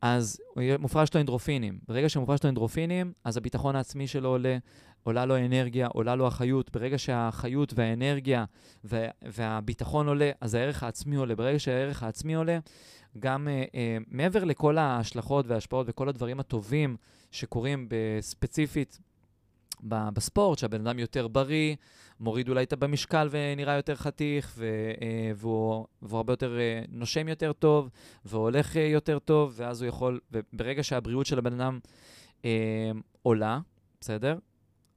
אז 0.01 0.41
מופרש 0.79 1.13
לו 1.13 1.21
אנדרופינים. 1.21 1.79
ברגע 1.87 2.09
שמופרש 2.09 2.43
לו 2.43 2.49
אנדרופינים, 2.49 3.13
אז 3.23 3.37
הביטחון 3.37 3.75
העצמי 3.75 4.07
שלו 4.07 4.29
עולה, 4.29 4.57
עולה 5.03 5.25
לו 5.25 5.37
אנרגיה, 5.37 5.87
עולה 5.87 6.15
לו 6.15 6.27
החיות. 6.27 6.71
ברגע 6.71 6.97
שהחיות 6.97 7.73
והאנרגיה 7.75 8.45
וה, 8.83 9.07
והביטחון 9.21 10.07
עולה, 10.07 10.31
אז 10.41 10.53
הערך 10.53 10.83
העצמי 10.83 11.15
עולה. 11.15 11.35
ברגע 11.35 11.59
שהערך 11.59 12.03
העצמי 12.03 12.33
עולה, 12.35 12.59
גם 13.19 13.47
uh, 13.47 13.71
uh, 13.71 14.05
מעבר 14.07 14.43
לכל 14.43 14.77
ההשלכות 14.77 15.47
וההשפעות 15.47 15.85
וכל 15.89 16.09
הדברים 16.09 16.39
הטובים 16.39 16.97
שקורים 17.31 17.87
ספציפית 18.21 18.99
בספורט, 19.83 20.57
שהבן 20.57 20.87
אדם 20.87 20.99
יותר 20.99 21.27
בריא, 21.27 21.75
מוריד 22.19 22.49
אולי 22.49 22.63
את 22.63 22.73
במשקל 22.73 23.27
ונראה 23.31 23.75
יותר 23.75 23.95
חתיך, 23.95 24.53
ו, 24.57 24.91
uh, 24.95 25.01
והוא, 25.35 25.85
והוא 26.01 26.17
הרבה 26.17 26.33
יותר 26.33 26.57
uh, 26.57 26.87
נושם 26.91 27.27
יותר 27.27 27.53
טוב, 27.53 27.89
והולך 28.25 28.75
יותר 28.75 29.19
טוב, 29.19 29.53
ואז 29.55 29.81
הוא 29.81 29.89
יכול, 29.89 30.19
וברגע 30.31 30.83
שהבריאות 30.83 31.25
של 31.25 31.37
הבן 31.37 31.61
אדם 31.61 31.79
uh, 32.41 32.45
עולה, 33.21 33.59
בסדר? 34.01 34.37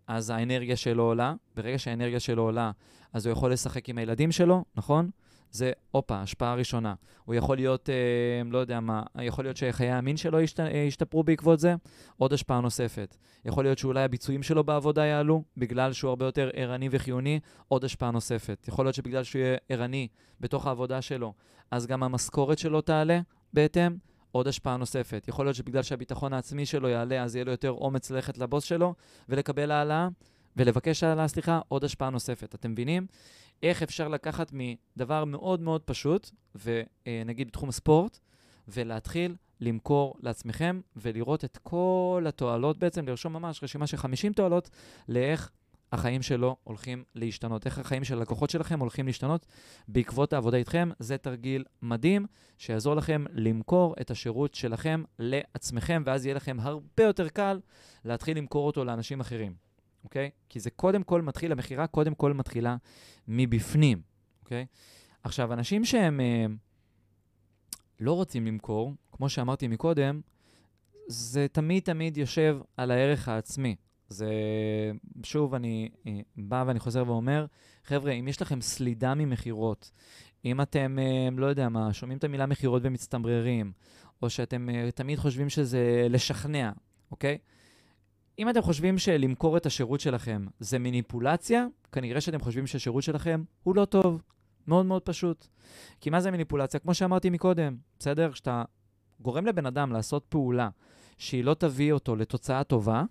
אז 0.07 0.31
האנרגיה 0.31 0.77
שלו 0.77 1.03
עולה, 1.03 1.35
ברגע 1.57 1.79
שהאנרגיה 1.79 2.21
שלו 2.21 2.43
עולה, 2.43 2.71
אז 3.13 3.27
הוא 3.27 3.33
יכול 3.33 3.53
לשחק 3.53 3.89
עם 3.89 3.99
הילדים 3.99 4.33
שלו, 4.33 4.65
נכון? 4.77 5.11
זה, 5.51 5.73
הופה, 5.91 6.21
השפעה 6.21 6.55
ראשונה. 6.55 6.95
הוא 7.25 7.35
יכול 7.35 7.57
להיות, 7.57 7.91
אה, 7.91 8.43
לא 8.51 8.59
יודע 8.59 8.81
מה, 8.81 9.03
יכול 9.23 9.45
להיות 9.45 9.57
שחיי 9.57 9.91
המין 9.91 10.17
שלו 10.17 10.41
השת, 10.41 10.61
אה, 10.61 10.77
ישתפרו 10.77 11.25
בעקבות 11.25 11.61
זה, 11.61 11.75
עוד 12.17 12.33
השפעה 12.33 12.61
נוספת. 12.61 13.17
יכול 13.45 13.65
להיות 13.65 13.79
שאולי 13.79 14.03
הביצועים 14.03 14.43
שלו 14.43 14.65
בעבודה 14.65 15.05
יעלו, 15.05 15.43
בגלל 15.57 15.93
שהוא 15.93 16.09
הרבה 16.09 16.25
יותר 16.25 16.51
ערני 16.55 16.89
וחיוני, 16.91 17.41
עוד 17.69 17.85
השפעה 17.85 18.11
נוספת. 18.11 18.65
יכול 18.69 18.85
להיות 18.85 18.95
שבגלל 18.95 19.23
שהוא 19.23 19.41
יהיה 19.43 19.57
ערני 19.69 20.09
בתוך 20.41 20.67
העבודה 20.67 21.03
שלו, 21.03 21.33
אז 21.71 21.87
גם 21.87 22.03
המשכורת 22.03 22.59
שלו 22.59 22.81
תעלה 22.81 23.21
בהתאם, 23.53 23.97
עוד 24.35 24.49
השפעה 24.49 24.77
נוספת. 24.77 25.25
יכול 25.29 25.47
להיות 25.47 25.57
שבגלל 25.57 25.83
שהביטחון 25.83 26.33
העצמי 26.33 26.67
שלו 26.67 26.89
יעלה, 26.89 27.23
אז 27.23 27.37
יהיה 27.37 27.45
לו 27.45 27.51
יותר 27.51 27.71
אומץ 27.71 28.11
ללכת 28.11 28.39
לבוס 28.39 28.65
שלו 28.65 28.95
ולקבל 29.29 29.71
העלאה, 29.71 30.09
ולבקש 30.57 31.03
העלאה, 31.03 31.29
סליחה, 31.29 31.61
עוד 31.69 31.85
השפעה 31.85 32.11
נוספת. 32.11 32.55
אתם 32.55 32.71
מבינים? 32.71 33.07
איך 33.63 33.83
אפשר 33.83 34.09
לקחת 34.09 34.53
מדבר 34.53 35.25
מאוד 35.25 35.61
מאוד 35.61 35.83
פשוט, 35.83 36.31
ונגיד 36.65 37.49
בתחום 37.49 37.69
הספורט, 37.69 38.19
ולהתחיל 38.69 39.35
למכור 39.61 40.15
לעצמכם 40.21 40.81
ולראות 40.97 41.45
את 41.45 41.59
כל 41.63 42.25
התועלות 42.29 42.79
בעצם, 42.79 43.09
לרשום 43.09 43.33
ממש 43.33 43.63
רשימה 43.63 43.87
של 43.87 43.97
50 43.97 44.33
תועלות 44.33 44.71
לאיך 45.09 45.51
החיים 45.95 46.23
שלו 46.23 46.57
הולכים 46.65 47.05
להשתנות, 47.15 47.67
איך 47.67 47.79
החיים 47.79 48.05
של 48.05 48.19
הלקוחות 48.19 48.51
שלכם 48.51 48.81
הולכים 48.81 49.07
להשתנות 49.07 49.47
בעקבות 49.89 50.33
העבודה 50.33 50.57
איתכם. 50.57 50.91
זה 50.99 51.19
תרגיל 51.19 51.65
מדהים 51.83 52.27
שיעזור 52.59 52.95
לכם 52.95 53.25
למכור 53.33 53.95
את 54.01 54.11
השירות 54.11 54.55
שלכם 54.55 55.03
לעצמכם, 55.19 56.03
ואז 56.07 56.27
יהיה 56.27 56.35
לכם 56.35 56.57
הרבה 56.61 57.03
יותר 57.03 57.29
קל 57.29 57.61
להתחיל 58.05 58.39
למכור 58.39 58.67
אותו 58.67 58.85
לאנשים 58.85 59.21
אחרים. 59.21 59.55
אוקיי? 60.05 60.31
כי 60.49 60.61
זה 60.61 60.71
קודם 60.71 61.03
כל 61.03 61.23
מתחיל, 61.23 61.53
המכירה 61.53 61.87
קודם 61.87 62.15
כל 62.15 62.33
מתחילה 62.33 62.77
מבפנים, 63.29 64.03
אוקיי? 64.43 64.67
עכשיו, 65.23 65.53
אנשים 65.53 65.85
שהם 65.85 66.21
אה, 66.21 66.47
לא 68.01 68.13
רוצים 68.13 68.47
למכור, 68.47 68.93
כמו 69.13 69.29
שאמרתי 69.29 69.69
מקודם, 69.69 70.21
זה 71.09 71.47
תמיד 71.53 71.83
תמיד 71.83 72.17
יושב 72.17 72.59
על 72.77 72.91
הערך 72.91 73.29
העצמי. 73.29 73.77
זה, 74.09 74.31
שוב, 75.23 75.55
אני 75.55 75.89
אה, 76.07 76.21
בא 76.37 76.65
ואני 76.67 76.79
חוזר 76.79 77.05
ואומר, 77.07 77.47
חבר'ה, 77.85 78.13
אם 78.13 78.29
יש 78.29 78.43
לכם 78.43 78.61
סלידה 78.61 79.15
ממכירות, 79.15 79.91
אם 80.45 80.61
אתם, 80.61 80.99
אה, 80.99 81.29
לא 81.37 81.47
יודע 81.47 81.69
מה, 81.69 81.93
שומעים 81.93 82.19
את 82.19 82.25
המילה 82.25 82.47
מכירות 82.47 82.83
ומצטמררים, 82.85 83.73
או 84.23 84.31
שאתם 84.31 84.69
אה, 84.71 84.91
תמיד 84.91 85.19
חושבים 85.19 85.49
שזה 85.49 86.07
לשכנע, 86.11 86.71
אוקיי? 87.11 87.39
אם 88.39 88.51
אתם 88.51 88.63
חושבים 88.63 88.99
שלמכור 88.99 89.57
את 89.57 89.67
השירות 89.67 90.01
שלכם 90.01 90.47
זה 90.61 90.79
מניפולציה, 90.79 91.67
כנראה 91.93 92.21
שאתם 92.21 92.41
חושבים 92.41 92.67
שהשירות 92.67 93.03
שלכם 93.03 93.43
הוא 93.63 93.77
לא 93.77 93.85
טוב. 93.85 94.23
מאוד 94.67 94.87
מאוד 94.87 95.03
פשוט. 95.03 95.47
כי 96.01 96.11
מה 96.11 96.21
זה 96.21 96.31
מניפולציה? 96.31 96.81
כמו 96.81 96.95
שאמרתי 96.95 97.31
מקודם, 97.31 97.77
בסדר? 97.99 98.33
כשאתה 98.33 98.65
גורם 99.21 99.47
לבן 99.47 99.67
אדם 99.67 99.93
לעשות 99.93 100.25
פעולה 100.29 100.69
שהיא 101.19 101.45
לא 101.45 101.55
תביא 101.55 101.93
אותו 101.93 102.17
לתוצאה 102.17 102.65
טובה, 102.65 103.05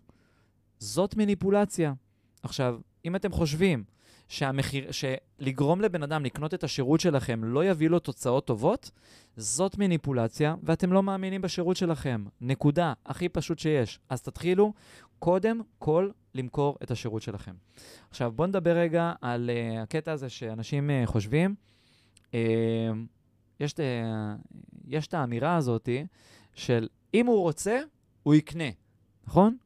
זאת 0.83 1.15
מניפולציה. 1.17 1.93
עכשיו, 2.43 2.79
אם 3.05 3.15
אתם 3.15 3.31
חושבים 3.31 3.83
שהמחיר, 4.27 4.91
שלגרום 4.91 5.81
לבן 5.81 6.03
אדם 6.03 6.25
לקנות 6.25 6.53
את 6.53 6.63
השירות 6.63 6.99
שלכם 6.99 7.43
לא 7.43 7.65
יביא 7.65 7.89
לו 7.89 7.99
תוצאות 7.99 8.45
טובות, 8.45 8.91
זאת 9.37 9.77
מניפולציה, 9.77 10.55
ואתם 10.63 10.93
לא 10.93 11.03
מאמינים 11.03 11.41
בשירות 11.41 11.77
שלכם. 11.77 12.25
נקודה. 12.41 12.93
הכי 13.05 13.29
פשוט 13.29 13.59
שיש. 13.59 13.99
אז 14.09 14.21
תתחילו 14.21 14.73
קודם 15.19 15.61
כל 15.79 16.09
למכור 16.35 16.77
את 16.83 16.91
השירות 16.91 17.21
שלכם. 17.21 17.53
עכשיו, 18.09 18.31
בואו 18.31 18.47
נדבר 18.47 18.77
רגע 18.77 19.13
על 19.21 19.49
uh, 19.49 19.81
הקטע 19.81 20.11
הזה 20.11 20.29
שאנשים 20.29 20.89
uh, 20.89 21.07
חושבים. 21.07 21.55
Uh, 22.31 22.35
יש, 23.59 23.71
uh, 23.71 23.75
יש 24.87 25.07
את 25.07 25.13
האמירה 25.13 25.55
הזאת 25.55 25.89
של 26.53 26.87
אם 27.13 27.25
הוא 27.25 27.41
רוצה, 27.41 27.79
הוא 28.23 28.35
יקנה, 28.35 28.69
נכון? 29.27 29.57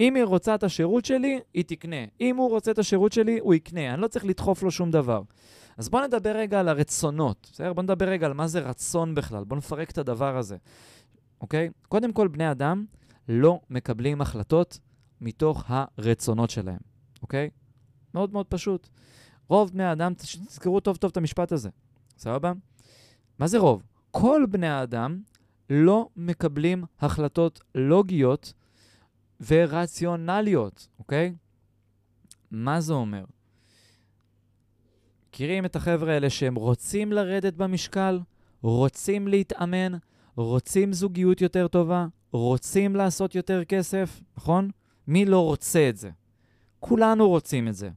אם 0.00 0.14
היא 0.14 0.24
רוצה 0.24 0.54
את 0.54 0.62
השירות 0.62 1.04
שלי, 1.04 1.40
היא 1.54 1.64
תקנה. 1.66 1.96
אם 2.20 2.36
הוא 2.36 2.50
רוצה 2.50 2.70
את 2.70 2.78
השירות 2.78 3.12
שלי, 3.12 3.38
הוא 3.38 3.54
יקנה. 3.54 3.94
אני 3.94 4.02
לא 4.02 4.08
צריך 4.08 4.24
לדחוף 4.24 4.62
לו 4.62 4.70
שום 4.70 4.90
דבר. 4.90 5.22
אז 5.76 5.88
בואו 5.88 6.06
נדבר 6.06 6.36
רגע 6.36 6.60
על 6.60 6.68
הרצונות, 6.68 7.48
בסדר? 7.52 7.72
בואו 7.72 7.82
נדבר 7.82 8.08
רגע 8.08 8.26
על 8.26 8.32
מה 8.32 8.46
זה 8.46 8.60
רצון 8.60 9.14
בכלל. 9.14 9.44
בואו 9.44 9.58
נפרק 9.58 9.90
את 9.90 9.98
הדבר 9.98 10.36
הזה, 10.36 10.56
אוקיי? 11.40 11.70
קודם 11.88 12.12
כל, 12.12 12.28
בני 12.28 12.50
אדם 12.50 12.84
לא 13.28 13.60
מקבלים 13.70 14.20
החלטות 14.20 14.78
מתוך 15.20 15.64
הרצונות 15.66 16.50
שלהם, 16.50 16.78
אוקיי? 17.22 17.50
מאוד 18.14 18.32
מאוד 18.32 18.46
פשוט. 18.46 18.88
רוב 19.48 19.70
בני 19.70 19.84
האדם, 19.84 20.14
תזכרו 20.14 20.80
טוב 20.80 20.96
טוב 20.96 21.10
את 21.10 21.16
המשפט 21.16 21.52
הזה, 21.52 21.70
סבבה? 22.18 22.52
מה 23.38 23.46
זה 23.46 23.58
רוב? 23.58 23.82
כל 24.10 24.46
בני 24.50 24.68
האדם 24.68 25.20
לא 25.70 26.08
מקבלים 26.16 26.84
החלטות 27.00 27.60
לוגיות 27.74 28.52
ורציונליות, 29.46 30.88
אוקיי? 30.98 31.34
מה 32.50 32.80
זה 32.80 32.92
אומר? 32.92 33.24
מכירים 35.28 35.64
את 35.64 35.76
החבר'ה 35.76 36.12
האלה 36.12 36.30
שהם 36.30 36.54
רוצים 36.54 37.12
לרדת 37.12 37.54
במשקל, 37.54 38.20
רוצים 38.62 39.28
להתאמן, 39.28 39.92
רוצים 40.36 40.92
זוגיות 40.92 41.40
יותר 41.40 41.68
טובה, 41.68 42.06
רוצים 42.32 42.96
לעשות 42.96 43.34
יותר 43.34 43.64
כסף, 43.64 44.20
נכון? 44.36 44.70
מי 45.06 45.24
לא 45.24 45.44
רוצה 45.44 45.88
את 45.88 45.96
זה? 45.96 46.10
כולנו 46.80 47.28
רוצים 47.28 47.68
את 47.68 47.74
זה. 47.74 47.90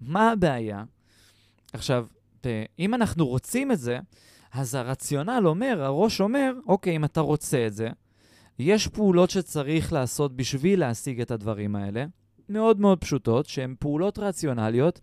מה 0.00 0.30
הבעיה? 0.30 0.84
עכשיו, 1.72 2.06
אם 2.78 2.94
אנחנו 2.94 3.26
רוצים 3.26 3.72
את 3.72 3.78
זה, 3.78 3.98
אז 4.52 4.74
הרציונל 4.74 5.42
אומר, 5.46 5.82
הראש 5.82 6.20
אומר, 6.20 6.52
אוקיי, 6.66 6.96
אם 6.96 7.04
אתה 7.04 7.20
רוצה 7.20 7.66
את 7.66 7.72
זה, 7.72 7.88
יש 8.60 8.88
פעולות 8.88 9.30
שצריך 9.30 9.92
לעשות 9.92 10.36
בשביל 10.36 10.80
להשיג 10.80 11.20
את 11.20 11.30
הדברים 11.30 11.76
האלה, 11.76 12.04
מאוד 12.48 12.80
מאוד 12.80 12.98
פשוטות, 12.98 13.46
שהן 13.46 13.74
פעולות 13.78 14.18
רציונליות, 14.18 15.00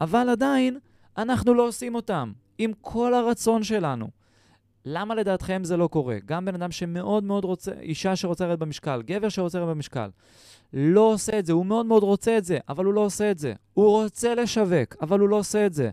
אבל 0.00 0.28
עדיין 0.28 0.78
אנחנו 1.18 1.54
לא 1.54 1.68
עושים 1.68 1.94
אותן, 1.94 2.32
עם 2.58 2.72
כל 2.80 3.14
הרצון 3.14 3.62
שלנו. 3.62 4.08
למה 4.84 5.14
לדעתכם 5.14 5.64
זה 5.64 5.76
לא 5.76 5.88
קורה? 5.88 6.16
גם 6.24 6.44
בן 6.44 6.54
אדם 6.54 6.70
שמאוד 6.70 7.24
מאוד 7.24 7.44
רוצה, 7.44 7.72
אישה 7.80 8.16
שרוצה 8.16 8.46
לרדת 8.46 8.58
במשקל, 8.58 9.02
גבר 9.02 9.28
שרוצה 9.28 9.58
לרדת 9.58 9.70
במשקל, 9.70 10.08
לא 10.72 11.00
עושה 11.00 11.38
את 11.38 11.46
זה, 11.46 11.52
הוא 11.52 11.66
מאוד 11.66 11.86
מאוד 11.86 12.02
רוצה 12.02 12.38
את 12.38 12.44
זה, 12.44 12.58
אבל 12.68 12.84
הוא 12.84 12.94
לא 12.94 13.00
עושה 13.00 13.30
את 13.30 13.38
זה. 13.38 13.54
הוא 13.74 13.90
רוצה 14.02 14.34
לשווק, 14.34 14.96
אבל 15.02 15.20
הוא 15.20 15.28
לא 15.28 15.36
עושה 15.36 15.66
את 15.66 15.72
זה. 15.72 15.90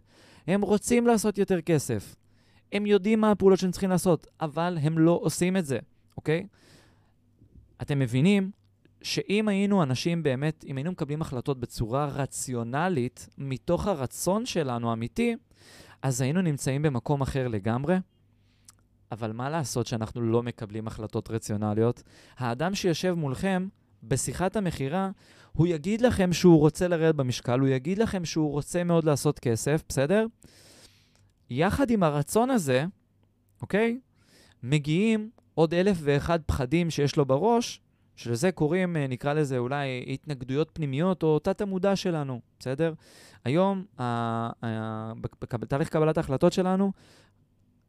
הם 0.48 0.62
רוצים 0.62 1.08
לעשות 1.08 1.38
יותר 1.38 1.62
כסף. 1.62 2.16
הם 2.72 2.86
יודעים 2.86 3.22
מה 3.22 3.32
הפעולות 3.32 3.60
שהם 3.60 3.72
צריכים 3.72 3.90
לעשות, 3.90 4.28
אבל 4.42 4.78
הם 4.82 5.00
לא 5.00 5.20
עושים 5.22 5.58
את 5.58 5.66
זה, 5.66 5.80
אוקיי? 6.18 6.48
אתם 7.82 8.00
מבינים 8.00 8.52
שאם 9.02 9.48
היינו 9.48 9.84
אנשים 9.84 10.24
באמת, 10.24 10.66
אם 10.68 10.78
היינו 10.78 10.92
מקבלים 10.92 11.22
החלטות 11.22 11.60
בצורה 11.60 12.06
רציונלית, 12.06 13.30
מתוך 13.38 13.88
הרצון 13.88 14.46
שלנו 14.46 14.90
האמיתי, 14.90 15.36
אז 16.02 16.22
היינו 16.22 16.42
נמצאים 16.42 16.82
במקום 16.82 17.22
אחר 17.22 17.48
לגמרי. 17.48 17.98
אבל 19.12 19.32
מה 19.32 19.50
לעשות 19.50 19.88
שאנחנו 19.88 20.22
לא 20.22 20.44
מקבלים 20.44 20.88
החלטות 20.88 21.32
רציונליות? 21.32 22.04
האדם 22.38 22.76
שיושב 22.76 23.14
מולכם 23.14 23.68
בשיחת 24.04 24.56
המכירה, 24.56 25.10
הוא 25.54 25.68
יגיד 25.68 26.02
לכם 26.02 26.34
שהוא 26.34 26.60
רוצה 26.60 26.88
לרדת 26.88 27.16
במשקל, 27.16 27.60
הוא 27.60 27.68
יגיד 27.68 27.98
לכם 27.98 28.26
שהוא 28.26 28.52
רוצה 28.52 28.84
מאוד 28.84 29.04
לעשות 29.04 29.40
כסף, 29.40 29.84
בסדר? 29.90 30.26
יחד 31.50 31.90
עם 31.90 32.04
הרצון 32.04 32.50
הזה, 32.50 32.86
אוקיי? 33.62 34.00
מגיעים 34.64 35.30
עוד 35.58 35.74
אלף 35.74 35.98
ואחד 36.02 36.40
פחדים 36.46 36.90
שיש 36.90 37.16
לו 37.16 37.26
בראש, 37.26 37.82
שלזה 38.16 38.52
קוראים, 38.52 38.98
אה, 38.98 39.08
נקרא 39.08 39.34
לזה 39.34 39.58
אולי 39.58 40.06
התנגדויות 40.08 40.70
פנימיות 40.74 41.24
או 41.24 41.40
תת-המודע 41.40 41.96
שלנו, 41.96 42.42
בסדר? 42.60 42.94
היום, 43.46 43.86
בתהליך 45.60 45.90
קבלת 45.90 46.18
ההחלטות 46.18 46.54
שלנו, 46.54 46.92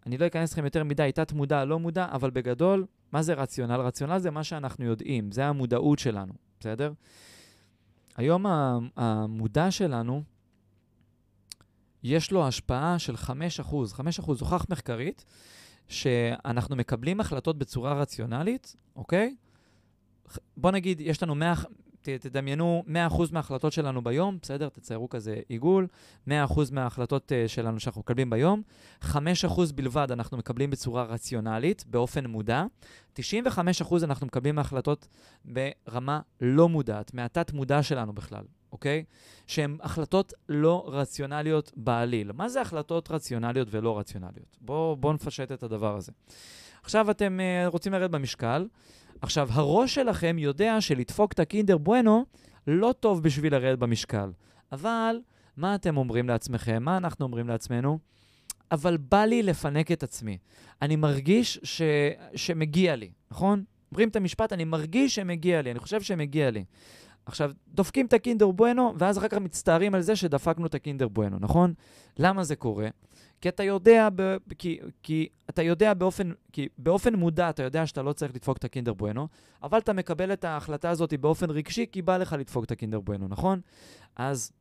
אני 0.07 0.19
לא 0.19 0.27
אכנס 0.27 0.53
לכם 0.53 0.65
יותר 0.65 0.85
מדי 0.85 1.11
תת-מודע, 1.15 1.65
לא 1.65 1.79
מודע, 1.79 2.07
אבל 2.11 2.31
בגדול, 2.31 2.87
מה 3.13 3.23
זה 3.23 3.35
רציונל? 3.35 3.81
רציונל 3.81 4.19
זה 4.19 4.31
מה 4.31 4.45
שאנחנו 4.45 4.85
יודעים, 4.85 5.33
זה 5.33 5.47
המודעות 5.47 5.99
שלנו, 5.99 6.33
בסדר? 6.61 6.93
היום 8.17 8.47
המודע 8.97 9.71
שלנו, 9.71 10.23
יש 12.03 12.31
לו 12.33 12.47
השפעה 12.47 12.99
של 12.99 13.17
5%. 13.17 13.93
5% 13.95 14.41
הוכח 14.41 14.67
מחקרית 14.71 15.25
שאנחנו 15.89 16.77
מקבלים 16.77 17.21
החלטות 17.21 17.59
בצורה 17.59 17.93
רציונלית, 17.93 18.77
אוקיי? 18.97 19.37
בוא 20.57 20.71
נגיד, 20.71 21.01
יש 21.01 21.23
לנו 21.23 21.35
100, 21.35 21.55
ת, 22.03 22.09
תדמיינו 22.09 22.85
100% 22.87 22.91
מההחלטות 23.33 23.73
שלנו 23.73 24.05
ביום, 24.05 24.39
בסדר? 24.43 24.69
תציירו 24.69 25.09
כזה 25.09 25.41
עיגול, 25.49 25.87
100% 26.29 26.31
מההחלטות 26.73 27.33
uh, 27.33 27.49
שלנו 27.49 27.81
שאנחנו 27.81 28.01
מקבלים 28.01 28.31
ביום, 28.31 28.63
5% 29.03 29.15
בלבד 29.75 30.13
אנחנו 30.13 30.39
מקבלים 30.39 30.71
בצורה 30.71 31.03
רציונלית, 31.03 31.85
באופן 31.87 32.27
מודע, 32.27 32.65
95% 33.17 33.21
אנחנו 34.03 34.27
מקבלים 34.27 34.55
מהחלטות 34.55 35.09
ברמה 35.45 36.21
לא 36.41 36.69
מודעת, 36.69 37.15
מהתת-מודע 37.15 37.83
שלנו 37.83 38.13
בכלל, 38.13 38.45
אוקיי? 38.73 39.05
שהן 39.47 39.77
החלטות 39.83 40.33
לא 40.49 40.85
רציונליות 40.93 41.73
בעליל. 41.77 42.33
מה 42.33 42.49
זה 42.49 42.61
החלטות 42.61 43.11
רציונליות 43.11 43.69
ולא 43.71 43.99
רציונליות? 43.99 44.57
בואו 44.61 44.97
בוא 44.97 45.13
נפשט 45.13 45.53
את 45.53 45.63
הדבר 45.63 45.97
הזה. 45.97 46.13
עכשיו 46.83 47.11
אתם 47.11 47.39
uh, 47.41 47.71
רוצים 47.71 47.93
לרדת 47.93 48.11
במשקל, 48.11 48.67
עכשיו, 49.23 49.49
הראש 49.53 49.95
שלכם 49.95 50.37
יודע 50.39 50.81
שלדפוק 50.81 51.33
את 51.33 51.41
הקינדר 51.41 51.79
בואנו 51.79 52.25
לא 52.67 52.95
טוב 53.01 53.23
בשביל 53.23 53.53
לרדת 53.53 53.79
במשקל. 53.79 54.31
אבל 54.73 55.17
מה 55.57 55.75
אתם 55.75 55.97
אומרים 55.97 56.29
לעצמכם? 56.29 56.83
מה 56.83 56.97
אנחנו 56.97 57.25
אומרים 57.27 57.49
לעצמנו? 57.49 57.99
אבל 58.73 58.97
בא 58.97 59.25
לי 59.25 59.43
לפנק 59.43 59.93
את 59.93 60.03
עצמי. 60.03 60.39
אני 60.83 60.97
מרגיש 60.97 61.61
ש... 61.63 61.83
שמגיע 62.35 62.97
לי, 62.97 63.11
נכון? 63.31 63.65
אומרים 63.93 64.09
את 64.09 64.17
המשפט, 64.17 64.53
אני 64.53 64.65
מרגיש 64.65 65.15
שמגיע 65.15 65.63
לי, 65.63 65.71
אני 65.71 65.79
חושב 65.79 66.03
שמגיע 66.03 66.51
לי. 66.51 66.65
עכשיו, 67.29 67.51
דופקים 67.75 68.07
את 68.07 68.13
הקינדר 68.13 68.51
בואנו, 68.51 68.95
ואז 68.99 69.19
אחר 69.19 69.29
כך 69.29 69.39
מצטערים 69.39 69.95
על 69.95 70.01
זה 70.01 70.17
שדפקנו 70.17 70.67
את 70.67 70.75
הקינדר 70.75 71.09
בואנו, 71.09 71.37
נכון? 71.41 71.75
למה 72.19 72.45
זה 72.45 72.57
קורה? 72.57 72.89
כי 73.41 73.49
אתה 73.49 73.63
יודע, 73.63 74.09
ב, 74.17 74.37
כי, 74.59 74.79
כי 75.03 75.29
אתה 75.51 75.63
יודע 75.63 75.95
באופן, 75.95 76.31
כי 76.53 76.69
באופן 76.79 77.15
מודע, 77.15 77.51
אתה 77.51 77.63
יודע 77.63 77.87
שאתה 77.87 78.03
לא 78.03 78.13
צריך 78.13 78.35
לדפוק 78.35 78.57
את 78.57 78.65
הקינדר 78.65 78.93
בואנו, 78.93 79.29
אבל 79.63 79.79
אתה 79.79 79.93
מקבל 79.93 80.33
את 80.33 80.45
ההחלטה 80.45 80.91
הזאת 80.91 81.15
באופן 81.15 81.51
רגשי, 81.51 81.87
כי 81.93 82.03
בא 82.03 82.17
לך 82.17 82.37
לדפוק 82.39 82.65
את 82.65 82.71
הקינדר 82.71 83.01
בואנו, 83.01 83.29
נכון? 83.29 83.61
אז, 84.17 84.53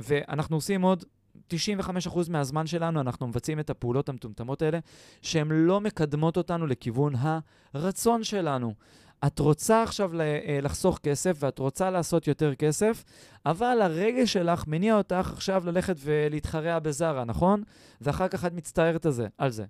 ואנחנו 0.00 0.56
עושים 0.56 0.82
עוד 0.82 1.04
95% 1.50 1.54
מהזמן 2.30 2.66
שלנו, 2.66 3.00
אנחנו 3.00 3.26
מבצעים 3.26 3.60
את 3.60 3.70
הפעולות 3.70 4.08
המטומטמות 4.08 4.62
האלה, 4.62 4.78
שהן 5.22 5.48
לא 5.50 5.80
מקדמות 5.80 6.36
אותנו 6.36 6.66
לכיוון 6.66 7.12
הרצון 7.74 8.24
שלנו. 8.24 8.74
את 9.26 9.38
רוצה 9.38 9.82
עכשיו 9.82 10.20
אה, 10.20 10.58
לחסוך 10.62 10.98
כסף 10.98 11.36
ואת 11.40 11.58
רוצה 11.58 11.90
לעשות 11.90 12.28
יותר 12.28 12.54
כסף, 12.54 13.04
אבל 13.46 13.78
הרגש 13.82 14.32
שלך 14.32 14.64
מניע 14.66 14.96
אותך 14.96 15.32
עכשיו 15.32 15.62
ללכת 15.66 15.96
ולהתחרע 16.00 16.78
בזארה, 16.78 17.24
נכון? 17.24 17.62
ואחר 18.00 18.28
כך 18.28 18.44
את 18.44 18.52
מצטערת 18.52 19.06
על 19.38 19.50
זה. 19.50 19.64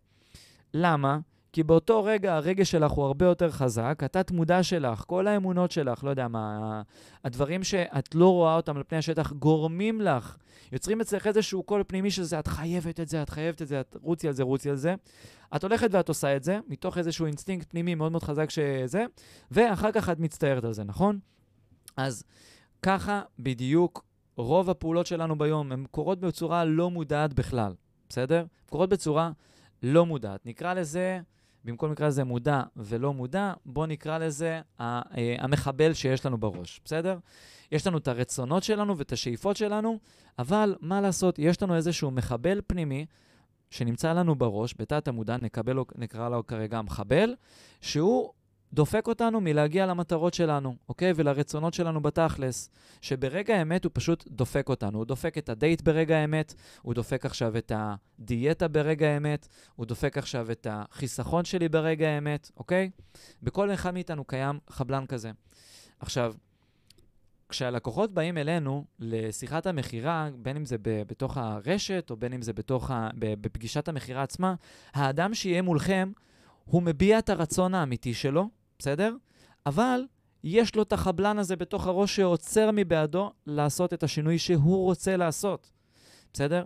למה? 0.75 1.19
כי 1.53 1.63
באותו 1.63 2.05
רגע 2.05 2.35
הרגש 2.35 2.71
שלך 2.71 2.93
הוא 2.93 3.05
הרבה 3.05 3.27
יותר 3.27 3.51
חזק, 3.51 4.01
התת 4.05 4.31
מודע 4.31 4.63
שלך, 4.63 5.05
כל 5.07 5.27
האמונות 5.27 5.71
שלך, 5.71 6.05
לא 6.05 6.11
יודע 6.11 6.29
מה, 6.29 6.83
הדברים 7.25 7.65
שאת 7.65 8.15
לא 8.15 8.33
רואה 8.33 8.57
אותם 8.57 8.77
על 8.77 8.83
פני 8.83 8.99
השטח 8.99 9.33
גורמים 9.33 10.01
לך, 10.01 10.37
יוצרים 10.73 11.01
אצלך 11.01 11.27
איזשהו 11.27 11.63
קול 11.63 11.85
פנימי 11.87 12.11
שזה, 12.11 12.39
את 12.39 12.49
חייבת 12.49 13.01
את 13.01 13.09
זה, 13.09 13.23
את 13.23 13.31
חייבת 13.31 13.63
את 13.63 13.69
זה, 13.69 13.81
את 13.81 13.97
רוצי 14.03 14.29
על 14.29 14.35
זה, 14.35 14.43
רוצי 14.43 14.71
על 14.71 14.77
זה. 14.77 14.95
את 15.57 15.63
הולכת 15.63 15.89
ואת 15.93 16.09
עושה 16.09 16.37
את 16.37 16.45
זה, 16.45 16.59
מתוך 16.69 16.99
איזשהו 16.99 17.27
אינסטינקט 17.27 17.71
פנימי 17.71 17.95
מאוד 17.95 18.13
מאוד 18.13 18.23
חזק 18.23 18.51
שזה, 18.51 19.05
ואחר 19.51 19.93
כך 19.93 20.09
את 20.09 20.19
מצטערת 20.21 20.65
על 20.65 20.73
זה, 20.73 20.85
נכון? 20.85 21.19
אז 21.97 22.25
ככה 22.83 23.23
בדיוק 23.39 24.05
רוב 24.37 24.71
הפעולות 24.71 25.07
שלנו 25.07 25.39
ביום, 25.39 25.73
הן 25.73 25.85
קורות 25.91 26.21
בצורה 26.21 26.65
לא 26.65 26.91
מודעת 26.91 27.35
בכלל, 27.35 27.73
בסדר? 28.09 28.45
קורות 28.71 28.89
בצורה 28.89 29.31
לא 29.83 30.07
מודעת. 30.07 30.47
נקרא 30.47 30.75
לזה... 30.75 31.21
במקום 31.65 31.93
נקרא 31.93 32.07
לזה 32.07 32.25
מודע 32.25 32.63
ולא 32.77 33.15
מודע, 33.15 33.53
בואו 33.67 33.87
נקרא 33.87 34.19
לזה 34.19 34.61
אה, 34.81 35.03
המחבל 35.39 35.93
שיש 35.93 36.27
לנו 36.27 36.39
בראש, 36.39 36.81
בסדר? 36.85 37.19
יש 37.73 37.87
לנו 37.87 37.99
את 37.99 38.09
הרצונות 38.09 38.63
שלנו 38.63 38.99
ואת 38.99 39.13
השאיפות 39.13 39.57
שלנו, 39.57 39.99
אבל 40.39 40.77
מה 40.81 41.01
לעשות, 41.01 41.39
יש 41.39 41.63
לנו 41.63 41.77
איזשהו 41.77 42.11
מחבל 42.11 42.61
פנימי 42.67 43.07
שנמצא 43.71 44.13
לנו 44.13 44.35
בראש, 44.35 44.75
בתת 44.79 45.09
המודע, 45.09 45.37
נקבל, 45.43 45.79
נקרא 45.95 46.29
לו 46.29 46.47
כרגע 46.47 46.79
המחבל, 46.79 47.35
שהוא 47.81 48.31
דופק 48.73 49.07
אותנו 49.07 49.41
מלהגיע 49.41 49.87
למטרות 49.87 50.35
שלנו, 50.35 50.77
אוקיי? 50.89 51.13
ולרצונות 51.17 51.75
שלנו 51.75 52.01
בתכלס, 52.01 52.71
שברגע 53.01 53.57
האמת 53.57 53.85
הוא 53.85 53.91
פשוט 53.95 54.25
דופק 54.29 54.69
אותנו. 54.69 54.99
הוא 54.99 55.07
דופק 55.07 55.39
את 55.39 55.49
הדייט 55.49 55.83
ברגע 55.83 56.17
האמת, 56.17 56.55
הוא 56.83 56.95
דופק 56.95 57.27
עכשיו 57.27 57.57
את 57.57 57.73
הדיאטה 57.75 58.69
ברגע 58.69 59.09
האמת, 59.09 59.49
הוא 59.77 59.87
דופק 59.87 60.19
עכשיו 60.19 60.51
את 60.51 60.67
החיסכון 60.71 61.45
שלי 61.45 61.69
ברגע 61.69 62.09
האמת, 62.09 62.51
אוקיי? 62.57 62.91
בכל 63.43 63.75
אחד 63.75 63.95
מאיתנו 63.95 64.25
קיים 64.25 64.59
חבלן 64.71 65.07
כזה. 65.07 65.31
עכשיו, 66.01 66.35
כשהלקוחות 67.49 68.15
באים 68.15 68.39
אלינו 68.39 68.85
לשיחת 68.99 69.67
המכירה, 69.67 70.29
בין 70.39 70.57
אם 70.57 70.65
זה 70.65 70.77
ב- 70.83 71.03
בתוך 71.07 71.37
הרשת 71.37 72.07
או 72.11 72.17
בין 72.17 72.33
אם 72.33 72.43
זה 72.43 72.53
בתוך 72.53 72.91
ה- 72.91 73.09
בפגישת 73.19 73.89
המכירה 73.89 74.23
עצמה, 74.23 74.55
האדם 74.93 75.35
שיהיה 75.35 75.63
מולכם, 75.63 76.13
הוא 76.65 76.83
מביע 76.83 77.19
את 77.19 77.29
הרצון 77.29 77.75
האמיתי 77.75 78.15
שלו, 78.15 78.49
בסדר? 78.81 79.15
אבל 79.67 80.01
יש 80.45 80.77
לו 80.77 80.83
את 80.83 80.93
החבלן 80.93 81.39
הזה 81.39 81.57
בתוך 81.57 81.87
הראש 81.87 82.17
שעוצר 82.17 82.71
מבעדו 82.73 83.33
לעשות 83.47 83.93
את 83.93 84.03
השינוי 84.03 84.39
שהוא 84.39 84.85
רוצה 84.85 85.17
לעשות, 85.17 85.71
בסדר? 86.33 86.65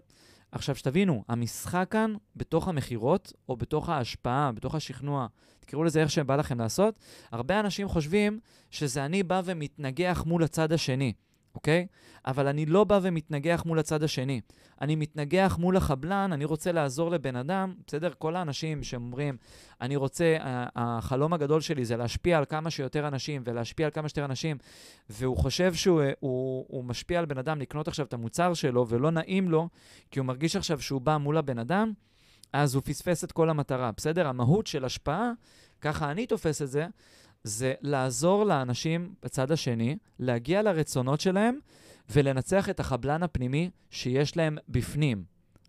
עכשיו, 0.52 0.76
שתבינו, 0.76 1.24
המשחק 1.28 1.86
כאן, 1.90 2.14
בתוך 2.36 2.68
המכירות, 2.68 3.32
או 3.48 3.56
בתוך 3.56 3.88
ההשפעה, 3.88 4.52
בתוך 4.52 4.74
השכנוע, 4.74 5.26
תקראו 5.60 5.84
לזה 5.84 6.00
איך 6.00 6.10
שבא 6.10 6.36
לכם 6.36 6.58
לעשות, 6.58 6.98
הרבה 7.30 7.60
אנשים 7.60 7.88
חושבים 7.88 8.40
שזה 8.70 9.04
אני 9.04 9.22
בא 9.22 9.42
ומתנגח 9.44 10.24
מול 10.26 10.44
הצד 10.44 10.72
השני. 10.72 11.12
אוקיי? 11.54 11.86
אבל 12.26 12.46
אני 12.46 12.66
לא 12.66 12.84
בא 12.84 12.98
ומתנגח 13.02 13.62
מול 13.66 13.78
הצד 13.78 14.02
השני. 14.02 14.40
אני 14.80 14.96
מתנגח 14.96 15.56
מול 15.60 15.76
החבלן, 15.76 16.30
אני 16.32 16.44
רוצה 16.44 16.72
לעזור 16.72 17.10
לבן 17.10 17.36
אדם, 17.36 17.74
בסדר? 17.86 18.10
כל 18.18 18.36
האנשים 18.36 18.82
שאומרים, 18.82 19.36
אני 19.80 19.96
רוצה, 19.96 20.36
החלום 20.76 21.32
הגדול 21.32 21.60
שלי 21.60 21.84
זה 21.84 21.96
להשפיע 21.96 22.38
על 22.38 22.44
כמה 22.44 22.70
שיותר 22.70 23.08
אנשים 23.08 23.42
ולהשפיע 23.44 23.86
על 23.86 23.92
כמה 23.92 24.08
שיותר 24.08 24.24
אנשים, 24.24 24.56
והוא 25.10 25.36
חושב 25.36 25.74
שהוא 25.74 26.02
הוא, 26.20 26.64
הוא 26.68 26.84
משפיע 26.84 27.18
על 27.18 27.26
בן 27.26 27.38
אדם 27.38 27.60
לקנות 27.60 27.88
עכשיו 27.88 28.06
את 28.06 28.14
המוצר 28.14 28.54
שלו 28.54 28.88
ולא 28.88 29.10
נעים 29.10 29.50
לו, 29.50 29.68
כי 30.10 30.18
הוא 30.18 30.26
מרגיש 30.26 30.56
עכשיו 30.56 30.80
שהוא 30.80 31.00
בא 31.00 31.16
מול 31.16 31.36
הבן 31.36 31.58
אדם, 31.58 31.92
אז 32.52 32.74
הוא 32.74 32.82
פספס 32.82 33.24
את 33.24 33.32
כל 33.32 33.50
המטרה, 33.50 33.90
בסדר? 33.96 34.26
המהות 34.26 34.66
של 34.66 34.84
השפעה, 34.84 35.32
ככה 35.80 36.10
אני 36.10 36.26
תופס 36.26 36.62
את 36.62 36.70
זה, 36.70 36.86
זה 37.44 37.74
לעזור 37.80 38.44
לאנשים 38.44 39.14
בצד 39.22 39.52
השני 39.52 39.96
להגיע 40.18 40.62
לרצונות 40.62 41.20
שלהם 41.20 41.58
ולנצח 42.10 42.68
את 42.68 42.80
החבלן 42.80 43.22
הפנימי 43.22 43.70
שיש 43.90 44.36
להם 44.36 44.58
בפנים, 44.68 45.24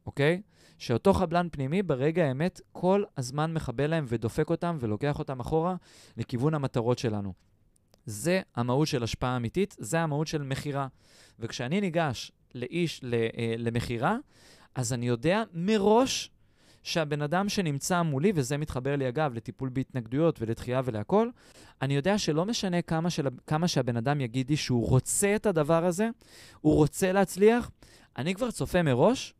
אוקיי? 0.05 0.41
שאותו 0.77 1.13
חבלן 1.13 1.47
פנימי 1.51 1.83
ברגע 1.83 2.25
האמת 2.25 2.61
כל 2.71 3.03
הזמן 3.17 3.53
מכבה 3.53 3.87
להם 3.87 4.05
ודופק 4.07 4.49
אותם 4.49 4.77
ולוקח 4.79 5.19
אותם 5.19 5.39
אחורה 5.39 5.75
לכיוון 6.17 6.53
המטרות 6.53 6.99
שלנו. 6.99 7.33
זה 8.05 8.41
המהות 8.55 8.87
של 8.87 9.03
השפעה 9.03 9.37
אמיתית, 9.37 9.75
זה 9.79 9.99
המהות 9.99 10.27
של 10.27 10.43
מכירה. 10.43 10.87
וכשאני 11.39 11.81
ניגש 11.81 12.31
לאיש 12.55 13.01
אה, 13.03 13.55
למכירה, 13.57 14.17
אז 14.75 14.93
אני 14.93 15.07
יודע 15.07 15.43
מראש 15.53 16.31
שהבן 16.85 17.21
אדם 17.21 17.49
שנמצא 17.49 18.01
מולי, 18.01 18.31
וזה 18.35 18.57
מתחבר 18.57 18.95
לי 18.95 19.09
אגב 19.09 19.33
לטיפול 19.33 19.69
בהתנגדויות 19.69 20.41
ולדחייה 20.41 20.81
ולהכול, 20.85 21.31
אני 21.81 21.95
יודע 21.95 22.17
שלא 22.17 22.45
משנה 22.45 22.81
כמה, 22.81 23.09
של, 23.09 23.27
כמה 23.47 23.67
שהבן 23.67 23.97
אדם 23.97 24.21
יגיד 24.21 24.49
לי 24.49 24.57
שהוא 24.57 24.87
רוצה 24.87 25.35
את 25.35 25.45
הדבר 25.45 25.85
הזה, 25.85 26.09
הוא 26.61 26.75
רוצה 26.75 27.11
להצליח, 27.11 27.71
אני 28.17 28.35
כבר 28.35 28.51
צופה 28.51 28.83
מראש 28.83 29.33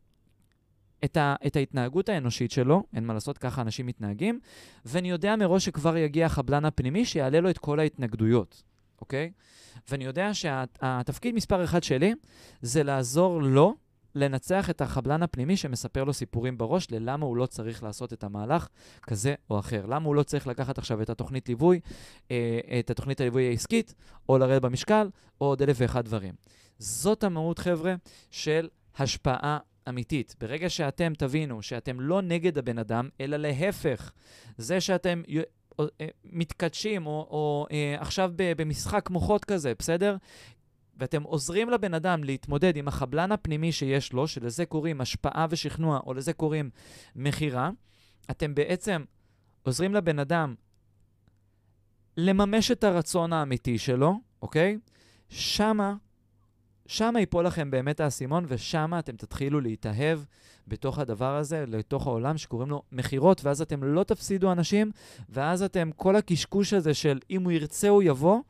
את, 1.04 1.16
ה, 1.16 1.34
את 1.46 1.56
ההתנהגות 1.56 2.08
האנושית 2.08 2.50
שלו, 2.50 2.82
אין 2.94 3.04
מה 3.04 3.14
לעשות, 3.14 3.38
ככה 3.38 3.62
אנשים 3.62 3.86
מתנהגים, 3.86 4.40
ואני 4.84 5.10
יודע 5.10 5.36
מראש 5.36 5.64
שכבר 5.64 5.96
יגיע 5.96 6.26
החבלן 6.26 6.64
הפנימי 6.64 7.04
שיעלה 7.04 7.40
לו 7.40 7.50
את 7.50 7.58
כל 7.58 7.80
ההתנגדויות, 7.80 8.62
אוקיי? 9.00 9.32
ואני 9.90 10.04
יודע 10.04 10.34
שהתפקיד 10.34 11.32
שה, 11.32 11.36
מספר 11.36 11.64
אחד 11.64 11.82
שלי 11.82 12.14
זה 12.62 12.82
לעזור 12.82 13.42
לו 13.42 13.74
לנצח 14.16 14.70
את 14.70 14.80
החבלן 14.80 15.22
הפנימי 15.22 15.56
שמספר 15.56 16.04
לו 16.04 16.12
סיפורים 16.12 16.58
בראש 16.58 16.90
ללמה 16.90 17.26
הוא 17.26 17.36
לא 17.36 17.46
צריך 17.46 17.82
לעשות 17.82 18.12
את 18.12 18.24
המהלך 18.24 18.68
כזה 19.02 19.34
או 19.50 19.58
אחר. 19.58 19.86
למה 19.86 20.06
הוא 20.06 20.14
לא 20.14 20.22
צריך 20.22 20.46
לקחת 20.46 20.78
עכשיו 20.78 21.02
את 21.02 21.10
התוכנית 21.10 21.48
ליווי, 21.48 21.80
אה, 22.30 22.60
את 22.78 22.90
התוכנית 22.90 23.20
הליווי 23.20 23.48
העסקית, 23.48 23.94
או 24.28 24.38
לרדת 24.38 24.62
במשקל, 24.62 25.08
או 25.40 25.46
עוד 25.46 25.62
אלף 25.62 25.76
ואחד 25.80 26.04
דברים. 26.04 26.34
זאת 26.78 27.24
המהות, 27.24 27.58
חבר'ה, 27.58 27.94
של 28.30 28.68
השפעה 28.98 29.58
אמיתית. 29.88 30.34
ברגע 30.40 30.70
שאתם 30.70 31.12
תבינו 31.18 31.62
שאתם 31.62 32.00
לא 32.00 32.22
נגד 32.22 32.58
הבן 32.58 32.78
אדם, 32.78 33.08
אלא 33.20 33.36
להפך, 33.36 34.12
זה 34.58 34.80
שאתם 34.80 35.22
אה, 35.80 36.06
מתקדשים, 36.24 37.06
או, 37.06 37.26
או 37.30 37.66
אה, 37.70 37.96
עכשיו 38.00 38.32
במשחק 38.36 39.10
מוחות 39.10 39.44
כזה, 39.44 39.72
בסדר? 39.78 40.16
ואתם 40.96 41.22
עוזרים 41.22 41.70
לבן 41.70 41.94
אדם 41.94 42.24
להתמודד 42.24 42.76
עם 42.76 42.88
החבלן 42.88 43.32
הפנימי 43.32 43.72
שיש 43.72 44.12
לו, 44.12 44.28
שלזה 44.28 44.66
קוראים 44.66 45.00
השפעה 45.00 45.46
ושכנוע, 45.50 46.00
או 46.06 46.14
לזה 46.14 46.32
קוראים 46.32 46.70
מכירה, 47.16 47.70
אתם 48.30 48.54
בעצם 48.54 49.04
עוזרים 49.62 49.94
לבן 49.94 50.18
אדם 50.18 50.54
לממש 52.16 52.70
את 52.70 52.84
הרצון 52.84 53.32
האמיתי 53.32 53.78
שלו, 53.78 54.20
אוקיי? 54.42 54.78
שמה, 55.28 55.94
שמה 56.86 57.20
ייפול 57.20 57.46
לכם 57.46 57.70
באמת 57.70 58.00
האסימון, 58.00 58.44
ושמה 58.48 58.98
אתם 58.98 59.16
תתחילו 59.16 59.60
להתאהב 59.60 60.20
בתוך 60.68 60.98
הדבר 60.98 61.36
הזה, 61.36 61.64
לתוך 61.68 62.06
העולם 62.06 62.38
שקוראים 62.38 62.70
לו 62.70 62.82
מכירות, 62.92 63.44
ואז 63.44 63.62
אתם 63.62 63.84
לא 63.84 64.04
תפסידו 64.04 64.52
אנשים, 64.52 64.90
ואז 65.28 65.62
אתם, 65.62 65.90
כל 65.96 66.16
הקשקוש 66.16 66.72
הזה 66.72 66.94
של 66.94 67.18
אם 67.30 67.44
הוא 67.44 67.52
ירצה 67.52 67.88
הוא 67.88 68.02
יבוא, 68.02 68.40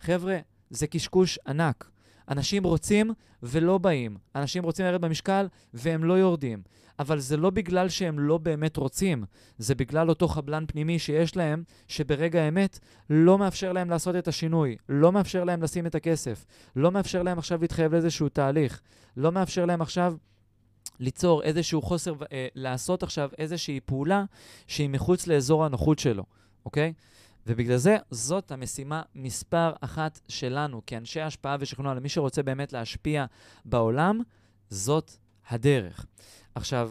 חבר'ה, 0.00 0.38
זה 0.72 0.86
קשקוש 0.86 1.38
ענק. 1.46 1.90
אנשים 2.28 2.64
רוצים 2.64 3.10
ולא 3.42 3.78
באים. 3.78 4.16
אנשים 4.34 4.64
רוצים 4.64 4.86
לרדת 4.86 5.00
במשקל 5.00 5.46
והם 5.74 6.04
לא 6.04 6.14
יורדים. 6.14 6.62
אבל 6.98 7.18
זה 7.18 7.36
לא 7.36 7.50
בגלל 7.50 7.88
שהם 7.88 8.18
לא 8.18 8.38
באמת 8.38 8.76
רוצים, 8.76 9.24
זה 9.58 9.74
בגלל 9.74 10.08
אותו 10.08 10.28
חבלן 10.28 10.64
פנימי 10.68 10.98
שיש 10.98 11.36
להם, 11.36 11.62
שברגע 11.88 12.42
האמת 12.42 12.78
לא 13.10 13.38
מאפשר 13.38 13.72
להם 13.72 13.90
לעשות 13.90 14.16
את 14.16 14.28
השינוי, 14.28 14.76
לא 14.88 15.12
מאפשר 15.12 15.44
להם 15.44 15.62
לשים 15.62 15.86
את 15.86 15.94
הכסף, 15.94 16.44
לא 16.76 16.90
מאפשר 16.92 17.22
להם 17.22 17.38
עכשיו 17.38 17.60
להתחייב 17.60 17.92
לאיזשהו 17.92 18.28
תהליך, 18.28 18.80
לא 19.16 19.32
מאפשר 19.32 19.64
להם 19.64 19.82
עכשיו 19.82 20.14
ליצור 21.00 21.42
איזשהו 21.42 21.82
חוסר, 21.82 22.14
אה, 22.32 22.46
לעשות 22.54 23.02
עכשיו 23.02 23.30
איזושהי 23.38 23.80
פעולה 23.80 24.24
שהיא 24.66 24.88
מחוץ 24.88 25.26
לאזור 25.26 25.64
הנוחות 25.64 25.98
שלו, 25.98 26.24
אוקיי? 26.66 26.92
ובגלל 27.46 27.76
זה, 27.76 27.96
זאת 28.10 28.52
המשימה 28.52 29.02
מספר 29.14 29.72
אחת 29.80 30.20
שלנו, 30.28 30.82
כאנשי 30.86 31.20
השפעה 31.20 31.56
ושכנוע, 31.60 31.94
למי 31.94 32.08
שרוצה 32.08 32.42
באמת 32.42 32.72
להשפיע 32.72 33.24
בעולם, 33.64 34.20
זאת 34.70 35.10
הדרך. 35.48 36.06
עכשיו, 36.54 36.90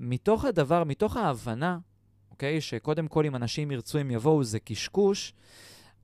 מתוך 0.00 0.44
הדבר, 0.44 0.84
מתוך 0.84 1.16
ההבנה, 1.16 1.78
אוקיי, 2.30 2.60
שקודם 2.60 3.08
כל 3.08 3.26
אם 3.26 3.36
אנשים 3.36 3.70
ירצו 3.70 3.98
הם 3.98 4.10
יבואו, 4.10 4.44
זה 4.44 4.60
קשקוש, 4.60 5.32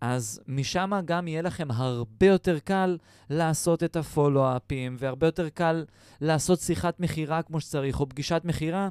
אז 0.00 0.40
משם 0.46 0.90
גם 1.04 1.28
יהיה 1.28 1.42
לכם 1.42 1.70
הרבה 1.70 2.26
יותר 2.26 2.58
קל 2.58 2.98
לעשות 3.30 3.82
את 3.82 3.96
הפולו-אפים, 3.96 4.96
והרבה 4.98 5.26
יותר 5.26 5.48
קל 5.48 5.84
לעשות 6.20 6.60
שיחת 6.60 7.00
מכירה 7.00 7.42
כמו 7.42 7.60
שצריך, 7.60 8.00
או 8.00 8.08
פגישת 8.08 8.42
מכירה, 8.44 8.88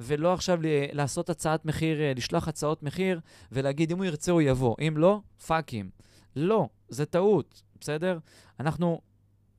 ולא 0.00 0.34
עכשיו 0.34 0.58
לעשות 0.92 1.30
הצעת 1.30 1.64
מחיר, 1.64 2.00
אה, 2.00 2.12
לשלוח 2.16 2.48
הצעות 2.48 2.82
מחיר, 2.82 3.20
ולהגיד 3.52 3.90
אם 3.90 3.96
הוא 3.96 4.04
ירצה 4.04 4.32
הוא 4.32 4.42
יבוא, 4.42 4.76
אם 4.88 4.94
לא, 4.96 5.20
פאקים. 5.46 5.90
לא, 6.36 6.68
זה 6.88 7.06
טעות, 7.06 7.62
בסדר? 7.80 8.18
אנחנו 8.60 9.00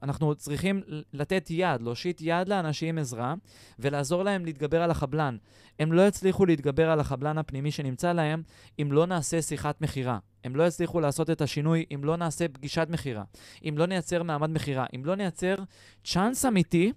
אנחנו 0.03 0.35
צריכים 0.35 0.81
לתת 1.13 1.47
יד, 1.49 1.81
להושיט 1.81 2.21
יד 2.21 2.49
לאנשים 2.49 2.97
עזרה 2.97 3.33
ולעזור 3.79 4.23
להם 4.23 4.45
להתגבר 4.45 4.81
על 4.81 4.91
החבלן. 4.91 5.37
הם 5.79 5.93
לא 5.93 6.07
יצליחו 6.07 6.45
להתגבר 6.45 6.89
על 6.89 6.99
החבלן 6.99 7.37
הפנימי 7.37 7.71
שנמצא 7.71 8.13
להם 8.13 8.43
אם 8.81 8.91
לא 8.91 9.05
נעשה 9.05 9.41
שיחת 9.41 9.81
מכירה. 9.81 10.19
הם 10.43 10.55
לא 10.55 10.63
יצליחו 10.63 10.99
לעשות 10.99 11.29
את 11.29 11.41
השינוי 11.41 11.85
אם 11.95 12.03
לא 12.03 12.17
נעשה 12.17 12.47
פגישת 12.47 12.87
מכירה, 12.89 13.23
אם 13.69 13.77
לא 13.77 13.85
נייצר 13.85 14.23
מעמד 14.23 14.49
מכירה, 14.49 14.85
אם 14.95 15.05
לא 15.05 15.15
נייצר 15.15 15.55
צ'אנס 16.03 16.45
אמיתי, 16.45 16.91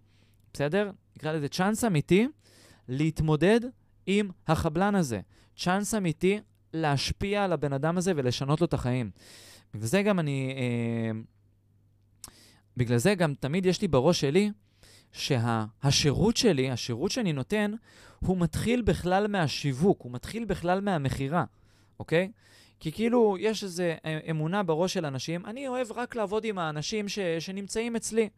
בסדר? 0.52 0.90
נקרא 1.16 1.32
לזה 1.32 1.48
צ'אנס 1.48 1.84
אמיתי, 1.84 2.28
להתמודד 2.88 3.60
עם 4.06 4.30
החבלן 4.48 4.94
הזה. 4.94 5.20
צ'אנס 5.56 5.94
אמיתי 5.94 6.40
להשפיע 6.74 7.44
על 7.44 7.52
הבן 7.52 7.72
אדם 7.72 7.98
הזה 7.98 8.12
ולשנות 8.16 8.60
לו 8.60 8.66
את 8.66 8.74
החיים. 8.74 9.10
וזה 9.74 10.02
גם 10.02 10.18
אני... 10.18 10.54
אה, 10.56 11.20
בגלל 12.78 12.98
זה 12.98 13.14
גם 13.14 13.34
תמיד 13.34 13.66
יש 13.66 13.82
לי 13.82 13.88
בראש 13.88 14.20
שלי 14.20 14.50
שהשירות 15.12 16.36
שה, 16.36 16.48
שלי, 16.48 16.70
השירות 16.70 17.10
שאני 17.10 17.32
נותן, 17.32 17.72
הוא 18.20 18.36
מתחיל 18.38 18.82
בכלל 18.82 19.26
מהשיווק, 19.26 20.02
הוא 20.02 20.12
מתחיל 20.12 20.44
בכלל 20.44 20.80
מהמכירה, 20.80 21.44
אוקיי? 21.98 22.30
כי 22.80 22.92
כאילו 22.92 23.36
יש 23.40 23.64
איזו 23.64 23.82
אמונה 24.30 24.62
בראש 24.62 24.94
של 24.94 25.06
אנשים, 25.06 25.46
אני 25.46 25.68
אוהב 25.68 25.92
רק 25.92 26.16
לעבוד 26.16 26.44
עם 26.44 26.58
האנשים 26.58 27.08
ש, 27.08 27.18
שנמצאים 27.18 27.96
אצלי, 27.96 28.28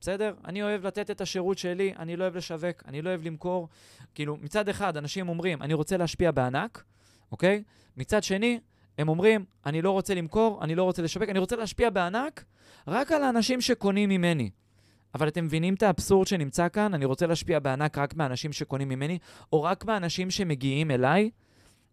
בסדר? 0.00 0.34
אני 0.44 0.62
אוהב 0.62 0.86
לתת 0.86 1.10
את 1.10 1.20
השירות 1.20 1.58
שלי, 1.58 1.94
אני 1.98 2.16
לא 2.16 2.24
אוהב 2.24 2.36
לשווק, 2.36 2.82
אני 2.86 3.02
לא 3.02 3.08
אוהב 3.10 3.22
למכור. 3.22 3.68
כאילו, 4.14 4.36
מצד 4.36 4.68
אחד, 4.68 4.96
אנשים 4.96 5.28
אומרים, 5.28 5.62
אני 5.62 5.74
רוצה 5.74 5.96
להשפיע 5.96 6.30
בענק, 6.30 6.84
אוקיי? 7.32 7.62
מצד 7.96 8.22
שני, 8.22 8.60
הם 8.98 9.08
אומרים, 9.08 9.44
אני 9.66 9.82
לא 9.82 9.90
רוצה 9.90 10.14
למכור, 10.14 10.64
אני 10.64 10.74
לא 10.74 10.82
רוצה 10.82 11.02
לשווק, 11.02 11.28
אני 11.28 11.38
רוצה 11.38 11.56
להשפיע 11.56 11.90
בענק 11.90 12.44
רק 12.88 13.12
על 13.12 13.22
האנשים 13.22 13.60
שקונים 13.60 14.08
ממני. 14.08 14.50
אבל 15.14 15.28
אתם 15.28 15.44
מבינים 15.44 15.74
את 15.74 15.82
האבסורד 15.82 16.26
שנמצא 16.26 16.68
כאן? 16.68 16.94
אני 16.94 17.04
רוצה 17.04 17.26
להשפיע 17.26 17.58
בענק 17.58 17.98
רק 17.98 18.14
מהאנשים 18.14 18.52
שקונים 18.52 18.88
ממני, 18.88 19.18
או 19.52 19.62
רק 19.62 19.84
מהאנשים 19.84 20.30
שמגיעים 20.30 20.90
אליי? 20.90 21.30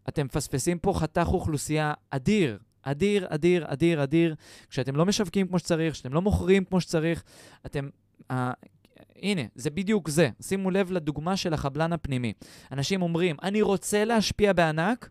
אתם 0.10 0.26
מפספסים 0.26 0.80
פה 0.80 0.94
חתך 0.96 1.28
אוכלוסייה 1.28 1.94
אדיר, 2.10 2.60
אדיר, 2.82 3.28
אדיר, 3.30 3.66
אדיר, 3.68 4.04
אדיר. 4.04 4.36
כשאתם 4.70 4.96
לא 4.96 5.06
משווקים 5.06 5.48
כמו 5.48 5.60
שצריך, 5.60 5.94
כשאתם 5.94 6.14
לא 6.14 6.22
מוכרים 6.22 6.66
כמו 6.66 6.82
שצריך, 6.82 7.24
אתם... 7.66 7.90
אה, 8.32 8.36
הנה, 9.22 9.42
זה 9.56 9.70
בדיוק 9.70 10.10
זה. 10.10 10.30
שימו 10.42 10.72
לב 10.72 10.92
לדוגמה 10.92 11.38
של 11.38 11.54
החבלן 11.54 11.94
הפנימי. 11.94 12.34
אנשים 12.72 13.02
אומרים, 13.02 13.36
אני 13.44 13.62
רוצה 13.62 14.06
להשפיע 14.06 14.54
בענק, 14.54 15.10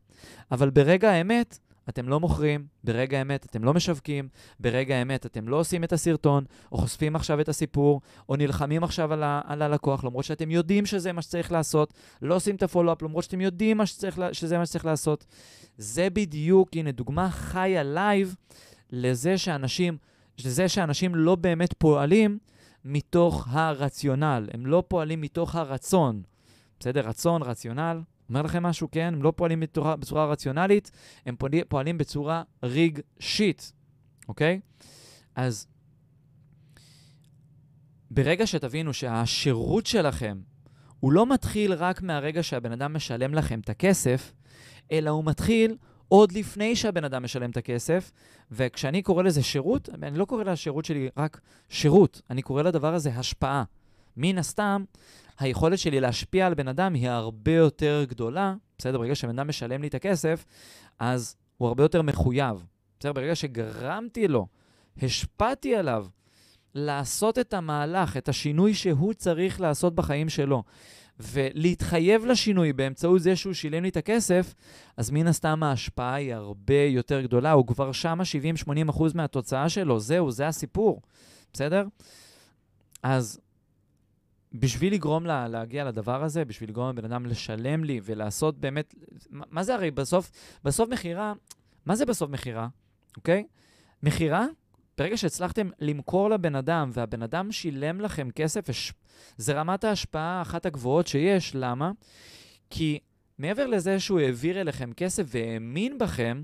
אבל 0.51 0.70
ברגע 0.70 1.11
האמת, 1.11 1.59
אתם 1.89 2.09
לא 2.09 2.20
מוכרים, 2.20 2.66
ברגע 2.85 3.18
האמת 3.18 3.45
אתם 3.45 3.64
לא 3.64 3.74
משווקים, 3.74 4.28
ברגע 4.61 4.95
האמת 4.95 5.26
אתם 5.26 5.49
לא 5.49 5.57
עושים 5.57 5.85
את 5.85 5.93
הסרטון, 5.93 6.45
או 6.72 6.78
חושפים 6.78 7.16
עכשיו 7.16 7.41
את 7.41 7.49
הסיפור, 7.49 8.01
או 8.28 8.37
נלחמים 8.37 8.85
עכשיו 8.85 9.12
על, 9.12 9.22
ה- 9.22 9.41
על 9.45 9.62
הלקוח, 9.62 10.05
למרות 10.05 10.24
שאתם 10.24 10.51
יודעים 10.51 10.87
שזה 10.87 11.12
מה 11.12 11.22
שצריך 11.22 11.53
לעשות, 11.53 11.95
לא 12.22 12.35
עושים 12.35 12.57
את 12.57 12.62
ה 12.62 12.66
follow-up, 12.66 13.03
למרות 13.03 13.24
שאתם 13.24 13.41
יודעים 13.41 13.76
מה 13.76 13.87
שצריך, 13.87 14.20
שזה 14.32 14.59
מה 14.59 14.66
שצריך 14.66 14.85
לעשות. 14.85 15.26
זה 15.78 16.11
בדיוק, 16.11 16.68
הנה, 16.76 16.93
דוגמה 16.93 17.30
חיה 17.30 17.82
live 17.82 18.35
לזה 18.91 19.39
שאנשים, 19.39 19.97
לזה 20.45 20.68
שאנשים 20.68 21.14
לא 21.14 21.35
באמת 21.35 21.72
פועלים 21.78 22.39
מתוך 22.85 23.47
הרציונל, 23.51 24.49
הם 24.55 24.66
לא 24.66 24.82
פועלים 24.89 25.20
מתוך 25.20 25.55
הרצון. 25.55 26.22
בסדר? 26.80 27.09
רצון, 27.09 27.43
רציונל, 27.43 28.01
אומר 28.29 28.43
לכם 28.43 28.62
משהו, 28.62 28.89
כן? 28.91 29.14
הם 29.14 29.22
לא 29.22 29.33
פועלים 29.37 29.61
בצורה, 29.61 29.97
בצורה 29.97 30.27
רציונלית, 30.27 30.91
הם 31.27 31.37
פועלים, 31.37 31.64
פועלים 31.68 31.99
בצורה 31.99 32.43
רגשית, 32.62 33.72
אוקיי? 34.29 34.61
אז 35.35 35.66
ברגע 38.11 38.47
שתבינו 38.47 38.93
שהשירות 38.93 39.87
שלכם 39.87 40.41
הוא 41.01 41.12
לא 41.12 41.27
מתחיל 41.27 41.72
רק 41.72 42.03
מהרגע 42.03 42.43
שהבן 42.43 42.72
אדם 42.72 42.95
משלם 42.95 43.35
לכם 43.35 43.61
את 43.61 43.68
הכסף, 43.68 44.33
אלא 44.93 45.11
הוא 45.11 45.25
מתחיל 45.25 45.77
עוד 46.09 46.33
לפני 46.33 46.77
שהבן 46.77 47.05
אדם 47.05 47.22
משלם 47.22 47.51
את 47.51 47.57
הכסף, 47.57 48.12
וכשאני 48.51 49.03
קורא 49.03 49.22
לזה 49.22 49.43
שירות, 49.43 49.89
אני 50.03 50.18
לא 50.18 50.25
קורא 50.25 50.45
לשירות 50.45 50.85
שלי 50.85 51.09
רק 51.16 51.41
שירות, 51.68 52.22
אני 52.31 52.43
קורא 52.43 52.62
לדבר 52.62 52.95
הזה 52.95 53.11
השפעה. 53.11 53.64
מן 54.17 54.39
הסתם, 54.39 54.85
היכולת 55.39 55.79
שלי 55.79 56.01
להשפיע 56.01 56.47
על 56.47 56.55
בן 56.55 56.69
אדם 56.69 56.95
היא 56.95 57.09
הרבה 57.09 57.53
יותר 57.53 58.05
גדולה. 58.09 58.55
בסדר, 58.79 58.99
ברגע 58.99 59.15
שבן 59.15 59.39
אדם 59.39 59.49
משלם 59.49 59.83
לי 59.83 59.89
את 59.89 59.95
הכסף, 59.95 60.45
אז 60.99 61.37
הוא 61.57 61.69
הרבה 61.69 61.85
יותר 61.85 62.03
מחויב. 62.03 62.65
בסדר, 63.01 63.12
ברגע 63.12 63.35
שגרמתי 63.35 64.29
לו, 64.29 64.47
השפעתי 65.03 65.75
עליו 65.75 66.07
לעשות 66.75 67.39
את 67.39 67.55
המהלך, 67.55 68.17
את 68.17 68.29
השינוי 68.29 68.75
שהוא 68.75 69.15
צריך 69.15 69.61
לעשות 69.61 69.95
בחיים 69.95 70.29
שלו, 70.29 70.62
ולהתחייב 71.21 72.25
לשינוי 72.25 72.73
באמצעות 72.73 73.23
זה 73.23 73.37
שהוא 73.37 73.53
שילם 73.53 73.83
לי 73.83 73.89
את 73.89 73.97
הכסף, 73.97 74.55
אז 74.97 75.11
מן 75.11 75.27
הסתם 75.27 75.62
ההשפעה 75.62 76.15
היא 76.15 76.35
הרבה 76.35 76.81
יותר 76.89 77.21
גדולה. 77.21 77.53
הוא 77.53 77.67
כבר 77.67 77.93
שמה 77.93 78.23
70-80% 78.91 79.03
מהתוצאה 79.15 79.69
שלו, 79.69 80.01
זהו, 80.01 80.31
זה 80.31 80.49
הסיפור, 80.49 81.03
בסדר? 81.53 81.87
אז 83.03 83.41
בשביל 84.55 84.94
לגרום 84.94 85.26
לה, 85.26 85.48
להגיע 85.48 85.84
לדבר 85.84 86.24
הזה, 86.24 86.44
בשביל 86.44 86.70
לגרום 86.70 86.88
לבן 86.88 87.05
אדם 87.05 87.26
לשלם 87.26 87.84
לי 87.84 88.00
ולעשות 88.05 88.59
באמת, 88.59 88.94
מה, 89.30 89.44
מה 89.50 89.62
זה 89.62 89.74
הרי 89.74 89.90
בסוף, 89.90 90.30
בסוף 90.64 90.90
מכירה, 90.90 91.32
מה 91.86 91.96
זה 91.96 92.07
בסוף 92.07 92.30
מכירה, 92.30 92.68
אוקיי? 93.16 93.46
מכירה, 94.02 94.46
ברגע 94.98 95.16
שהצלחתם 95.16 95.68
למכור 95.80 96.30
לבן 96.30 96.55
אדם 96.55 96.90
והבן 96.92 97.22
אדם 97.22 97.52
שילם 97.52 98.00
לכם 98.00 98.28
כסף, 98.30 98.64
זה 99.36 99.52
רמת 99.52 99.84
ההשפעה 99.84 100.42
אחת 100.42 100.66
הגבוהות 100.66 101.07
שיש. 101.07 101.55
למה? 101.55 101.92
כי 102.70 102.98
מעבר 103.38 103.66
לזה 103.66 104.00
שהוא 104.00 104.20
העביר 104.20 104.61
אליכם 104.61 104.92
כסף 104.92 105.22
והאמין 105.26 105.98
בכם, 105.98 106.42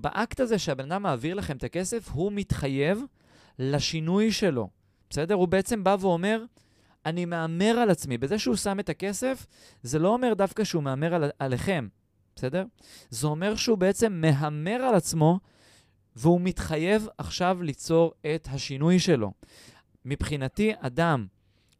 באקט 0.00 0.40
הזה 0.40 0.58
שהבן 0.58 0.92
אדם 0.92 1.02
מעביר 1.02 1.34
לכם 1.34 1.56
את 1.56 1.64
הכסף, 1.64 2.08
הוא 2.12 2.32
מתחייב 2.32 3.00
לשינוי 3.58 4.32
שלו. 4.32 4.68
בסדר? 5.10 5.34
הוא 5.34 5.48
בעצם 5.48 5.84
בא 5.84 5.96
ואומר, 6.00 6.44
אני 7.06 7.24
מהמר 7.24 7.78
על 7.82 7.90
עצמי. 7.90 8.18
בזה 8.18 8.38
שהוא 8.38 8.56
שם 8.56 8.80
את 8.80 8.88
הכסף, 8.88 9.46
זה 9.82 9.98
לא 9.98 10.08
אומר 10.08 10.34
דווקא 10.34 10.64
שהוא 10.64 10.82
מהמר 10.82 11.14
על, 11.14 11.30
עליכם, 11.38 11.88
בסדר? 12.36 12.64
זה 13.10 13.26
אומר 13.26 13.56
שהוא 13.56 13.78
בעצם 13.78 14.12
מהמר 14.12 14.82
על 14.82 14.94
עצמו, 14.94 15.40
והוא 16.16 16.40
מתחייב 16.40 17.08
עכשיו 17.18 17.62
ליצור 17.62 18.12
את 18.34 18.48
השינוי 18.52 18.98
שלו. 18.98 19.32
מבחינתי, 20.04 20.72
אדם 20.78 21.26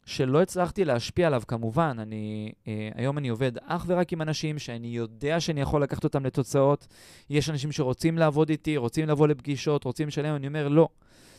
שלא 0.05 0.41
הצלחתי 0.41 0.85
להשפיע 0.85 1.27
עליו, 1.27 1.41
כמובן, 1.47 1.97
אני, 1.99 2.51
אה, 2.67 2.89
היום 2.95 3.17
אני 3.17 3.29
עובד 3.29 3.51
אך 3.61 3.85
ורק 3.87 4.13
עם 4.13 4.21
אנשים 4.21 4.59
שאני 4.59 4.87
יודע 4.87 5.39
שאני 5.39 5.61
יכול 5.61 5.83
לקחת 5.83 6.03
אותם 6.03 6.25
לתוצאות. 6.25 6.87
יש 7.29 7.49
אנשים 7.49 7.71
שרוצים 7.71 8.17
לעבוד 8.17 8.49
איתי, 8.49 8.77
רוצים 8.77 9.07
לבוא 9.07 9.27
לפגישות, 9.27 9.83
רוצים 9.83 10.07
לשלם, 10.07 10.35
אני 10.35 10.47
אומר, 10.47 10.67
לא. 10.67 10.87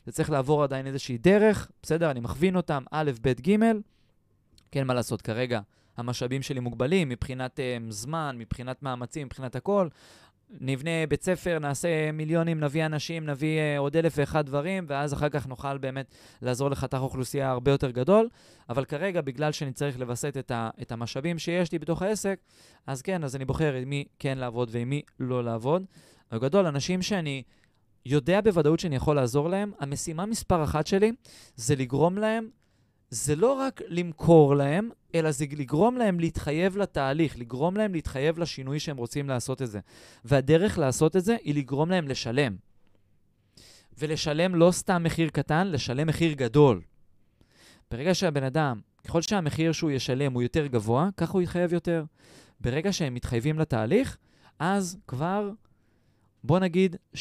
זה 0.09 0.13
צריך 0.13 0.31
לעבור 0.31 0.63
עדיין 0.63 0.87
איזושהי 0.87 1.19
דרך, 1.19 1.71
בסדר? 1.83 2.11
אני 2.11 2.21
מכווין 2.21 2.57
אותם, 2.57 2.83
א', 2.91 3.11
ב', 3.23 3.29
ג', 3.49 3.57
כן, 4.71 4.87
מה 4.87 4.95
לעשות, 4.95 5.23
כרגע 5.23 5.61
המשאבים 5.97 6.43
שלי 6.43 6.61
מוגבלים 6.61 7.09
מבחינת 7.09 7.59
um, 7.59 7.93
זמן, 7.93 8.37
מבחינת 8.39 8.83
מאמצים, 8.83 9.27
מבחינת 9.27 9.57
הכל. 9.57 9.89
נבנה 10.61 10.91
בית 11.09 11.23
ספר, 11.23 11.59
נעשה 11.59 12.13
מיליונים, 12.13 12.61
נביא 12.61 12.87
אנשים, 12.87 13.27
נביא 13.27 13.59
uh, 13.59 13.79
עוד 13.79 13.97
אלף 13.97 14.13
ואחד 14.17 14.47
דברים, 14.47 14.85
ואז 14.89 15.15
אחר 15.15 15.29
כך 15.29 15.47
נוכל 15.47 15.79
באמת 15.79 16.15
לעזור 16.43 16.71
לחתך 16.71 16.99
אוכלוסייה 17.01 17.51
הרבה 17.51 17.71
יותר 17.71 17.91
גדול. 17.91 18.29
אבל 18.69 18.85
כרגע, 18.85 19.21
בגלל 19.21 19.53
שאני 19.53 19.73
צריך 19.73 19.99
לווסת 19.99 20.37
את, 20.39 20.53
את 20.83 20.93
המשאבים 20.93 21.39
שיש 21.39 21.73
לי 21.73 21.79
בתוך 21.79 22.03
העסק, 22.03 22.39
אז 22.87 23.03
כן, 23.03 23.25
אז 23.25 23.37
אני 23.37 23.45
בוחר 23.45 23.75
עם 23.75 23.89
מי 23.89 24.05
כן 24.19 24.39
לעבוד 24.39 24.69
ועם 24.73 24.89
מי 24.89 25.03
לא 25.21 25.45
לעבוד. 25.45 25.85
בגדול, 26.33 26.67
אנשים 26.67 27.03
שאני 27.03 27.43
יודע 28.09 28.41
בוודאות 28.41 28.81
שאני 28.81 28.97
יכול 28.97 29.17
לעזור 29.17 29.49
להם, 29.49 29.73
המשימה 29.79 30.27
מספר 30.27 30.65
אחת 30.65 30.87
שלי 30.87 31.13
זה 31.57 31.77
לגרום 31.77 32.19
להם 32.19 32.49
זה 33.11 33.37
לא 33.37 33.53
רק 33.53 33.81
למכור 33.89 34.57
להם, 34.57 34.91
אלא 35.15 35.31
זה 35.31 35.45
לגרום 35.57 35.97
להם 35.97 36.21
להתחייב 36.21 36.77
לתהליך, 36.77 37.39
לגרום 37.39 37.77
להם 37.77 37.93
להתחייב 37.93 38.39
לשינוי 38.39 38.81
שהם 38.81 38.97
רוצים 38.97 39.29
לעשות 39.29 39.63
את 39.63 39.71
זה. 39.71 39.81
והדרך 40.25 40.79
לעשות 40.79 41.17
את 41.17 41.25
זה 41.25 41.37
היא 41.45 41.55
לגרום 41.55 41.91
להם 41.91 42.09
לשלם. 42.09 42.57
ולשלם 43.99 44.55
לא 44.55 44.71
סתם 44.71 45.03
מחיר 45.03 45.29
קטן, 45.29 45.67
לשלם 45.67 46.07
מחיר 46.07 46.33
גדול. 46.33 46.81
ברגע 47.91 48.15
שהבן 48.15 48.43
אדם, 48.43 48.81
ככל 49.05 49.23
שהמחיר 49.23 49.73
שהוא 49.73 49.91
ישלם 49.91 50.33
הוא 50.33 50.43
יותר 50.43 50.67
גבוה, 50.67 51.09
ככה 51.17 51.33
הוא 51.33 51.43
יתחייב 51.43 51.73
יותר. 51.73 52.05
ברגע 52.61 52.93
שהם 52.93 53.15
מתחייבים 53.15 53.59
לתהליך, 53.59 54.17
אז 54.59 54.99
כבר, 55.07 55.51
בוא 56.49 56.59
נגיד, 56.59 56.97
70-80% 57.15 57.19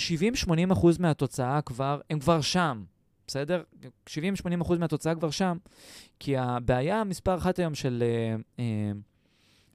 מהתוצאה 1.00 1.62
כבר, 1.62 2.00
הם 2.10 2.20
כבר 2.20 2.42
שם. 2.42 2.84
בסדר? 3.28 3.64
70-80% 4.10 4.78
מהתוצאה 4.80 5.16
כבר 5.16 5.30
שם. 5.30 5.58
כי 6.20 6.38
הבעיה 6.38 7.04
מספר 7.04 7.38
אחת 7.38 7.60
היום 7.60 7.76
של... 7.76 8.04
Uh, 8.04 8.60
uh, 8.60 8.62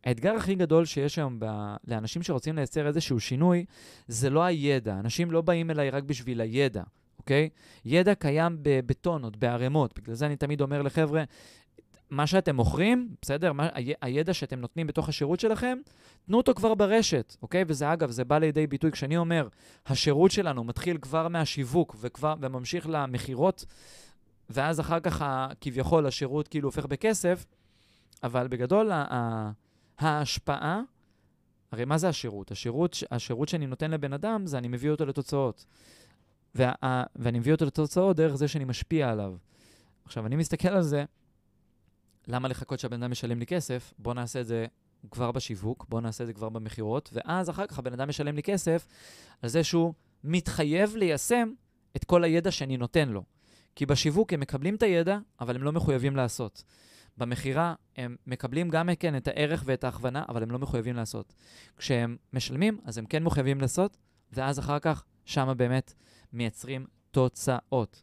האתגר 0.04 0.34
הכי 0.34 0.54
גדול 0.54 0.84
שיש 0.84 1.18
היום 1.18 1.36
ב- 1.38 1.74
לאנשים 1.88 2.22
שרוצים 2.22 2.56
לייצר 2.56 2.86
איזשהו 2.86 3.20
שינוי, 3.20 3.64
זה 4.08 4.30
לא 4.30 4.42
הידע. 4.42 4.98
אנשים 4.98 5.30
לא 5.30 5.40
באים 5.40 5.70
אליי 5.70 5.90
רק 5.90 6.02
בשביל 6.02 6.40
הידע, 6.40 6.82
אוקיי? 7.18 7.48
ידע 7.84 8.14
קיים 8.14 8.58
בטונות, 8.62 9.36
בערימות. 9.36 9.98
בגלל 9.98 10.14
זה 10.14 10.26
אני 10.26 10.36
תמיד 10.36 10.60
אומר 10.60 10.82
לחבר'ה, 10.82 11.24
מה 12.12 12.26
שאתם 12.26 12.56
מוכרים, 12.56 13.14
בסדר? 13.22 13.52
מה, 13.52 13.68
הידע 14.00 14.34
שאתם 14.34 14.60
נותנים 14.60 14.86
בתוך 14.86 15.08
השירות 15.08 15.40
שלכם, 15.40 15.78
תנו 16.26 16.36
אותו 16.36 16.54
כבר 16.54 16.74
ברשת, 16.74 17.36
אוקיי? 17.42 17.64
וזה 17.66 17.92
אגב, 17.92 18.10
זה 18.10 18.24
בא 18.24 18.38
לידי 18.38 18.66
ביטוי 18.66 18.92
כשאני 18.92 19.16
אומר, 19.16 19.48
השירות 19.86 20.30
שלנו 20.30 20.64
מתחיל 20.64 20.98
כבר 20.98 21.28
מהשיווק 21.28 21.96
וכבר, 22.00 22.34
וממשיך 22.40 22.86
למכירות, 22.90 23.64
ואז 24.50 24.80
אחר 24.80 25.00
כך 25.00 25.24
כביכול 25.60 26.06
השירות 26.06 26.48
כאילו 26.48 26.68
הופך 26.68 26.86
בכסף, 26.86 27.46
אבל 28.22 28.48
בגדול 28.48 28.90
ההשפעה, 29.98 30.80
הרי 31.72 31.84
מה 31.84 31.98
זה 31.98 32.08
השירות? 32.08 32.50
השירות, 32.50 32.96
השירות 33.10 33.48
שאני 33.48 33.66
נותן 33.66 33.90
לבן 33.90 34.12
אדם 34.12 34.46
זה 34.46 34.58
אני 34.58 34.68
מביא 34.68 34.90
אותו 34.90 35.06
לתוצאות. 35.06 35.66
וה, 36.54 36.72
ואני 37.16 37.38
מביא 37.38 37.52
אותו 37.52 37.64
לתוצאות 37.64 38.16
דרך 38.16 38.34
זה 38.34 38.48
שאני 38.48 38.64
משפיע 38.64 39.10
עליו. 39.10 39.34
עכשיו, 40.04 40.26
אני 40.26 40.36
מסתכל 40.36 40.68
על 40.68 40.82
זה, 40.82 41.04
למה 42.26 42.48
לחכות 42.48 42.80
שהבן 42.80 43.02
אדם 43.02 43.12
ישלם 43.12 43.38
לי 43.38 43.46
כסף? 43.46 43.94
בוא 43.98 44.14
נעשה 44.14 44.40
את 44.40 44.46
זה 44.46 44.66
כבר 45.10 45.32
בשיווק, 45.32 45.86
בוא 45.88 46.00
נעשה 46.00 46.24
את 46.24 46.26
זה 46.26 46.32
כבר 46.32 46.48
במכירות, 46.48 47.10
ואז 47.12 47.50
אחר 47.50 47.66
כך 47.66 47.78
הבן 47.78 47.92
אדם 47.92 48.10
ישלם 48.10 48.36
לי 48.36 48.42
כסף 48.42 48.86
על 49.42 49.48
זה 49.48 49.64
שהוא 49.64 49.94
מתחייב 50.24 50.96
ליישם 50.96 51.52
את 51.96 52.04
כל 52.04 52.24
הידע 52.24 52.50
שאני 52.50 52.76
נותן 52.76 53.08
לו. 53.08 53.22
כי 53.76 53.86
בשיווק 53.86 54.32
הם 54.32 54.40
מקבלים 54.40 54.74
את 54.74 54.82
הידע, 54.82 55.18
אבל 55.40 55.56
הם 55.56 55.62
לא 55.62 55.72
מחויבים 55.72 56.16
לעשות. 56.16 56.64
במכירה 57.18 57.74
הם 57.96 58.16
מקבלים 58.26 58.70
גם 58.70 58.88
כן 58.98 59.16
את 59.16 59.28
הערך 59.28 59.62
ואת 59.66 59.84
ההכוונה, 59.84 60.24
אבל 60.28 60.42
הם 60.42 60.50
לא 60.50 60.58
מחויבים 60.58 60.96
לעשות. 60.96 61.34
כשהם 61.76 62.16
משלמים, 62.32 62.78
אז 62.84 62.98
הם 62.98 63.06
כן 63.06 63.22
מחויבים 63.22 63.60
לעשות, 63.60 63.96
ואז 64.32 64.58
אחר 64.58 64.78
כך, 64.78 65.04
שם 65.24 65.52
באמת 65.56 65.94
מייצרים 66.32 66.86
תוצאות. 67.10 68.02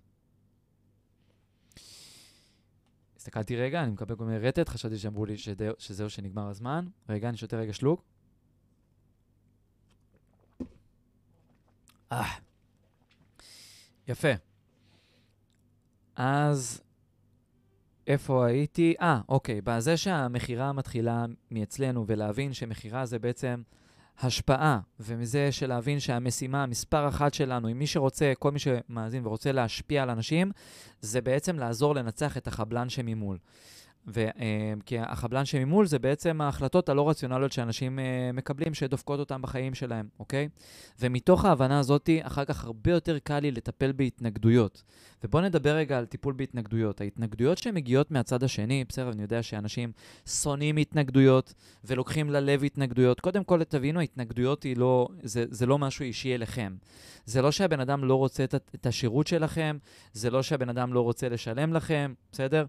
הסתכלתי 3.20 3.55
רגע, 3.55 3.84
אני 3.84 3.91
מקבל 3.91 4.15
כל 4.15 4.26
מיני 4.26 4.39
רטט, 4.39 4.70
חשבתי 4.70 4.97
שאמרו 4.97 5.26
לי 5.26 5.38
שזהו, 5.78 6.09
שנגמר 6.09 6.47
הזמן. 6.47 6.88
רגע, 7.09 7.30
אני 7.30 7.38
שותה 7.38 7.57
רגע 7.57 7.74
שלוק. 7.74 8.03
אה, 12.11 12.26
יפה. 14.07 14.28
אז 16.15 16.82
איפה 18.07 18.45
הייתי? 18.45 18.95
אה, 19.01 19.22
אוקיי. 19.30 19.61
בזה 19.61 19.97
שהמכירה 19.97 20.74
מתחילה 20.74 21.26
מאצלנו, 21.51 22.05
ולהבין 22.07 22.53
שמכירה 22.53 23.05
זה 23.05 23.20
בעצם 23.20 23.61
השפעה, 24.22 24.80
ומזה 24.99 25.51
של 25.51 25.67
להבין 25.67 25.99
שהמשימה 25.99 26.65
מספר 26.65 27.07
אחת 27.07 27.34
שלנו, 27.34 27.67
עם 27.67 27.80
מי 27.80 27.88
שרוצה, 27.88 28.34
כל 28.39 28.51
מי 28.51 28.59
שמאזין 28.59 29.26
ורוצה 29.28 29.51
להשפיע 29.51 30.03
על 30.03 30.09
אנשים, 30.09 30.51
זה 31.01 31.22
בעצם 31.22 31.59
לעזור 31.59 31.95
לנצח 31.95 32.38
את 32.38 32.47
החבלן 32.47 32.89
שממול. 32.89 33.38
ו, 34.14 34.20
אה, 34.39 34.74
כי 34.86 34.99
החבלן 34.99 35.45
שממול 35.45 35.86
זה 35.86 35.99
בעצם 35.99 36.41
ההחלטות 36.41 36.89
הלא 36.89 37.10
רציונליות 37.10 37.51
שאנשים 37.51 37.99
אה, 37.99 38.32
מקבלים, 38.34 38.74
שדופקות 38.74 39.20
אותם 39.20 39.41
בחיים 39.41 39.74
שלהם, 39.74 40.07
אוקיי? 40.20 40.49
ומתוך 40.99 41.45
ההבנה 41.45 41.80
הזאת, 41.80 42.10
אחר 42.22 42.45
כך 42.45 42.64
הרבה 42.64 42.91
יותר 42.91 43.20
קל 43.20 43.39
לי 43.39 43.51
לטפל 43.51 43.91
בהתנגדויות. 43.91 44.84
ובואו 45.24 45.43
נדבר 45.43 45.76
רגע 45.76 45.97
על 45.97 46.05
טיפול 46.05 46.34
בהתנגדויות. 46.34 47.01
ההתנגדויות 47.01 47.57
שמגיעות 47.57 48.12
מהצד 48.12 48.43
השני, 48.43 48.84
בסדר, 48.89 49.12
אני 49.12 49.22
יודע 49.22 49.43
שאנשים 49.43 49.91
שונאים 50.26 50.78
התנגדויות 50.78 51.53
ולוקחים 51.84 52.30
ללב 52.30 52.64
התנגדויות. 52.64 53.20
קודם 53.20 53.43
כל, 53.43 53.64
תבינו, 53.64 53.99
התנגדויות 53.99 54.64
היא 54.64 54.78
לא, 54.78 55.07
זה, 55.24 55.45
זה 55.49 55.66
לא 55.66 55.78
משהו 55.78 56.03
אישי 56.03 56.36
אליכם. 56.36 56.76
זה 57.26 57.41
לא 57.41 57.51
שהבן 57.51 57.80
אדם 57.80 58.03
לא 58.03 58.16
רוצה 58.16 58.43
את, 58.43 58.55
את 58.55 58.86
השירות 58.86 59.28
שלכם, 59.28 59.78
זה 60.14 60.30
לא 60.30 60.43
שהבן 60.43 60.70
אדם 60.70 60.93
לא 60.93 61.01
רוצה 61.01 61.30
לשלם 61.30 61.74
לכם, 61.74 62.14
בסדר? 62.32 62.66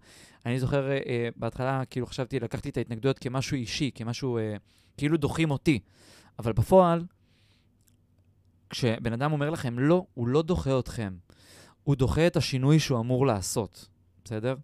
אני 0.46 0.60
זוכר, 0.60 0.90
אה, 0.90 1.28
בהתחלה, 1.36 1.84
כאילו 1.84 2.06
חשבתי, 2.06 2.40
לקחתי 2.40 2.68
את 2.68 2.76
ההתנגדויות 2.76 3.18
כמשהו 3.18 3.56
אישי, 3.56 3.90
כמשהו, 3.94 4.38
אה, 4.38 4.56
כאילו 4.96 5.16
דוחים 5.16 5.50
אותי. 5.50 5.80
אבל 6.38 6.52
בפועל, 6.52 7.04
כשבן 8.70 9.12
אדם 9.12 9.32
אומר 9.32 9.50
לכם 9.50 9.78
לא, 9.78 10.06
הוא 10.14 10.28
לא 10.28 10.42
דוחה 10.42 10.78
אתכם. 10.78 11.16
הוא 11.82 11.96
דוחה 11.96 12.26
את 12.26 12.36
השינוי 12.36 12.78
שהוא 12.78 13.00
אמור 13.00 13.26
לעשות, 13.26 13.88
בסדר? 14.24 14.54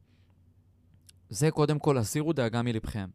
זה 1.29 1.51
קודם 1.51 1.79
כל, 1.79 1.99
הסירו 1.99 2.33
דאגה 2.33 2.63
מלבכם. 2.63 3.09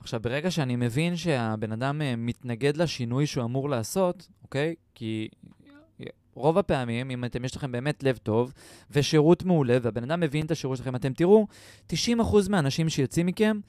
עכשיו, 0.00 0.20
ברגע 0.20 0.50
שאני 0.50 0.76
מבין 0.76 1.16
שהבן 1.16 1.72
אדם 1.72 2.02
אה, 2.02 2.16
מתנגד 2.16 2.76
לשינוי 2.76 3.26
שהוא 3.26 3.44
אמור 3.44 3.70
לעשות, 3.70 4.28
אוקיי? 4.42 4.74
כי 4.94 5.28
רוב 6.38 6.58
הפעמים, 6.58 7.10
אם 7.10 7.24
אתם, 7.24 7.44
יש 7.44 7.56
לכם 7.56 7.72
באמת 7.72 8.02
לב 8.02 8.16
טוב 8.16 8.52
ושירות 8.90 9.44
מעולה, 9.44 9.78
והבן 9.82 10.02
אדם 10.02 10.20
מבין 10.20 10.46
את 10.46 10.50
השירות 10.50 10.78
שלכם, 10.78 10.96
אתם 10.96 11.12
תראו, 11.12 11.46
90% 11.92 11.96
מהאנשים 12.48 12.88
שיוצאים 12.88 13.26
מכם, 13.26 13.60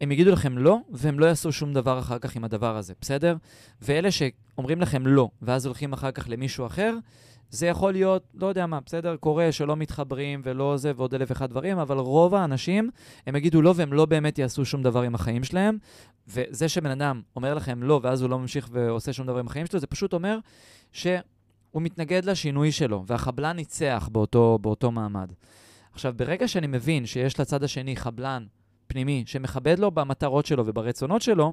הם 0.00 0.12
יגידו 0.12 0.30
לכם 0.30 0.58
לא, 0.58 0.78
והם 0.90 1.18
לא 1.18 1.26
יעשו 1.26 1.52
שום 1.52 1.72
דבר 1.72 1.98
אחר 1.98 2.18
כך 2.18 2.36
עם 2.36 2.44
הדבר 2.44 2.76
הזה, 2.76 2.94
בסדר? 3.00 3.36
ואלה 3.82 4.08
שאומרים 4.10 4.80
לכם 4.80 5.06
לא, 5.06 5.28
ואז 5.42 5.66
הולכים 5.66 5.92
אחר 5.92 6.10
כך 6.10 6.28
למישהו 6.28 6.66
אחר, 6.66 6.94
זה 7.50 7.66
יכול 7.66 7.92
להיות, 7.92 8.22
לא 8.34 8.46
יודע 8.46 8.66
מה, 8.66 8.78
בסדר? 8.86 9.16
קורה 9.16 9.52
שלא 9.52 9.76
מתחברים 9.76 10.40
ולא 10.44 10.76
זה 10.76 10.92
ועוד 10.96 11.14
אלף 11.14 11.30
ואחד 11.30 11.50
דברים, 11.50 11.78
אבל 11.78 11.98
רוב 11.98 12.34
האנשים, 12.34 12.90
הם 13.26 13.36
יגידו 13.36 13.62
לא 13.62 13.74
והם 13.76 13.92
לא 13.92 14.06
באמת 14.06 14.38
יעשו 14.38 14.64
שום 14.64 14.82
דבר 14.82 15.02
עם 15.02 15.14
החיים 15.14 15.44
שלהם. 15.44 15.78
וזה 16.28 16.68
שבן 16.68 16.90
אדם 16.90 17.22
אומר 17.36 17.54
לכם 17.54 17.82
לא, 17.82 18.00
ואז 18.02 18.22
הוא 18.22 18.30
לא 18.30 18.38
ממשיך 18.38 18.68
ועושה 18.72 19.12
שום 19.12 19.26
דבר 19.26 19.38
עם 19.38 19.46
החיים 19.46 19.66
שלו, 19.66 19.80
זה 19.80 19.86
פשוט 19.86 20.12
אומר 20.12 20.38
שהוא 21.70 21.82
מתנגד 21.82 22.24
לשינוי 22.24 22.72
שלו, 22.72 23.04
והחבלן 23.06 23.56
ניצח 23.56 24.08
באותו, 24.12 24.58
באותו 24.62 24.90
מעמד. 24.90 25.32
עכשיו, 25.92 26.14
ברגע 26.16 26.48
שאני 26.48 26.66
מבין 26.66 27.06
שיש 27.06 27.40
לצד 27.40 27.64
השני 27.64 27.96
חבלן 27.96 28.46
פנימי 28.86 29.24
שמכבד 29.26 29.78
לו 29.78 29.90
במטרות 29.90 30.46
שלו 30.46 30.66
וברצונות 30.66 31.22
שלו, 31.22 31.52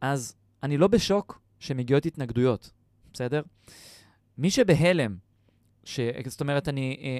אז 0.00 0.34
אני 0.62 0.78
לא 0.78 0.86
בשוק 0.86 1.40
שמגיעות 1.60 2.06
התנגדויות, 2.06 2.70
בסדר? 3.12 3.42
מי 4.38 4.50
שבהלם 4.50 5.16
ש... 5.84 6.00
זאת 6.26 6.40
אומרת, 6.40 6.68
אני... 6.68 6.96
אה, 7.02 7.18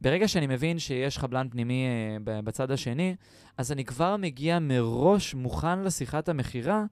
ברגע 0.00 0.28
שאני 0.28 0.46
מבין 0.46 0.78
שיש 0.78 1.18
חבלן 1.18 1.48
פנימי 1.50 1.86
אה, 1.86 2.42
בצד 2.42 2.70
השני, 2.70 3.16
אז 3.56 3.72
אני 3.72 3.84
כבר 3.84 4.16
מגיע 4.16 4.58
מראש 4.58 5.34
מוכן 5.34 5.82
לשיחת 5.82 6.28
המכירה 6.28 6.84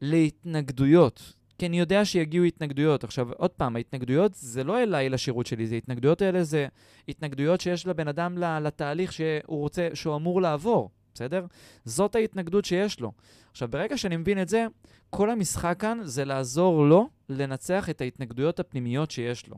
להתנגדויות, 0.00 1.32
כי 1.60 1.66
אני 1.66 1.78
יודע 1.78 2.04
שיגיעו 2.04 2.44
התנגדויות. 2.44 3.04
עכשיו, 3.04 3.32
עוד 3.32 3.50
פעם, 3.50 3.76
ההתנגדויות 3.76 4.34
זה 4.34 4.64
לא 4.64 4.82
אליי 4.82 5.08
לשירות 5.08 5.46
שלי, 5.46 5.66
זה 5.66 5.74
התנגדויות 5.74 6.22
האלה 6.22 6.44
זה 6.44 6.66
התנגדויות 7.08 7.60
שיש 7.60 7.86
לבן 7.86 8.08
אדם 8.08 8.38
לתהליך 8.38 9.12
שהוא 9.12 9.40
רוצה, 9.48 9.88
שהוא 9.94 10.16
אמור 10.16 10.42
לעבור, 10.42 10.90
בסדר? 11.14 11.46
זאת 11.84 12.14
ההתנגדות 12.14 12.64
שיש 12.64 13.00
לו. 13.00 13.12
עכשיו, 13.50 13.68
ברגע 13.68 13.96
שאני 13.96 14.16
מבין 14.16 14.42
את 14.42 14.48
זה, 14.48 14.66
כל 15.10 15.30
המשחק 15.30 15.76
כאן 15.78 15.98
זה 16.02 16.24
לעזור 16.24 16.86
לו 16.86 17.08
לנצח 17.28 17.90
את 17.90 18.00
ההתנגדויות 18.00 18.60
הפנימיות 18.60 19.10
שיש 19.10 19.48
לו. 19.48 19.56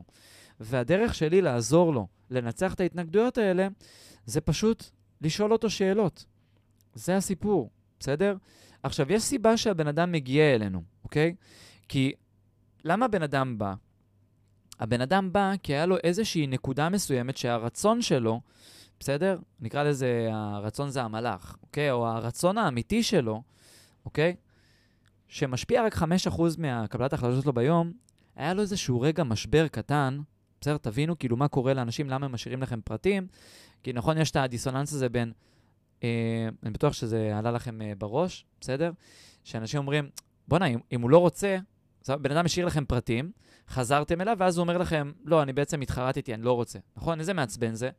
והדרך 0.59 1.15
שלי 1.15 1.41
לעזור 1.41 1.93
לו 1.93 2.07
לנצח 2.29 2.73
את 2.73 2.79
ההתנגדויות 2.79 3.37
האלה, 3.37 3.67
זה 4.25 4.41
פשוט 4.41 4.83
לשאול 5.21 5.51
אותו 5.51 5.69
שאלות. 5.69 6.25
זה 6.93 7.17
הסיפור, 7.17 7.69
בסדר? 7.99 8.35
עכשיו, 8.83 9.11
יש 9.11 9.23
סיבה 9.23 9.57
שהבן 9.57 9.87
אדם 9.87 10.11
מגיע 10.11 10.55
אלינו, 10.55 10.81
אוקיי? 11.03 11.35
כי 11.93 12.13
למה 12.83 13.05
הבן 13.05 13.23
אדם 13.23 13.57
בא? 13.57 13.73
הבן 14.79 15.01
אדם 15.01 15.33
בא 15.33 15.53
כי 15.63 15.73
היה 15.73 15.85
לו 15.85 15.97
איזושהי 16.03 16.47
נקודה 16.47 16.89
מסוימת 16.89 17.37
שהרצון 17.37 18.01
שלו, 18.01 18.41
בסדר? 18.99 19.39
נקרא 19.59 19.83
לזה, 19.83 20.29
הרצון 20.31 20.89
זה 20.89 21.01
המלאך, 21.01 21.57
אוקיי? 21.61 21.91
או 21.91 22.07
הרצון 22.07 22.57
האמיתי 22.57 23.03
שלו, 23.03 23.43
אוקיי? 24.05 24.35
שמשפיע 25.27 25.85
רק 25.85 25.95
5% 25.95 26.05
מהקבלת 26.57 27.13
ההחלטות 27.13 27.43
שלו 27.43 27.53
ביום, 27.53 27.91
היה 28.35 28.53
לו 28.53 28.61
איזשהו 28.61 29.01
רגע 29.01 29.23
משבר 29.23 29.67
קטן, 29.67 30.19
בסדר? 30.61 30.77
תבינו 30.77 31.19
כאילו 31.19 31.37
מה 31.37 31.47
קורה 31.47 31.73
לאנשים, 31.73 32.09
למה 32.09 32.25
הם 32.25 32.31
משאירים 32.31 32.61
לכם 32.61 32.81
פרטים. 32.81 33.27
כי 33.83 33.93
נכון, 33.93 34.17
יש 34.17 34.31
את 34.31 34.35
הדיסוננס 34.35 34.93
הזה 34.93 35.09
בין, 35.09 35.31
אה, 36.03 36.49
אני 36.63 36.71
בטוח 36.71 36.93
שזה 36.93 37.37
עלה 37.37 37.51
לכם 37.51 37.81
אה, 37.81 37.93
בראש, 37.97 38.45
בסדר? 38.61 38.91
שאנשים 39.43 39.79
אומרים, 39.79 40.09
בואנה, 40.47 40.65
אם, 40.65 40.79
אם 40.91 41.01
הוא 41.01 41.09
לא 41.09 41.17
רוצה, 41.17 41.57
בן 42.09 42.31
אדם 42.31 42.45
השאיר 42.45 42.65
לכם 42.65 42.85
פרטים, 42.85 43.31
חזרתם 43.69 44.21
אליו, 44.21 44.35
ואז 44.39 44.57
הוא 44.57 44.63
אומר 44.63 44.77
לכם, 44.77 45.11
לא, 45.25 45.43
אני 45.43 45.53
בעצם 45.53 45.81
התחרטתי, 45.81 46.33
אני 46.33 46.43
לא 46.43 46.53
רוצה. 46.53 46.79
נכון? 46.97 47.19
איזה 47.19 47.33
מעצבן 47.33 47.73
זה. 47.73 47.89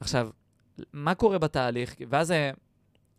עכשיו, 0.00 0.30
מה 0.92 1.14
קורה 1.14 1.38
בתהליך? 1.38 1.94
ואז 2.08 2.30
אה, 2.30 2.50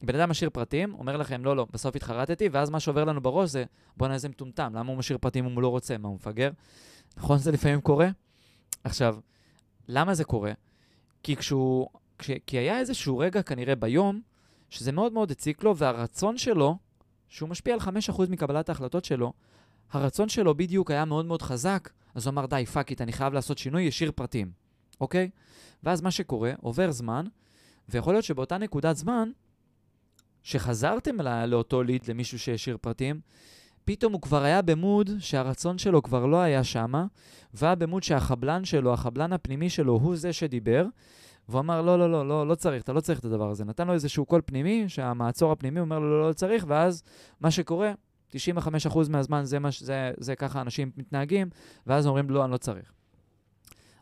בן 0.01 0.15
אדם 0.15 0.29
משאיר 0.29 0.49
פרטים, 0.49 0.93
אומר 0.93 1.17
לכם, 1.17 1.45
לא, 1.45 1.55
לא, 1.55 1.67
בסוף 1.71 1.95
התחרטתי, 1.95 2.49
ואז 2.51 2.69
מה 2.69 2.79
שעובר 2.79 3.03
לנו 3.03 3.21
בראש 3.21 3.49
זה, 3.49 3.63
בואנה, 3.97 4.13
איזה 4.13 4.29
מטומטם, 4.29 4.71
למה 4.75 4.89
הוא 4.89 4.97
משאיר 4.97 5.17
פרטים 5.17 5.45
אם 5.45 5.53
הוא 5.55 5.61
לא 5.61 5.67
רוצה? 5.67 5.97
מה, 5.97 6.07
הוא 6.07 6.15
מפגר? 6.15 6.51
נכון, 7.17 7.37
זה 7.37 7.51
לפעמים 7.51 7.81
קורה? 7.81 8.07
עכשיו, 8.83 9.17
למה 9.87 10.13
זה 10.13 10.23
קורה? 10.23 10.51
כי 11.23 11.35
כשהוא... 11.35 11.87
כש, 12.19 12.31
כי 12.47 12.57
היה 12.57 12.79
איזשהו 12.79 13.17
רגע 13.17 13.41
כנראה 13.41 13.75
ביום, 13.75 14.21
שזה 14.69 14.91
מאוד 14.91 15.13
מאוד 15.13 15.31
הציק 15.31 15.63
לו, 15.63 15.77
והרצון 15.77 16.37
שלו, 16.37 16.77
שהוא 17.29 17.49
משפיע 17.49 17.73
על 17.73 17.79
5% 17.79 18.21
מקבלת 18.29 18.69
ההחלטות 18.69 19.05
שלו, 19.05 19.33
הרצון 19.91 20.29
שלו 20.29 20.55
בדיוק 20.55 20.91
היה 20.91 21.05
מאוד 21.05 21.25
מאוד 21.25 21.41
חזק, 21.41 21.89
אז 22.15 22.25
הוא 22.25 22.31
אמר, 22.31 22.45
די, 22.45 22.65
fuck 22.65 22.89
it, 22.89 23.01
אני 23.01 23.13
חייב 23.13 23.33
לעשות 23.33 23.57
שינוי, 23.57 23.83
השאיר 23.83 24.11
פרטים, 24.15 24.51
אוקיי? 25.01 25.29
ואז 25.83 26.01
מה 26.01 26.11
שקורה, 26.11 26.51
עובר 26.61 26.91
זמן, 26.91 27.25
ויכול 27.89 28.13
להיות 28.13 28.25
שבאותה 28.25 28.57
נקודת 28.57 28.95
זמן, 28.95 29.29
שחזרתם 30.43 31.21
לא, 31.21 31.45
לאותו 31.45 31.83
lead, 31.83 32.01
למישהו 32.07 32.39
שהשאיר 32.39 32.77
פרטים, 32.81 33.19
פתאום 33.85 34.13
הוא 34.13 34.21
כבר 34.21 34.43
היה 34.43 34.61
ב 34.61 34.71
mode 34.71 35.09
שהרצון 35.19 35.77
שלו 35.77 36.03
כבר 36.03 36.25
לא 36.25 36.37
היה 36.37 36.63
שמה, 36.63 37.05
והיה 37.53 37.75
ב 37.75 37.81
mode 37.81 38.03
שהחבלן 38.03 38.65
שלו, 38.65 38.93
החבלן 38.93 39.33
הפנימי 39.33 39.69
שלו, 39.69 39.93
הוא 39.93 40.15
זה 40.15 40.33
שדיבר, 40.33 40.85
והוא 41.49 41.59
אמר, 41.59 41.81
לא, 41.81 41.99
לא, 41.99 42.11
לא, 42.11 42.27
לא, 42.27 42.47
לא 42.47 42.55
צריך, 42.55 42.83
אתה 42.83 42.93
לא 42.93 42.99
צריך 42.99 43.19
את 43.19 43.25
הדבר 43.25 43.49
הזה. 43.49 43.65
נתן 43.65 43.87
לו 43.87 43.93
איזשהו 43.93 44.25
קול 44.25 44.41
פנימי, 44.45 44.85
שהמעצור 44.87 45.51
הפנימי 45.51 45.79
אומר 45.79 45.99
לו, 45.99 46.21
לא, 46.21 46.27
לא 46.27 46.33
צריך, 46.33 46.65
ואז 46.67 47.03
מה 47.41 47.51
שקורה, 47.51 47.91
95% 48.31 49.09
מהזמן 49.09 49.45
זה, 49.45 49.59
מה, 49.59 49.69
זה, 49.79 50.11
זה, 50.17 50.35
ככה 50.35 50.61
אנשים 50.61 50.91
מתנהגים, 50.97 51.49
ואז 51.87 52.07
אומרים, 52.07 52.29
לא, 52.29 52.43
אני 52.43 52.51
לא 52.51 52.57
צריך. 52.57 52.91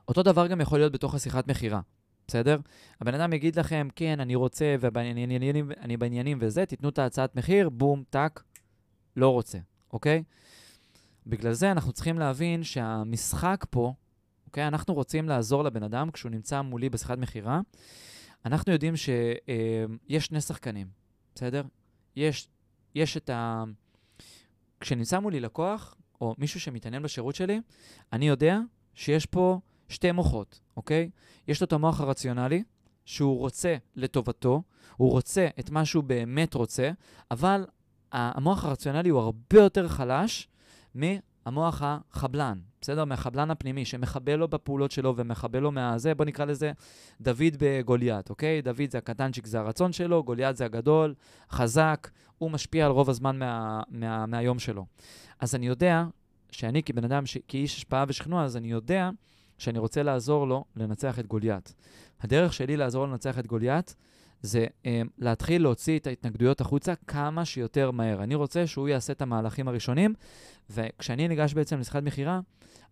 אותו 0.08 0.24
דבר 0.24 0.48
גם 0.48 0.62
יכול 0.62 0.80
להיות 0.80 0.94
בתוך 0.94 1.16
השיחת 1.16 1.48
מכירה, 1.48 1.82
בסדר? 2.28 2.58
הבן 3.02 3.14
אדם 3.14 3.34
יגיד 3.34 3.60
לכם, 3.60 3.88
כן, 3.96 4.20
אני 4.20 4.36
רוצה, 4.36 4.76
ואני 4.80 5.98
בעניינים 5.98 6.38
וזה, 6.42 6.66
תיתנו 6.66 6.90
את 6.90 7.00
ההצעת 7.00 7.36
מחיר, 7.36 7.70
בום, 7.70 8.04
טאק, 8.10 8.44
לא 9.16 9.30
רוצה, 9.30 9.58
אוקיי? 9.94 10.24
בגלל 11.28 11.54
זה 11.54 11.72
אנחנו 11.72 11.92
צריכים 11.92 12.20
להבין 12.20 12.64
שהמשחק 12.64 13.66
פה, 13.70 13.94
אוקיי? 14.46 14.68
אנחנו 14.68 14.94
רוצים 14.94 15.30
לעזור 15.30 15.64
לבן 15.64 15.84
אדם 15.84 16.12
כשהוא 16.12 16.32
נמצא 16.32 16.62
מולי 16.62 16.90
בשיחת 16.90 17.18
מכירה. 17.18 17.62
אנחנו 18.46 18.74
יודעים 18.74 18.96
שיש 18.96 19.40
אה, 20.12 20.20
שני 20.20 20.42
שחקנים, 20.42 20.88
בסדר? 21.36 21.64
יש, 22.16 22.48
יש 22.96 23.18
את 23.18 23.30
ה... 23.30 23.64
כשנמצא 24.84 25.20
מולי 25.20 25.40
לקוח, 25.40 25.96
או 26.22 26.36
מישהו 26.38 26.60
שמתעניין 26.60 27.04
בשירות 27.04 27.36
שלי, 27.36 27.62
אני 28.14 28.28
יודע 28.28 28.60
שיש 28.94 29.26
פה 29.26 29.60
שתי 29.90 30.12
מוחות, 30.12 30.60
אוקיי? 30.78 31.10
יש 31.48 31.62
לו 31.62 31.66
את 31.66 31.74
המוח 31.74 32.02
הרציונלי, 32.02 32.64
שהוא 33.06 33.40
רוצה 33.40 33.76
לטובתו, 33.96 34.64
הוא 34.98 35.12
רוצה 35.12 35.48
את 35.60 35.70
מה 35.70 35.86
שהוא 35.86 36.04
באמת 36.04 36.54
רוצה, 36.54 36.92
אבל 37.32 37.66
המוח 38.12 38.66
הרציונלי 38.66 39.10
הוא 39.10 39.20
הרבה 39.20 39.60
יותר 39.60 39.88
חלש 39.88 40.48
מהמוח 41.46 41.82
החבלן, 41.86 42.60
בסדר? 42.82 43.06
מהחבלן 43.06 43.52
הפנימי, 43.52 43.86
שמחבל 43.86 44.36
לו 44.36 44.48
בפעולות 44.48 44.92
שלו 44.92 45.14
ומחבל 45.18 45.60
לו 45.60 45.72
מהזה, 45.72 46.16
בוא 46.16 46.26
נקרא 46.26 46.46
לזה 46.46 46.72
דוד 47.22 47.58
בגוליית, 47.60 48.30
אוקיי? 48.30 48.62
דוד 48.62 48.92
זה 48.92 48.98
הקטנצ'יק, 48.98 49.46
זה 49.46 49.60
הרצון 49.60 49.94
שלו, 49.94 50.24
גוליית 50.24 50.58
זה 50.58 50.66
הגדול, 50.66 51.14
חזק, 51.52 52.10
הוא 52.38 52.52
משפיע 52.52 52.86
על 52.86 52.92
רוב 52.92 53.10
הזמן 53.10 53.40
מה, 53.40 53.82
מה, 53.90 54.26
מהיום 54.26 54.60
שלו. 54.60 54.86
אז 55.40 55.56
אני 55.56 55.68
יודע 55.68 56.04
שאני 56.52 56.84
כבן 56.84 57.04
אדם, 57.04 57.26
ש... 57.26 57.38
כאיש 57.48 57.78
השפעה 57.78 58.06
ושכנוע, 58.08 58.44
אז 58.44 58.58
אני 58.58 58.72
יודע 58.72 59.10
שאני 59.58 59.80
רוצה 59.80 60.04
לעזור 60.04 60.48
לו 60.48 60.66
לנצח 60.76 61.20
את 61.20 61.28
גוליית. 61.28 61.74
הדרך 62.22 62.54
שלי 62.54 62.78
לעזור 62.78 63.06
לו 63.06 63.12
לנצח 63.12 63.40
את 63.40 63.48
גוליית 63.48 63.96
זה 64.44 64.66
um, 64.84 64.88
להתחיל 65.18 65.62
להוציא 65.62 66.00
את 66.00 66.08
ההתנגדויות 66.08 66.62
החוצה 66.62 66.96
כמה 66.96 67.46
שיותר 67.46 67.92
מהר. 67.92 68.24
אני 68.24 68.36
רוצה 68.36 68.68
שהוא 68.68 68.88
יעשה 68.88 69.14
את 69.14 69.22
המהלכים 69.22 69.68
הראשונים, 69.68 70.14
וכשאני 70.70 71.28
ניגש 71.28 71.54
בעצם 71.54 71.80
לשיחת 71.80 72.04
מכירה, 72.04 72.40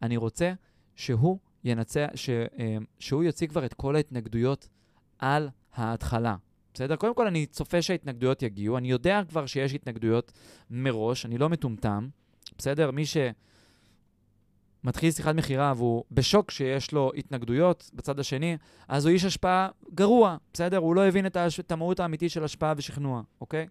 אני 0.02 0.18
רוצה 0.18 0.54
שהוא 0.96 1.38
ינצח, 1.64 2.08
ש, 2.16 2.30
um, 2.30 2.60
שהוא 3.00 3.24
יוציא 3.24 3.48
כבר 3.48 3.66
את 3.66 3.74
כל 3.74 3.96
ההתנגדויות 3.96 4.70
על 5.20 5.50
ההתחלה. 5.74 6.36
בסדר? 6.74 6.96
קודם 6.96 7.16
כל, 7.16 7.28
אני 7.28 7.46
צופה 7.46 7.82
שההתנגדויות 7.82 8.44
יגיעו. 8.44 8.78
אני 8.78 8.92
יודע 8.92 9.22
כבר 9.30 9.46
שיש 9.46 9.74
התנגדויות 9.74 10.32
מראש, 10.70 11.26
אני 11.26 11.38
לא 11.38 11.50
מטומטם. 11.50 12.08
בסדר? 12.58 12.92
מי 12.92 13.06
ש... 13.06 13.18
מתחיל 14.84 15.12
שיחת 15.12 15.36
מכירה 15.36 15.74
והוא 15.78 16.04
בשוק 16.12 16.52
שיש 16.52 16.92
לו 16.92 17.12
התנגדויות 17.18 17.92
בצד 17.94 18.20
השני, 18.20 18.58
אז 18.88 19.06
הוא 19.06 19.14
איש 19.14 19.26
השפעה 19.26 19.70
גרוע, 19.94 20.38
בסדר? 20.54 20.78
הוא 20.78 20.96
לא 20.96 21.08
הבין 21.08 21.26
את, 21.26 21.38
הש... 21.38 21.60
את 21.60 21.72
המהות 21.72 22.00
האמיתית 22.00 22.32
של 22.32 22.44
השפעה 22.44 22.74
ושכנוע, 22.78 23.22
אוקיי? 23.42 23.68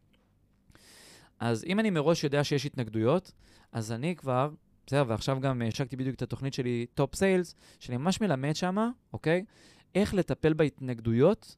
אז 1.41 1.65
אם 1.65 1.81
אני 1.81 1.91
מראש 1.91 2.25
יודע 2.25 2.45
שיש 2.45 2.67
התנגדויות, 2.67 3.33
אז 3.73 3.93
אני 3.93 4.17
כבר, 4.17 4.51
בסדר, 4.87 5.05
ועכשיו 5.07 5.41
גם 5.41 5.63
השקתי 5.69 5.97
בדיוק 5.97 6.17
את 6.17 6.23
התוכנית 6.23 6.55
שלי, 6.55 6.87
Top 6.95 7.15
Sales, 7.15 7.55
שאני 7.79 7.97
ממש 7.97 8.21
מלמד 8.21 8.57
שמה, 8.57 8.91
אוקיי? 9.13 9.45
איך 9.95 10.15
לטפל 10.15 10.53
בהתנגדויות 10.53 11.57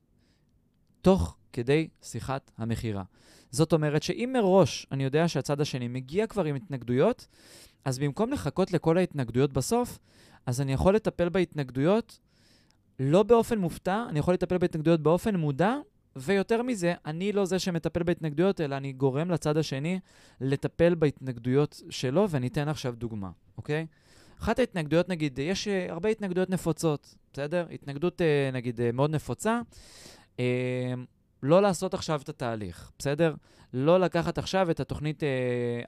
תוך 1.03 1.37
כדי 1.53 1.89
שיחת 2.03 2.51
המכירה. 2.59 3.03
זאת 3.51 3.73
אומרת 3.73 4.03
שאם 4.03 4.31
מראש 4.33 4.87
אני 4.93 5.05
יודע 5.05 5.29
שהצד 5.29 5.61
השני 5.61 5.89
מגיע 5.89 6.27
כבר 6.27 6.45
עם 6.45 6.55
התנגדויות, 6.55 7.27
אז 7.85 7.99
במקום 7.99 8.33
לחכות 8.33 8.73
לכל 8.73 8.99
ההתנגדויות 8.99 9.53
בסוף, 9.53 9.99
אז 10.47 10.61
אני 10.61 10.73
יכול 10.73 10.95
לטפל 10.95 11.29
בהתנגדויות 11.29 12.19
לא 12.99 13.23
באופן 13.23 13.59
מופתע, 13.59 14.05
אני 14.09 14.19
יכול 14.19 14.35
לטפל 14.35 14.59
בהתנגדויות 14.59 15.01
באופן 15.01 15.37
מודע, 15.37 15.75
ויותר 16.17 16.63
מזה, 16.63 16.95
אני 17.07 17.33
לא 17.33 17.45
זה 17.45 17.59
שמטפל 17.59 18.03
בהתנגדויות, 18.03 18.61
אלא 18.61 18.77
אני 18.77 18.93
גורם 18.93 19.31
לצד 19.31 19.57
השני 19.57 20.01
לטפל 20.41 20.95
בהתנגדויות 20.95 21.83
שלו, 21.91 22.31
ואני 22.31 22.47
אתן 22.47 22.69
עכשיו 22.69 22.95
דוגמה, 22.97 23.31
אוקיי? 23.57 23.87
אחת 24.41 24.59
ההתנגדויות, 24.59 25.09
נגיד, 25.09 25.39
יש 25.39 25.69
uh, 25.69 25.93
הרבה 25.93 26.09
התנגדויות 26.09 26.51
נפוצות, 26.51 27.15
בסדר? 27.33 27.67
התנגדות, 27.73 28.21
uh, 28.21 28.55
נגיד, 28.55 28.81
uh, 28.81 28.83
מאוד 28.93 29.11
נפוצה. 29.11 29.61
לא 31.43 31.63
לעשות 31.63 31.95
עכשיו 31.95 32.21
את 32.21 32.29
התהליך, 32.29 32.91
בסדר? 32.99 33.35
לא 33.73 34.01
לקחת 34.01 34.39
עכשיו 34.39 34.71
את 34.71 34.81
התוכנית 34.81 35.23
אה, 35.23 35.29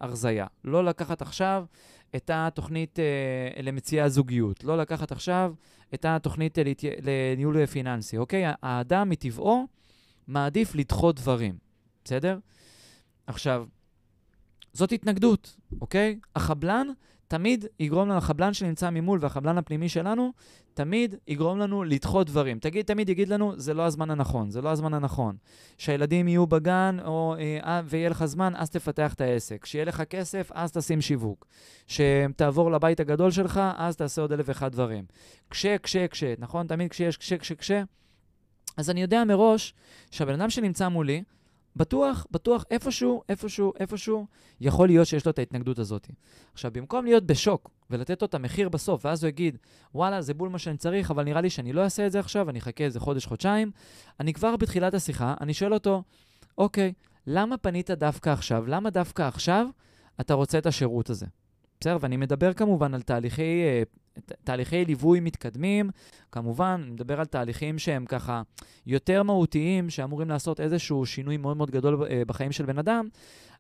הרזייה, 0.00 0.46
לא 0.64 0.84
לקחת 0.84 1.22
עכשיו 1.22 1.64
את 2.16 2.30
התוכנית 2.34 2.98
אה, 2.98 3.62
למציאי 3.62 4.00
הזוגיות, 4.00 4.64
לא 4.64 4.78
לקחת 4.78 5.12
עכשיו 5.12 5.54
את 5.94 6.04
התוכנית 6.04 6.58
אה, 6.58 6.62
לניהול 7.02 7.66
פיננסי, 7.66 8.18
אוקיי? 8.18 8.44
האדם 8.62 9.10
מטבעו 9.10 9.66
מעדיף 10.28 10.74
לדחות 10.74 11.16
דברים, 11.16 11.58
בסדר? 12.04 12.38
עכשיו, 13.26 13.66
זאת 14.72 14.92
התנגדות, 14.92 15.56
אוקיי? 15.80 16.18
החבלן 16.36 16.86
תמיד 17.28 17.66
יגרום 17.80 18.08
לנו, 18.08 18.18
החבלן 18.18 18.54
שנמצא 18.54 18.90
ממול 18.90 19.18
והחבלן 19.22 19.58
הפנימי 19.58 19.88
שלנו, 19.88 20.32
תמיד 20.74 21.14
יגרום 21.28 21.58
לנו 21.58 21.84
לדחות 21.84 22.26
דברים. 22.26 22.58
תגיד, 22.58 22.84
תמיד 22.84 23.08
יגיד 23.08 23.28
לנו, 23.28 23.52
זה 23.56 23.74
לא 23.74 23.82
הזמן 23.82 24.10
הנכון, 24.10 24.50
זה 24.50 24.62
לא 24.62 24.68
הזמן 24.68 24.94
הנכון. 24.94 25.36
שהילדים 25.78 26.28
יהיו 26.28 26.46
בגן 26.46 26.96
או, 27.04 27.34
אה, 27.38 27.58
אה 27.64 27.82
ויהיה 27.84 28.08
לך 28.08 28.24
זמן, 28.24 28.52
אז 28.56 28.70
תפתח 28.70 29.14
את 29.14 29.20
העסק. 29.20 29.62
כשיהיה 29.62 29.84
לך 29.84 30.02
כסף, 30.02 30.50
אז 30.54 30.72
תשים 30.72 31.00
שיווק. 31.00 31.46
שתעבור 31.86 32.70
לבית 32.72 33.00
הגדול 33.00 33.30
שלך, 33.30 33.60
אז 33.76 33.96
תעשה 33.96 34.22
עוד 34.22 34.32
אלף 34.32 34.48
ואחד 34.48 34.72
דברים. 34.72 35.04
כשה, 35.50 35.78
כשה, 35.78 36.08
כשה, 36.08 36.34
נכון? 36.38 36.66
תמיד 36.66 36.90
כשיש 36.90 37.16
כשה, 37.16 37.38
כשה, 37.38 37.54
כשה. 37.54 37.82
אז 38.76 38.90
אני 38.90 39.02
יודע 39.02 39.24
מראש 39.24 39.74
שהבן 40.10 40.34
אדם 40.34 40.50
שנמצא 40.50 40.88
מולי, 40.88 41.22
בטוח, 41.76 42.26
בטוח, 42.30 42.64
איפשהו, 42.70 43.22
איפשהו, 43.28 43.72
איפשהו, 43.80 44.26
יכול 44.60 44.88
להיות 44.88 45.06
שיש 45.06 45.26
לו 45.26 45.30
את 45.30 45.38
ההתנגדות 45.38 45.78
הזאת. 45.78 46.08
עכשיו, 46.52 46.70
במקום 46.72 47.04
להיות 47.04 47.26
בשוק 47.26 47.70
ולתת 47.90 48.22
לו 48.22 48.26
את 48.26 48.34
המחיר 48.34 48.68
בסוף, 48.68 49.04
ואז 49.04 49.24
הוא 49.24 49.28
יגיד, 49.28 49.58
וואלה, 49.94 50.22
זה 50.22 50.34
בול 50.34 50.48
מה 50.48 50.58
שאני 50.58 50.76
צריך, 50.76 51.10
אבל 51.10 51.24
נראה 51.24 51.40
לי 51.40 51.50
שאני 51.50 51.72
לא 51.72 51.80
אעשה 51.84 52.06
את 52.06 52.12
זה 52.12 52.20
עכשיו, 52.20 52.50
אני 52.50 52.58
אחכה 52.58 52.84
איזה 52.84 53.00
חודש, 53.00 53.26
חודשיים, 53.26 53.70
אני 54.20 54.32
כבר 54.32 54.56
בתחילת 54.56 54.94
השיחה, 54.94 55.34
אני 55.40 55.54
שואל 55.54 55.74
אותו, 55.74 56.02
אוקיי, 56.58 56.92
למה 57.26 57.56
פנית 57.56 57.90
דווקא 57.90 58.30
עכשיו? 58.30 58.66
למה 58.66 58.90
דווקא 58.90 59.22
עכשיו 59.22 59.66
אתה 60.20 60.34
רוצה 60.34 60.58
את 60.58 60.66
השירות 60.66 61.10
הזה? 61.10 61.26
בסדר? 61.80 61.96
ואני 62.00 62.16
מדבר 62.16 62.52
כמובן 62.52 62.94
על 62.94 63.02
תהליכי, 63.02 63.62
אה, 63.64 63.82
תהליכי 64.44 64.84
ליווי 64.84 65.20
מתקדמים, 65.20 65.90
כמובן, 66.32 66.80
אני 66.84 66.90
מדבר 66.90 67.20
על 67.20 67.26
תהליכים 67.26 67.78
שהם 67.78 68.04
ככה 68.04 68.42
יותר 68.86 69.22
מהותיים, 69.22 69.90
שאמורים 69.90 70.28
לעשות 70.28 70.60
איזשהו 70.60 71.06
שינוי 71.06 71.36
מאוד 71.36 71.56
מאוד 71.56 71.70
גדול 71.70 72.06
אה, 72.10 72.22
בחיים 72.26 72.52
של 72.52 72.66
בן 72.66 72.78
אדם, 72.78 73.08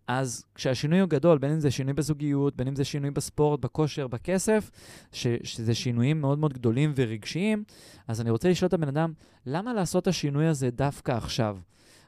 אז 0.06 0.44
כשהשינוי 0.54 0.98
הוא 0.98 1.08
גדול, 1.08 1.38
בין 1.38 1.50
אם 1.50 1.60
זה 1.60 1.70
שינוי 1.70 1.92
בזוגיות, 1.92 2.56
בין 2.56 2.68
אם 2.68 2.76
זה 2.76 2.84
שינוי 2.84 3.10
בספורט, 3.10 3.60
בכושר, 3.60 4.06
בכסף, 4.06 4.70
ש, 5.12 5.26
שזה 5.42 5.74
שינויים 5.74 6.20
מאוד 6.20 6.38
מאוד 6.38 6.52
גדולים 6.52 6.92
ורגשיים, 6.96 7.64
אז 8.08 8.20
אני 8.20 8.30
רוצה 8.30 8.50
לשאול 8.50 8.66
את 8.68 8.74
הבן 8.74 8.88
אדם, 8.88 9.12
למה 9.46 9.74
לעשות 9.74 10.02
את 10.02 10.08
השינוי 10.08 10.46
הזה 10.46 10.70
דווקא 10.70 11.12
עכשיו? 11.12 11.58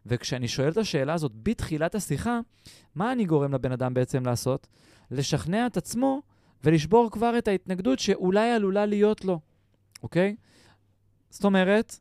וכשאני 0.06 0.48
שואל 0.48 0.68
את 0.68 0.76
השאלה 0.76 1.14
הזאת 1.14 1.32
בתחילת 1.42 1.94
השיחה, 1.94 2.40
מה 2.94 3.12
אני 3.12 3.24
גורם 3.24 3.54
לבן 3.54 3.72
אדם 3.72 3.94
בעצם 3.94 4.26
לעשות? 4.26 4.66
לשכנע 5.10 5.66
את 5.66 5.76
עצמו 5.76 6.22
ולשבור 6.66 7.10
כבר 7.10 7.38
את 7.38 7.48
ההתנגדות 7.48 7.98
שאולי 7.98 8.50
עלולה 8.50 8.86
להיות 8.86 9.24
לו, 9.24 9.40
אוקיי? 10.02 10.36
זאת 11.30 11.44
אומרת, 11.44 11.98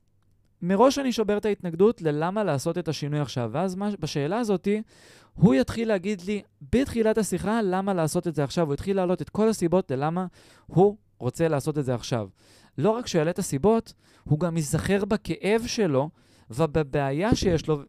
מראש 0.62 1.00
אני 1.00 1.12
שובר 1.12 1.38
את 1.38 1.46
ההתנגדות 1.46 2.02
ללמה 2.02 2.44
לעשות 2.44 2.78
את 2.78 2.88
השינוי 2.88 3.20
עכשיו. 3.20 3.50
ואז 3.54 3.76
מה, 3.76 3.90
בשאלה 4.00 4.38
הזאת, 4.40 4.68
הוא 5.34 5.56
יתחיל 5.56 5.88
להגיד 5.88 6.22
לי 6.22 6.42
בתחילת 6.72 7.18
השיחה 7.18 7.62
למה 7.62 7.94
לעשות 7.94 8.28
את 8.28 8.36
זה 8.36 8.44
עכשיו. 8.44 8.66
הוא 8.66 8.74
יתחיל 8.74 8.96
להעלות 8.96 9.22
את 9.22 9.30
כל 9.30 9.50
הסיבות 9.50 9.92
ללמה 9.92 10.26
הוא 10.66 10.98
רוצה 11.20 11.48
לעשות 11.48 11.78
את 11.78 11.86
זה 11.86 11.96
עכשיו. 11.96 12.30
לא 12.78 12.90
רק 12.90 13.08
שהוא 13.08 13.20
יעלה 13.20 13.32
את 13.32 13.40
הסיבות, 13.40 13.94
הוא 14.24 14.40
גם 14.40 14.58
ייזכר 14.58 15.06
בכאב 15.06 15.64
שלו 15.68 16.10
ובבעיה 16.50 17.36
שיש 17.36 17.68
לו, 17.68 17.82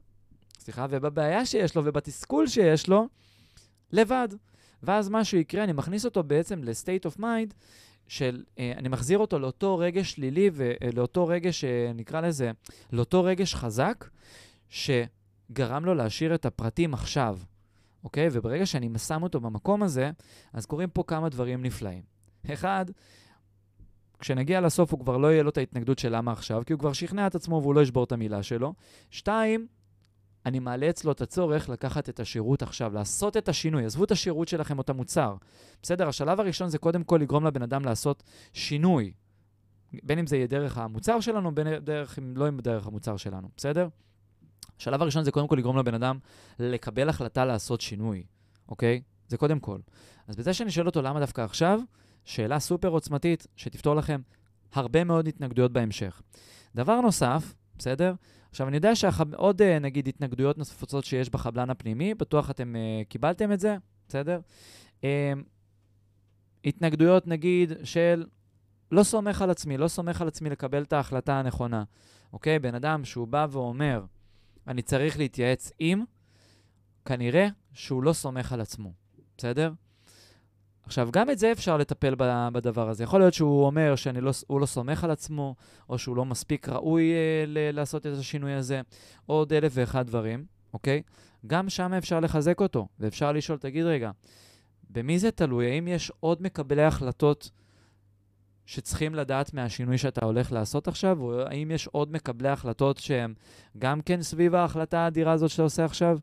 סליחה, 0.59 0.87
ובבעיה 0.91 1.47
שיש 1.47 1.77
לו 1.77 1.85
ובתסכול 1.85 2.47
שיש 2.47 2.89
לו, 2.89 3.09
לבד. 3.93 4.29
ואז 4.87 5.09
מה 5.09 5.25
שיקרה, 5.25 5.65
אני 5.65 5.73
מכניס 5.73 6.05
אותו 6.05 6.23
בעצם 6.23 6.65
ל-state 6.65 7.11
of 7.11 7.21
mind 7.21 7.55
של, 8.09 8.45
אה, 8.59 8.73
אני 8.77 8.89
מחזיר 8.89 9.19
אותו 9.19 9.39
לאותו 9.39 9.79
רגש 9.79 10.13
שלילי 10.13 10.51
ולאותו 10.53 11.27
רגש, 11.27 11.65
אה, 11.65 11.93
נקרא 11.95 12.21
לזה, 12.21 12.51
לאותו 12.93 13.25
רגש 13.25 13.55
חזק, 13.55 14.09
שגרם 14.69 15.85
לו 15.85 15.95
להשאיר 15.95 16.35
את 16.35 16.47
הפרטים 16.47 16.95
עכשיו, 16.95 17.39
אוקיי? 18.05 18.29
וברגע 18.33 18.67
שאני 18.67 18.91
שם 18.99 19.23
אותו 19.23 19.41
במקום 19.41 19.83
הזה, 19.83 20.11
אז 20.53 20.67
קורים 20.67 20.89
פה 20.91 21.05
כמה 21.07 21.29
דברים 21.29 21.63
נפלאים. 21.63 22.03
אחד, 22.53 22.87
כשנגיע 24.19 24.61
לסוף 24.61 24.93
הוא 24.93 25.01
כבר 25.01 25.17
לא 25.17 25.33
יהיה 25.33 25.43
לו 25.43 25.51
את 25.51 25.59
ההתנגדות 25.59 25.99
של 25.99 26.17
למה 26.17 26.33
עכשיו, 26.33 26.63
כי 26.67 26.73
הוא 26.73 26.81
כבר 26.81 26.93
שכנע 26.93 27.27
את 27.27 27.35
עצמו 27.35 27.61
והוא 27.63 27.75
לא 27.75 27.81
ישבור 27.81 28.05
את 28.05 28.13
המילה 28.13 28.43
שלו. 28.43 28.75
שתיים, 29.11 29.67
אני 30.47 30.59
מעלה 30.59 30.91
אצלו 30.91 31.13
את 31.13 31.21
הצורך 31.21 31.69
לקחת 31.69 32.09
את 32.09 32.21
השירות 32.21 32.63
עכשיו, 32.63 32.95
לעשות 32.95 33.37
את 33.37 33.49
השינוי. 33.49 33.85
עזבו 33.85 34.05
את 34.05 34.11
השירות 34.11 34.49
שלכם 34.49 34.79
או 34.79 34.83
את 34.83 34.91
המוצר. 34.91 35.37
בסדר? 35.83 36.09
השלב 36.09 36.41
הראשון 36.41 36.69
זה 36.69 36.79
קודם 36.79 37.05
כל 37.05 37.19
לגרום 37.23 37.47
לבן 37.47 37.63
אדם 37.63 37.85
לעשות 37.85 38.23
שינוי. 38.53 39.13
בין 40.03 40.19
אם 40.19 40.27
זה 40.27 40.37
יהיה 40.37 40.47
דרך 40.47 40.79
המוצר 40.79 41.21
שלנו, 41.21 41.55
בין 41.55 41.79
דרך, 41.79 42.19
אם 42.19 42.37
לא 42.37 42.51
דרך 42.51 42.87
המוצר 42.87 43.17
שלנו, 43.17 43.49
בסדר? 43.57 43.89
השלב 44.79 45.03
הראשון 45.03 45.25
זה 45.25 45.31
קודם 45.31 45.49
כל 45.49 45.57
לגרום 45.57 45.79
לבן 45.79 45.95
אדם 45.95 46.19
לקבל 46.59 47.09
החלטה 47.09 47.45
לעשות 47.45 47.81
שינוי, 47.81 48.25
אוקיי? 48.69 49.03
זה 49.29 49.37
קודם 49.37 49.61
כל. 49.61 49.79
אז 50.29 50.37
בזה 50.37 50.55
שאני 50.55 50.71
שואל 50.71 50.87
אותו 50.87 51.03
למה 51.03 51.21
דווקא 51.21 51.41
עכשיו, 51.41 51.81
שאלה 52.25 52.61
סופר 52.61 52.89
עוצמתית 52.89 53.47
שתפתור 53.57 53.95
לכם 53.95 54.21
הרבה 54.73 55.05
מאוד 55.05 55.29
התנגדויות 55.29 55.73
בהמשך. 55.73 56.23
דבר 56.75 57.01
נוסף, 57.01 57.55
בסדר? 57.79 58.15
עכשיו, 58.51 58.69
אני 58.69 58.77
יודע 58.77 58.95
שעוד, 58.95 59.63
אה, 59.63 59.79
נגיד, 59.79 60.09
התנגדויות 60.09 60.59
נוספות 60.59 61.05
שיש 61.05 61.31
בחבלן 61.31 61.71
הפנימי, 61.71 62.15
בטוח 62.15 62.51
אתם 62.51 62.75
uh, 62.75 63.09
קיבלתם 63.09 63.53
את 63.53 63.61
זה, 63.61 63.77
בסדר? 64.09 64.41
Um, 65.01 65.05
התנגדויות, 66.65 67.27
נגיד, 67.27 67.73
של 67.85 68.27
לא 68.93 69.03
סומך 69.03 69.43
על 69.43 69.51
עצמי, 69.51 69.77
לא 69.77 69.89
סומך 69.89 70.21
על 70.21 70.29
עצמי 70.29 70.51
לקבל 70.51 70.83
את 70.83 70.93
ההחלטה 70.93 71.39
הנכונה. 71.39 71.85
אוקיי? 72.33 72.59
בן 72.59 72.75
אדם 72.75 73.05
שהוא 73.05 73.29
בא 73.29 73.47
ואומר, 73.51 74.05
אני 74.67 74.83
צריך 74.83 75.19
להתייעץ 75.19 75.73
עם, 75.79 76.05
כנראה 77.05 77.49
שהוא 77.73 78.03
לא 78.03 78.13
סומך 78.13 78.53
על 78.53 78.61
עצמו, 78.61 78.93
בסדר? 79.39 79.73
עכשיו, 80.87 81.09
גם 81.13 81.31
את 81.31 81.39
זה 81.39 81.53
אפשר 81.53 81.77
לטפל 81.77 82.15
בדבר 82.53 82.89
הזה. 82.89 83.05
יכול 83.05 83.21
להיות 83.21 83.35
שהוא 83.35 83.67
אומר 83.67 83.97
שהוא 83.97 84.13
לא, 84.23 84.33
לא 84.61 84.67
סומך 84.67 85.05
על 85.05 85.11
עצמו, 85.11 85.55
או 85.89 85.99
שהוא 85.99 86.17
לא 86.17 86.25
מספיק 86.25 86.69
ראוי 86.69 87.13
אה, 87.13 87.73
לעשות 87.73 88.07
את 88.07 88.13
השינוי 88.19 88.53
הזה, 88.53 88.81
עוד 89.27 89.53
אלף 89.53 89.73
ואחד 89.75 90.07
דברים, 90.07 90.45
אוקיי? 90.75 91.03
גם 91.47 91.69
שם 91.69 91.93
אפשר 91.93 92.21
לחזק 92.21 92.61
אותו, 92.61 92.89
ואפשר 93.01 93.33
לשאול, 93.33 93.59
תגיד 93.59 93.85
רגע, 93.85 94.11
במי 94.91 95.19
זה 95.19 95.31
תלוי? 95.31 95.71
האם 95.71 95.89
יש 95.89 96.13
עוד 96.21 96.43
מקבלי 96.43 96.83
החלטות 96.83 97.51
שצריכים 98.67 99.15
לדעת 99.15 99.55
מהשינוי 99.55 99.99
שאתה 99.99 100.25
הולך 100.25 100.53
לעשות 100.53 100.89
עכשיו, 100.89 101.21
או 101.21 101.41
האם 101.41 101.71
יש 101.71 101.87
עוד 101.87 102.13
מקבלי 102.13 102.49
החלטות 102.49 102.99
שהם 102.99 103.35
גם 103.79 104.01
כן 104.01 104.23
סביב 104.23 104.55
ההחלטה 104.55 104.99
האדירה 104.99 105.33
הזאת 105.33 105.51
שאתה 105.51 105.63
עושה 105.63 105.85
עכשיו? 105.85 106.19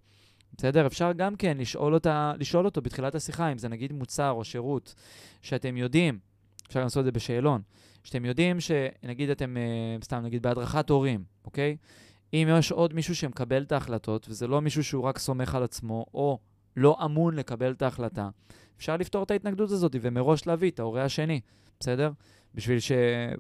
בסדר? 0.58 0.88
אפשר 0.88 1.12
גם 1.12 1.36
כן 1.36 1.58
לשאול, 1.58 1.94
אותה, 1.94 2.34
לשאול 2.40 2.66
אותו 2.66 2.82
בתחילת 2.82 3.16
השיחה, 3.16 3.52
אם 3.52 3.58
זה 3.58 3.70
נגיד 3.70 3.94
מוצר 3.94 4.32
או 4.32 4.44
שירות, 4.44 4.96
שאתם 5.42 5.78
יודעים, 5.78 6.20
אפשר 6.68 6.84
לעשות 6.84 7.00
את 7.00 7.06
זה 7.06 7.12
בשאלון, 7.12 7.62
שאתם 8.04 8.26
יודעים 8.26 8.58
שנגיד 8.60 9.30
אתם, 9.30 9.58
אה, 9.58 10.04
סתם 10.04 10.22
נגיד 10.24 10.44
בהדרכת 10.44 10.90
הורים, 10.90 11.24
אוקיי? 11.46 11.78
אם 12.34 12.48
יש 12.60 12.72
עוד 12.72 12.94
מישהו 12.94 13.16
שמקבל 13.16 13.64
את 13.64 13.72
ההחלטות, 13.72 14.26
וזה 14.30 14.48
לא 14.48 14.62
מישהו 14.62 14.84
שהוא 14.84 15.04
רק 15.04 15.20
סומך 15.20 15.56
על 15.56 15.64
עצמו, 15.64 16.06
או 16.14 16.40
לא 16.78 16.98
אמון 17.06 17.36
לקבל 17.36 17.72
את 17.72 17.82
ההחלטה, 17.82 18.30
אפשר 18.78 18.98
לפתור 18.98 19.24
את 19.24 19.32
ההתנגדות 19.32 19.72
הזאת 19.72 19.96
ומראש 20.02 20.48
להביא 20.48 20.72
את 20.72 20.80
ההורה 20.80 21.04
השני, 21.04 21.42
בסדר? 21.80 22.12
בשביל 22.56 22.80
ש... 22.80 22.92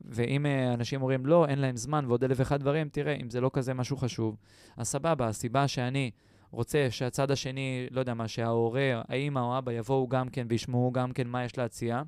ואם 0.05 0.45
אה, 0.45 0.73
אנשים 0.73 1.01
אומרים, 1.01 1.25
לא, 1.25 1.45
אין 1.45 1.59
להם 1.59 1.77
זמן 1.77 2.05
ועוד 2.05 2.23
אלף 2.23 2.39
ואחד 2.39 2.59
דברים, 2.59 2.89
תראה, 2.89 3.13
אם 3.13 3.29
זה 3.29 3.41
לא 3.41 3.49
כזה 3.53 3.73
משהו 3.73 3.97
חשוב, 3.97 4.37
אז 4.77 4.87
סבבה, 4.87 5.27
הסיבה 5.27 5.67
שאני 5.67 6.11
רוצה 6.53 6.87
שהצד 6.89 7.31
השני, 7.31 7.87
לא 7.91 7.99
יודע 7.99 8.13
מה, 8.13 8.27
שההורה, 8.27 9.01
האמא 9.07 9.39
או 9.39 9.57
אבא 9.57 9.71
יבואו 9.71 10.07
גם 10.07 10.29
כן 10.29 10.47
וישמעו 10.49 10.91
גם 10.91 11.11
כן 11.11 11.27
מה 11.27 11.45
יש 11.45 11.57
להציע. 11.57 12.01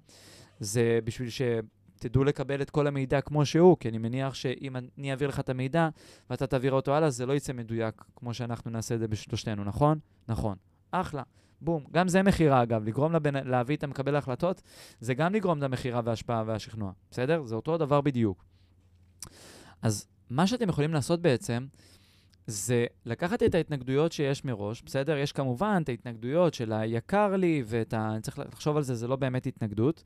זה 0.60 1.00
בשביל 1.04 1.30
שתדעו 1.30 2.24
לקבל 2.24 2.62
את 2.62 2.70
כל 2.70 2.88
המידע 2.88 3.22
כמו 3.22 3.46
שהוא, 3.46 3.78
כי 3.80 3.90
אני 3.90 3.98
מניח 3.98 4.34
שאם 4.34 4.76
אני 4.98 5.12
אעביר 5.12 5.28
לך 5.30 5.40
את 5.40 5.50
המידע 5.50 5.90
ואתה 6.30 6.48
תעביר 6.48 6.72
אותו 6.72 6.96
הלאה, 6.96 7.10
זה 7.10 7.26
לא 7.26 7.34
יצא 7.34 7.54
מדויק 7.54 8.04
כמו 8.16 8.34
שאנחנו 8.34 8.72
נעשה 8.72 8.96
את 8.96 9.00
זה 9.00 9.08
בשלושתנו, 9.08 9.64
נכון? 9.64 10.00
נכון. 10.28 10.56
אחלה. 10.92 11.24
בום. 11.62 11.84
גם 11.92 12.08
זה 12.08 12.24
מכירה, 12.24 12.64
אגב. 12.64 12.84
לגרום 12.88 13.14
לבן, 13.14 13.48
להביא 13.48 13.76
את 13.76 13.84
המקבל 13.84 14.16
ההחלטות, 14.16 14.62
זה 15.00 15.14
גם 15.14 15.34
לגרום 15.34 15.62
למכירה 15.62 16.02
וההשפעה 16.04 16.44
והשכנוע. 16.46 16.92
בסדר? 17.12 17.46
זה 17.46 17.56
אותו 17.56 17.78
דבר 17.78 18.02
בדיוק. 18.02 18.46
אז 19.82 20.08
מה 20.30 20.48
שאתם 20.48 20.70
יכולים 20.70 20.94
לעשות 20.94 21.22
בעצם, 21.22 21.66
זה 22.48 22.86
לקחת 23.06 23.44
את 23.44 23.56
ההתנגדויות 23.56 24.12
שיש 24.12 24.46
מראש, 24.46 24.82
בסדר? 24.82 25.18
יש 25.18 25.32
כמובן 25.32 25.82
את 25.84 25.90
ההתנגדויות 25.90 26.54
של 26.54 26.74
היקר 26.74 27.36
לי, 27.36 27.64
ואת 27.66 27.94
ה... 27.94 28.12
אני 28.14 28.22
צריך 28.22 28.40
לחשוב 28.40 28.78
על 28.78 28.84
זה, 28.84 28.96
זה 28.96 29.08
לא 29.08 29.16
באמת 29.16 29.46
התנגדות. 29.46 30.04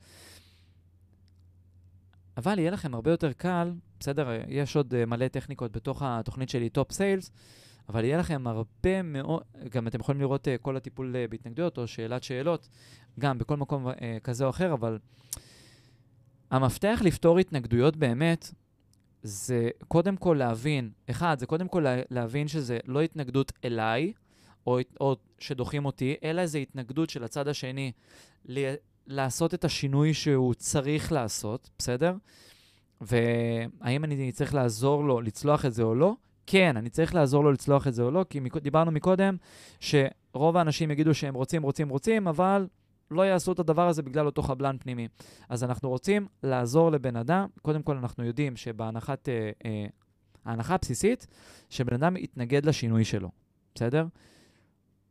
אבל 2.36 2.58
יהיה 2.58 2.70
לכם 2.70 2.94
הרבה 2.94 3.10
יותר 3.10 3.32
קל, 3.32 3.72
בסדר? 4.00 4.28
יש 4.48 4.76
עוד 4.76 4.94
uh, 4.94 5.06
מלא 5.06 5.28
טכניקות 5.28 5.72
בתוך 5.72 6.02
התוכנית 6.04 6.48
שלי, 6.48 6.68
Top 6.68 6.92
Sales, 6.92 7.30
אבל 7.88 8.04
יהיה 8.04 8.18
לכם 8.18 8.46
הרבה 8.46 9.02
מאוד, 9.02 9.42
גם 9.70 9.86
אתם 9.86 10.00
יכולים 10.00 10.20
לראות 10.20 10.48
uh, 10.48 10.62
כל 10.62 10.76
הטיפול 10.76 11.16
uh, 11.16 11.30
בהתנגדויות 11.30 11.78
או 11.78 11.86
שאלת 11.86 12.22
שאלות, 12.22 12.68
גם 13.18 13.38
בכל 13.38 13.56
מקום 13.56 13.86
כזה 14.22 14.44
או 14.44 14.50
אחר, 14.50 14.72
אבל 14.72 14.98
המפתח 16.50 17.00
לפתור 17.04 17.38
התנגדויות 17.38 17.96
באמת 17.96 18.54
זה 19.22 19.70
קודם 19.88 20.16
כל 20.16 20.36
להבין, 20.38 20.90
אחד, 21.10 21.38
זה 21.38 21.46
קודם 21.46 21.68
כל 21.68 21.86
להבין 22.10 22.48
שזה 22.48 22.78
לא 22.84 23.00
התנגדות 23.00 23.52
אליי, 23.64 24.12
או, 24.66 24.78
או 25.00 25.16
שדוחים 25.38 25.84
אותי, 25.84 26.14
אלא 26.24 26.46
זה 26.46 26.58
התנגדות 26.58 27.10
של 27.10 27.24
הצד 27.24 27.48
השני 27.48 27.92
ל, 28.48 28.74
לעשות 29.06 29.54
את 29.54 29.64
השינוי 29.64 30.14
שהוא 30.14 30.54
צריך 30.54 31.12
לעשות, 31.12 31.70
בסדר? 31.78 32.14
והאם 33.00 34.04
אני 34.04 34.32
צריך 34.32 34.54
לעזור 34.54 35.04
לו 35.04 35.20
לצלוח 35.20 35.64
את 35.64 35.74
זה 35.74 35.82
או 35.82 35.94
לא? 35.94 36.14
כן, 36.46 36.76
אני 36.76 36.90
צריך 36.90 37.14
לעזור 37.14 37.44
לו 37.44 37.52
לצלוח 37.52 37.86
את 37.86 37.94
זה 37.94 38.02
או 38.02 38.10
לא, 38.10 38.24
כי 38.30 38.40
דיברנו 38.62 38.90
מקודם 38.90 39.36
שרוב 39.80 40.56
האנשים 40.56 40.90
יגידו 40.90 41.14
שהם 41.14 41.34
רוצים, 41.34 41.62
רוצים, 41.62 41.88
רוצים, 41.88 42.28
אבל 42.28 42.66
לא 43.10 43.22
יעשו 43.22 43.52
את 43.52 43.58
הדבר 43.58 43.88
הזה 43.88 44.02
בגלל 44.02 44.26
אותו 44.26 44.42
חבלן 44.42 44.76
פנימי. 44.78 45.08
אז 45.48 45.64
אנחנו 45.64 45.88
רוצים 45.88 46.26
לעזור 46.42 46.90
לבן 46.92 47.16
אדם, 47.16 47.48
קודם 47.62 47.82
כל 47.82 47.96
אנחנו 47.96 48.24
יודעים 48.24 48.56
שבהנחת, 48.56 49.28
אה, 49.28 49.50
אה, 49.64 49.86
ההנחה 50.44 50.74
הבסיסית, 50.74 51.26
שבן 51.70 51.94
אדם 51.94 52.16
יתנגד 52.16 52.66
לשינוי 52.66 53.04
שלו, 53.04 53.30
בסדר? 53.74 54.06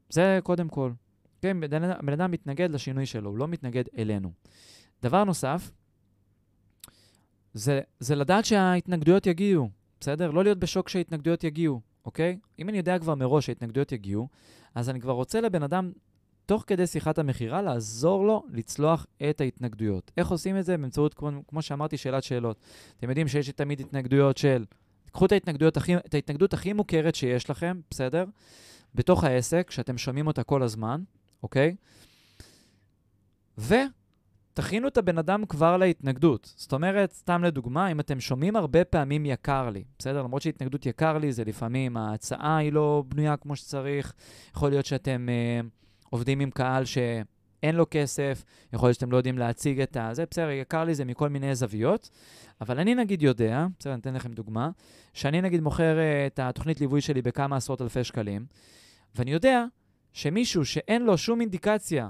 זה 0.10 0.40
קודם 0.44 0.70
כל. 0.70 0.92
כן, 1.42 1.60
בן, 1.60 2.06
בן 2.06 2.14
אדם 2.14 2.32
מתנגד 2.32 2.72
לשינוי 2.72 3.06
שלו, 3.06 3.30
הוא 3.30 3.38
לא 3.38 3.48
מתנגד 3.48 3.84
אלינו. 3.98 4.32
דבר 5.02 5.24
נוסף, 5.24 5.72
זה, 7.54 7.82
זה 8.00 8.16
לדעת 8.16 8.46
שההתנגדויות 8.46 9.28
יגיעו, 9.28 9.70
בסדר? 10.00 10.32
לא 10.32 10.44
להיות 10.44 10.60
בשוק 10.60 10.90
שההתנגדויות 10.90 11.44
יגיעו, 11.44 11.82
אוקיי? 12.06 12.40
אם 12.60 12.70
אני 12.70 12.78
יודע 12.78 13.00
כבר 13.00 13.16
מראש 13.16 13.46
שההתנגדויות 13.46 13.92
יגיעו, 13.92 14.28
אז 14.76 14.90
אני 14.90 15.02
כבר 15.02 15.14
רוצה 15.14 15.42
לבן 15.42 15.64
אדם, 15.64 15.92
תוך 16.50 16.64
כדי 16.68 16.88
שיחת 16.88 17.18
המכירה, 17.18 17.62
לעזור 17.62 18.26
לו 18.26 18.44
לצלוח 18.52 19.06
את 19.30 19.42
ההתנגדויות. 19.42 20.12
איך 20.18 20.30
עושים 20.30 20.58
את 20.58 20.66
זה? 20.66 20.78
באמצעות, 20.78 21.14
כמו, 21.14 21.30
כמו 21.48 21.62
שאמרתי, 21.62 21.98
שאלת 21.98 22.24
שאלות. 22.24 22.58
אתם 22.98 23.10
יודעים 23.10 23.28
שיש 23.28 23.50
תמיד 23.50 23.80
התנגדויות 23.80 24.38
של... 24.38 24.66
קחו 25.12 25.26
את, 25.26 25.78
הכי, 25.78 25.96
את 25.96 26.14
ההתנגדות 26.14 26.54
הכי 26.54 26.74
מוכרת 26.74 27.16
שיש 27.16 27.50
לכם, 27.50 27.80
בסדר? 27.92 28.26
בתוך 28.96 29.24
העסק, 29.24 29.72
שאתם 29.72 29.98
שומעים 29.98 30.28
אותה 30.28 30.44
כל 30.44 30.64
הזמן, 30.64 31.04
אוקיי? 31.44 31.76
ותכינו 33.58 34.88
את 34.88 34.98
הבן 34.98 35.18
אדם 35.18 35.46
כבר 35.46 35.78
להתנגדות. 35.78 36.54
זאת 36.56 36.74
אומרת, 36.74 37.12
סתם 37.12 37.44
לדוגמה, 37.44 37.92
אם 37.92 38.00
אתם 38.00 38.20
שומעים 38.20 38.56
הרבה 38.56 38.86
פעמים 38.86 39.26
יקר 39.26 39.70
לי, 39.70 39.84
בסדר? 40.00 40.24
למרות 40.24 40.42
שהתנגדות 40.42 40.86
יקר 40.86 41.18
לי 41.18 41.32
זה 41.32 41.44
לפעמים 41.44 41.98
ההצעה 41.98 42.58
היא 42.58 42.74
לא 42.74 43.04
בנויה 43.08 43.38
כמו 43.38 43.56
שצריך, 43.56 44.14
יכול 44.56 44.70
להיות 44.70 44.86
שאתם 44.86 45.30
אה, 45.30 45.62
עובדים 46.10 46.40
עם 46.40 46.52
קהל 46.52 46.86
שאין 46.86 47.76
לו 47.76 47.86
כסף, 47.92 48.44
יכול 48.74 48.90
להיות 48.90 48.96
שאתם 48.96 49.12
לא 49.12 49.18
יודעים 49.18 49.38
להציג 49.38 49.82
את 49.82 49.98
ה... 49.98 50.10
זה 50.14 50.26
בסדר, 50.32 50.50
יקר 50.50 50.84
לי 50.84 50.96
זה 50.96 51.06
מכל 51.06 51.30
מיני 51.30 51.56
זוויות, 51.56 52.10
אבל 52.62 52.80
אני 52.80 52.96
נגיד 52.96 53.22
יודע, 53.22 53.66
בסדר, 53.80 53.94
אני 53.94 54.02
אתן 54.02 54.14
לכם 54.14 54.32
דוגמה, 54.32 54.70
שאני 55.14 55.42
נגיד 55.42 55.62
מוכר 55.62 55.98
uh, 55.98 56.28
את 56.28 56.40
התוכנית 56.40 56.80
ליווי 56.80 57.02
שלי 57.02 57.22
בכמה 57.22 57.56
עשרות 57.56 57.82
אלפי 57.82 58.04
שקלים, 58.04 58.46
ואני 59.16 59.32
יודע 59.32 59.66
שמישהו 60.14 60.66
שאין 60.66 61.06
לו 61.06 61.18
שום 61.18 61.42
אינדיקציה, 61.42 62.10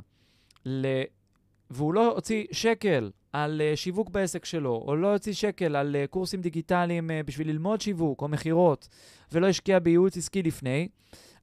ל... 0.65 0.87
והוא 1.69 1.93
לא 1.93 2.11
הוציא 2.11 2.45
שקל 2.51 3.11
על 3.33 3.61
uh, 3.61 3.75
שיווק 3.75 4.09
בעסק 4.09 4.45
שלו, 4.45 4.83
או 4.87 4.95
לא 4.95 5.13
הוציא 5.13 5.33
שקל 5.33 5.75
על 5.75 5.95
uh, 5.95 6.07
קורסים 6.07 6.41
דיגיטליים 6.41 7.11
בשביל 7.25 7.49
ללמוד 7.49 7.81
שיווק 7.81 8.21
או 8.21 8.27
מכירות, 8.27 8.87
ולא 9.31 9.47
השקיע 9.47 9.79
בייעוץ 9.79 10.17
עסקי 10.17 10.43
לפני, 10.43 10.87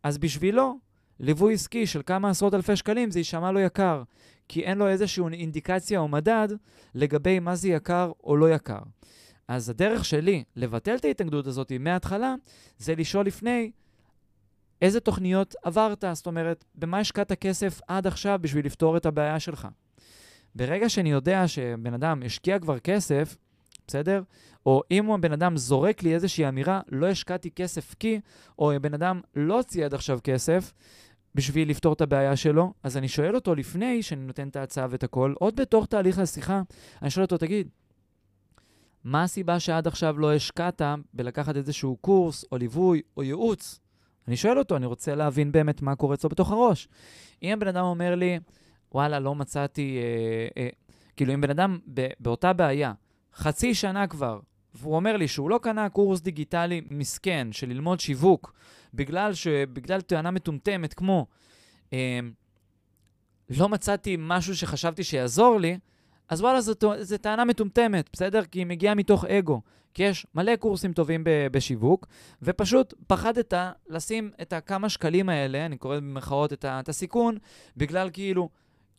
אז 0.02 0.18
בשבילו, 0.18 0.78
ליווי 1.20 1.54
עסקי 1.54 1.86
של 1.86 2.02
כמה 2.06 2.30
עשרות 2.30 2.54
אלפי 2.54 2.76
שקלים 2.76 3.10
זה 3.10 3.20
יישמע 3.20 3.52
לו 3.52 3.60
יקר, 3.60 4.02
כי 4.48 4.62
אין 4.62 4.78
לו 4.78 4.88
איזושהי 4.88 5.24
אינדיקציה 5.32 5.98
או 5.98 6.08
מדד 6.08 6.48
לגבי 6.94 7.38
מה 7.38 7.54
זה 7.54 7.68
יקר 7.68 8.12
או 8.24 8.36
לא 8.36 8.50
יקר. 8.50 8.78
אז 9.48 9.70
הדרך 9.70 10.04
שלי 10.04 10.44
לבטל 10.56 10.94
את 10.94 11.04
ההתנגדות 11.04 11.46
הזאת 11.46 11.72
מההתחלה, 11.80 12.34
זה 12.78 12.94
לשאול 12.94 13.26
לפני 13.26 13.70
איזה 14.82 15.00
תוכניות 15.00 15.54
עברת, 15.62 16.04
זאת 16.12 16.26
אומרת, 16.26 16.64
במה 16.74 16.98
השקעת 16.98 17.32
כסף 17.32 17.80
עד 17.88 18.06
עכשיו 18.06 18.38
בשביל 18.42 18.66
לפתור 18.66 18.96
את 18.96 19.06
הבעיה 19.06 19.40
שלך. 19.40 19.68
ברגע 20.54 20.88
שאני 20.88 21.10
יודע 21.10 21.48
שבן 21.48 21.94
אדם 21.94 22.22
השקיע 22.26 22.58
כבר 22.58 22.78
כסף, 22.78 23.36
בסדר? 23.86 24.22
או 24.66 24.82
אם 24.90 25.10
הבן 25.10 25.32
אדם 25.32 25.56
זורק 25.56 26.02
לי 26.02 26.14
איזושהי 26.14 26.48
אמירה, 26.48 26.80
לא 26.88 27.06
השקעתי 27.06 27.50
כסף 27.50 27.94
כי, 27.98 28.20
או 28.58 28.72
הבן 28.72 28.94
אדם 28.94 29.20
לא 29.36 29.56
הוציא 29.56 29.84
עד 29.84 29.94
עכשיו 29.94 30.18
כסף 30.24 30.72
בשביל 31.34 31.70
לפתור 31.70 31.92
את 31.92 32.00
הבעיה 32.00 32.36
שלו, 32.36 32.72
אז 32.82 32.96
אני 32.96 33.08
שואל 33.08 33.34
אותו 33.34 33.54
לפני 33.54 34.02
שאני 34.02 34.20
נותן 34.20 34.48
את 34.48 34.56
ההצעה 34.56 34.86
ואת 34.90 35.04
הכל, 35.04 35.34
עוד 35.38 35.60
בתוך 35.60 35.86
תהליך 35.86 36.18
השיחה, 36.18 36.62
אני 37.02 37.10
שואל 37.10 37.24
אותו, 37.24 37.38
תגיד, 37.38 37.68
מה 39.04 39.22
הסיבה 39.22 39.60
שעד 39.60 39.86
עכשיו 39.86 40.18
לא 40.18 40.34
השקעת 40.34 40.82
בלקחת 41.14 41.56
איזשהו 41.56 41.96
קורס, 41.96 42.44
או 42.52 42.58
ליווי, 42.58 43.02
או 43.16 43.22
ייעוץ? 43.22 43.80
אני 44.28 44.36
שואל 44.36 44.58
אותו, 44.58 44.76
אני 44.76 44.86
רוצה 44.86 45.14
להבין 45.14 45.52
באמת 45.52 45.82
מה 45.82 45.96
קורה 45.96 46.14
אצלו 46.14 46.30
בתוך 46.30 46.50
הראש. 46.50 46.88
אם 47.42 47.52
הבן 47.52 47.68
אדם 47.68 47.84
אומר 47.84 48.14
לי, 48.14 48.38
וואלה, 48.92 49.20
לא 49.20 49.34
מצאתי... 49.34 49.98
אה, 49.98 50.62
אה, 50.62 50.68
כאילו, 51.16 51.34
אם 51.34 51.40
בן 51.40 51.50
אדם 51.50 51.78
ב, 51.94 52.06
באותה 52.20 52.52
בעיה, 52.52 52.92
חצי 53.36 53.74
שנה 53.74 54.06
כבר, 54.06 54.40
והוא 54.74 54.96
אומר 54.96 55.16
לי 55.16 55.28
שהוא 55.28 55.50
לא 55.50 55.60
קנה 55.62 55.88
קורס 55.88 56.20
דיגיטלי 56.20 56.80
מסכן 56.90 57.48
של 57.52 57.68
ללמוד 57.68 58.00
שיווק, 58.00 58.52
בגלל, 58.94 59.34
ש, 59.34 59.46
בגלל 59.46 60.00
טענה 60.00 60.30
מטומטמת 60.30 60.94
כמו, 60.94 61.26
אה, 61.92 62.20
לא 63.50 63.68
מצאתי 63.68 64.16
משהו 64.18 64.56
שחשבתי 64.56 65.04
שיעזור 65.04 65.60
לי, 65.60 65.78
אז 66.28 66.40
וואלה, 66.40 66.60
זו, 66.60 66.72
זו 67.00 67.18
טענה 67.18 67.44
מטומטמת, 67.44 68.10
בסדר? 68.12 68.44
כי 68.44 68.58
היא 68.58 68.66
מגיעה 68.66 68.94
מתוך 68.94 69.24
אגו. 69.24 69.60
כי 69.94 70.02
יש 70.02 70.26
מלא 70.34 70.56
קורסים 70.56 70.92
טובים 70.92 71.24
בשיווק, 71.52 72.06
ופשוט 72.42 72.94
פחדת 73.06 73.54
לשים 73.88 74.30
את 74.42 74.52
הכמה 74.52 74.88
שקלים 74.88 75.28
האלה, 75.28 75.66
אני 75.66 75.76
קורא 75.76 75.96
במרכאות 75.96 76.52
את, 76.52 76.64
את 76.64 76.88
הסיכון, 76.88 77.38
בגלל 77.76 78.10
כאילו, 78.12 78.48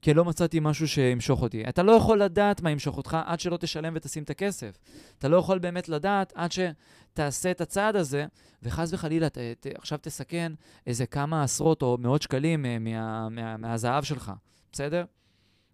כי 0.01 0.13
לא 0.13 0.25
מצאתי 0.25 0.59
משהו 0.59 0.87
שימשוך 0.87 1.41
אותי. 1.41 1.63
אתה 1.69 1.83
לא 1.83 1.91
יכול 1.91 2.21
לדעת 2.21 2.61
מה 2.61 2.71
ימשוך 2.71 2.97
אותך 2.97 3.17
עד 3.25 3.39
שלא 3.39 3.57
תשלם 3.57 3.93
ותשים 3.95 4.23
את 4.23 4.29
הכסף. 4.29 4.77
אתה 5.17 5.27
לא 5.27 5.37
יכול 5.37 5.59
באמת 5.59 5.89
לדעת 5.89 6.33
עד 6.35 6.51
שתעשה 6.51 7.51
את 7.51 7.61
הצעד 7.61 7.95
הזה, 7.95 8.25
וחס 8.63 8.93
וחלילה, 8.93 9.29
ת, 9.29 9.37
ת, 9.37 9.67
עכשיו 9.77 9.99
תסכן 10.01 10.51
איזה 10.87 11.05
כמה 11.05 11.43
עשרות 11.43 11.81
או 11.81 11.97
מאות 11.99 12.21
שקלים 12.21 12.65
אה, 12.65 12.79
מה, 12.79 13.29
מה, 13.29 13.57
מהזהב 13.57 14.03
שלך, 14.03 14.31
בסדר? 14.71 15.05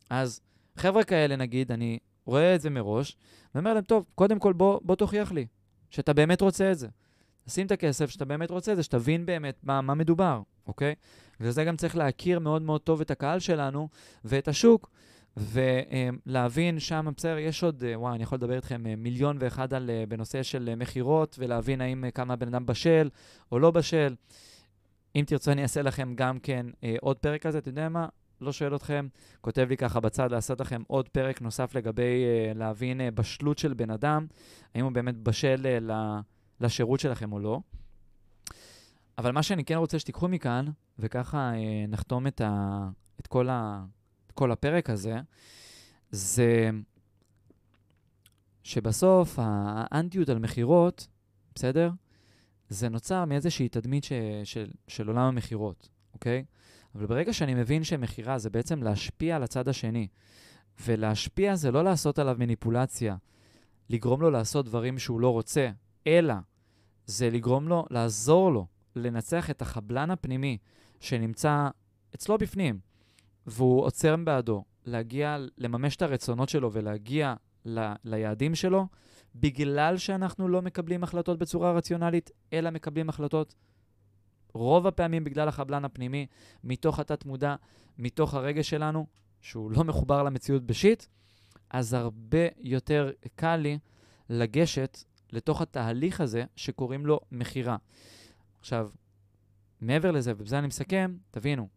אז 0.09 0.41
חבר'ה 0.77 1.03
כאלה, 1.03 1.35
נגיד, 1.35 1.71
אני 1.71 1.99
רואה 2.25 2.55
את 2.55 2.61
זה 2.61 2.69
מראש, 2.69 3.17
ואומר 3.55 3.73
להם, 3.73 3.83
טוב, 3.83 4.05
קודם 4.15 4.39
כל 4.39 4.53
בוא, 4.53 4.79
בוא 4.83 4.95
תוכיח 4.95 5.31
לי 5.31 5.45
שאתה 5.89 6.13
באמת 6.13 6.41
רוצה 6.41 6.71
את 6.71 6.77
זה. 6.77 6.87
תשים 7.45 7.65
את 7.65 7.71
הכסף 7.71 8.09
שאתה 8.09 8.25
באמת 8.25 8.51
רוצה 8.51 8.75
זה, 8.75 8.83
שתבין 8.83 9.25
באמת 9.25 9.55
מה, 9.63 9.81
מה 9.81 9.93
מדובר, 9.93 10.41
אוקיי? 10.67 10.95
וזה 11.39 11.63
גם 11.63 11.75
צריך 11.75 11.95
להכיר 11.95 12.39
מאוד 12.39 12.61
מאוד 12.61 12.81
טוב 12.81 13.01
את 13.01 13.11
הקהל 13.11 13.39
שלנו 13.39 13.89
ואת 14.25 14.47
השוק, 14.47 14.89
ולהבין 15.37 16.79
שם, 16.79 17.07
בסדר, 17.17 17.37
יש 17.37 17.63
עוד, 17.63 17.83
אה, 17.83 17.99
וואי, 17.99 18.15
אני 18.15 18.23
יכול 18.23 18.35
לדבר 18.35 18.55
איתכם 18.55 18.87
אה, 18.87 18.95
מיליון 18.95 19.37
ואחד 19.39 19.73
על, 19.73 19.89
אה, 19.89 20.03
בנושא 20.09 20.43
של 20.43 20.75
מכירות, 20.75 21.35
ולהבין 21.39 21.81
האם 21.81 22.05
כמה 22.13 22.35
בן 22.35 22.47
אדם 22.47 22.65
בשל 22.65 23.09
או 23.51 23.59
לא 23.59 23.71
בשל. 23.71 24.15
אם 25.15 25.23
תרצו, 25.27 25.51
אני 25.51 25.63
אעשה 25.63 25.81
לכם 25.81 26.13
גם 26.15 26.39
כן 26.39 26.65
עוד 27.01 27.17
פרק 27.17 27.41
כזה, 27.41 27.57
אתה 27.57 27.69
יודע 27.69 27.89
מה? 27.89 28.07
לא 28.41 28.51
שואל 28.51 28.75
אתכם, 28.75 29.07
כותב 29.41 29.65
לי 29.69 29.77
ככה 29.77 29.99
בצד 29.99 30.31
לעשות 30.31 30.61
לכם 30.61 30.81
עוד 30.87 31.09
פרק 31.09 31.41
נוסף 31.41 31.75
לגבי 31.75 32.23
להבין 32.55 33.01
בשלות 33.15 33.57
של 33.57 33.73
בן 33.73 33.89
אדם, 33.89 34.25
האם 34.75 34.83
הוא 34.83 34.91
באמת 34.91 35.17
בשל 35.17 35.89
uh, 35.89 35.93
לשירות 36.63 36.99
שלכם 36.99 37.33
או 37.33 37.39
לא. 37.39 37.59
אבל 39.17 39.31
מה 39.31 39.43
שאני 39.43 39.65
כן 39.65 39.75
רוצה 39.75 39.99
שתיקחו 39.99 40.27
מכאן, 40.27 40.65
וככה 40.99 41.51
uh, 41.53 41.91
נחתום 41.91 42.27
את, 42.27 42.41
ה, 42.41 42.89
את, 43.19 43.27
כל 43.27 43.49
ה, 43.49 43.85
את 44.27 44.31
כל 44.31 44.51
הפרק 44.51 44.89
הזה, 44.89 45.15
זה 46.11 46.69
שבסוף 48.63 49.39
האנטיות 49.41 50.29
על 50.29 50.39
מכירות, 50.39 51.07
בסדר? 51.55 51.91
זה 52.69 52.89
נוצר 52.89 53.25
מאיזושהי 53.25 53.69
תדמית 53.69 54.03
ש, 54.03 54.11
של, 54.43 54.71
של 54.87 55.07
עולם 55.07 55.21
המכירות, 55.21 55.89
אוקיי? 56.13 56.45
אבל 56.95 57.05
ברגע 57.05 57.33
שאני 57.33 57.53
מבין 57.53 57.83
שמכירה 57.83 58.37
זה 58.37 58.49
בעצם 58.49 58.83
להשפיע 58.83 59.35
על 59.35 59.43
הצד 59.43 59.67
השני, 59.67 60.07
ולהשפיע 60.85 61.55
זה 61.55 61.71
לא 61.71 61.83
לעשות 61.83 62.19
עליו 62.19 62.35
מניפולציה, 62.39 63.15
לגרום 63.89 64.21
לו 64.21 64.31
לעשות 64.31 64.65
דברים 64.65 64.99
שהוא 64.99 65.21
לא 65.21 65.29
רוצה, 65.29 65.69
אלא 66.07 66.33
זה 67.05 67.29
לגרום 67.29 67.67
לו, 67.67 67.85
לעזור 67.89 68.51
לו 68.51 68.67
לנצח 68.95 69.49
את 69.49 69.61
החבלן 69.61 70.11
הפנימי 70.11 70.57
שנמצא 70.99 71.69
אצלו 72.15 72.37
בפנים, 72.37 72.79
והוא 73.47 73.83
עוצר 73.83 74.15
בעדו 74.15 74.63
להגיע, 74.85 75.37
לממש 75.57 75.95
את 75.95 76.01
הרצונות 76.01 76.49
שלו 76.49 76.73
ולהגיע 76.73 77.33
ל, 77.65 77.93
ליעדים 78.03 78.55
שלו, 78.55 78.87
בגלל 79.35 79.97
שאנחנו 79.97 80.47
לא 80.47 80.61
מקבלים 80.61 81.03
החלטות 81.03 81.39
בצורה 81.39 81.71
רציונלית, 81.71 82.31
אלא 82.53 82.69
מקבלים 82.69 83.09
החלטות 83.09 83.55
רוב 84.53 84.87
הפעמים 84.87 85.23
בגלל 85.23 85.47
החבלן 85.47 85.85
הפנימי, 85.85 86.27
מתוך 86.63 86.99
התת-מודע, 86.99 87.55
מתוך 87.97 88.33
הרגש 88.33 88.69
שלנו, 88.69 89.05
שהוא 89.41 89.71
לא 89.71 89.83
מחובר 89.83 90.23
למציאות 90.23 90.63
בשיט, 90.65 91.05
אז 91.69 91.93
הרבה 91.93 92.47
יותר 92.57 93.11
קל 93.35 93.55
לי 93.55 93.79
לגשת 94.29 94.97
לתוך 95.33 95.61
התהליך 95.61 96.21
הזה 96.21 96.43
שקוראים 96.55 97.05
לו 97.05 97.19
מכירה. 97.31 97.77
עכשיו, 98.59 98.89
מעבר 99.81 100.11
לזה, 100.11 100.33
ובזה 100.37 100.59
אני 100.59 100.67
מסכם, 100.67 101.15
תבינו, 101.31 101.67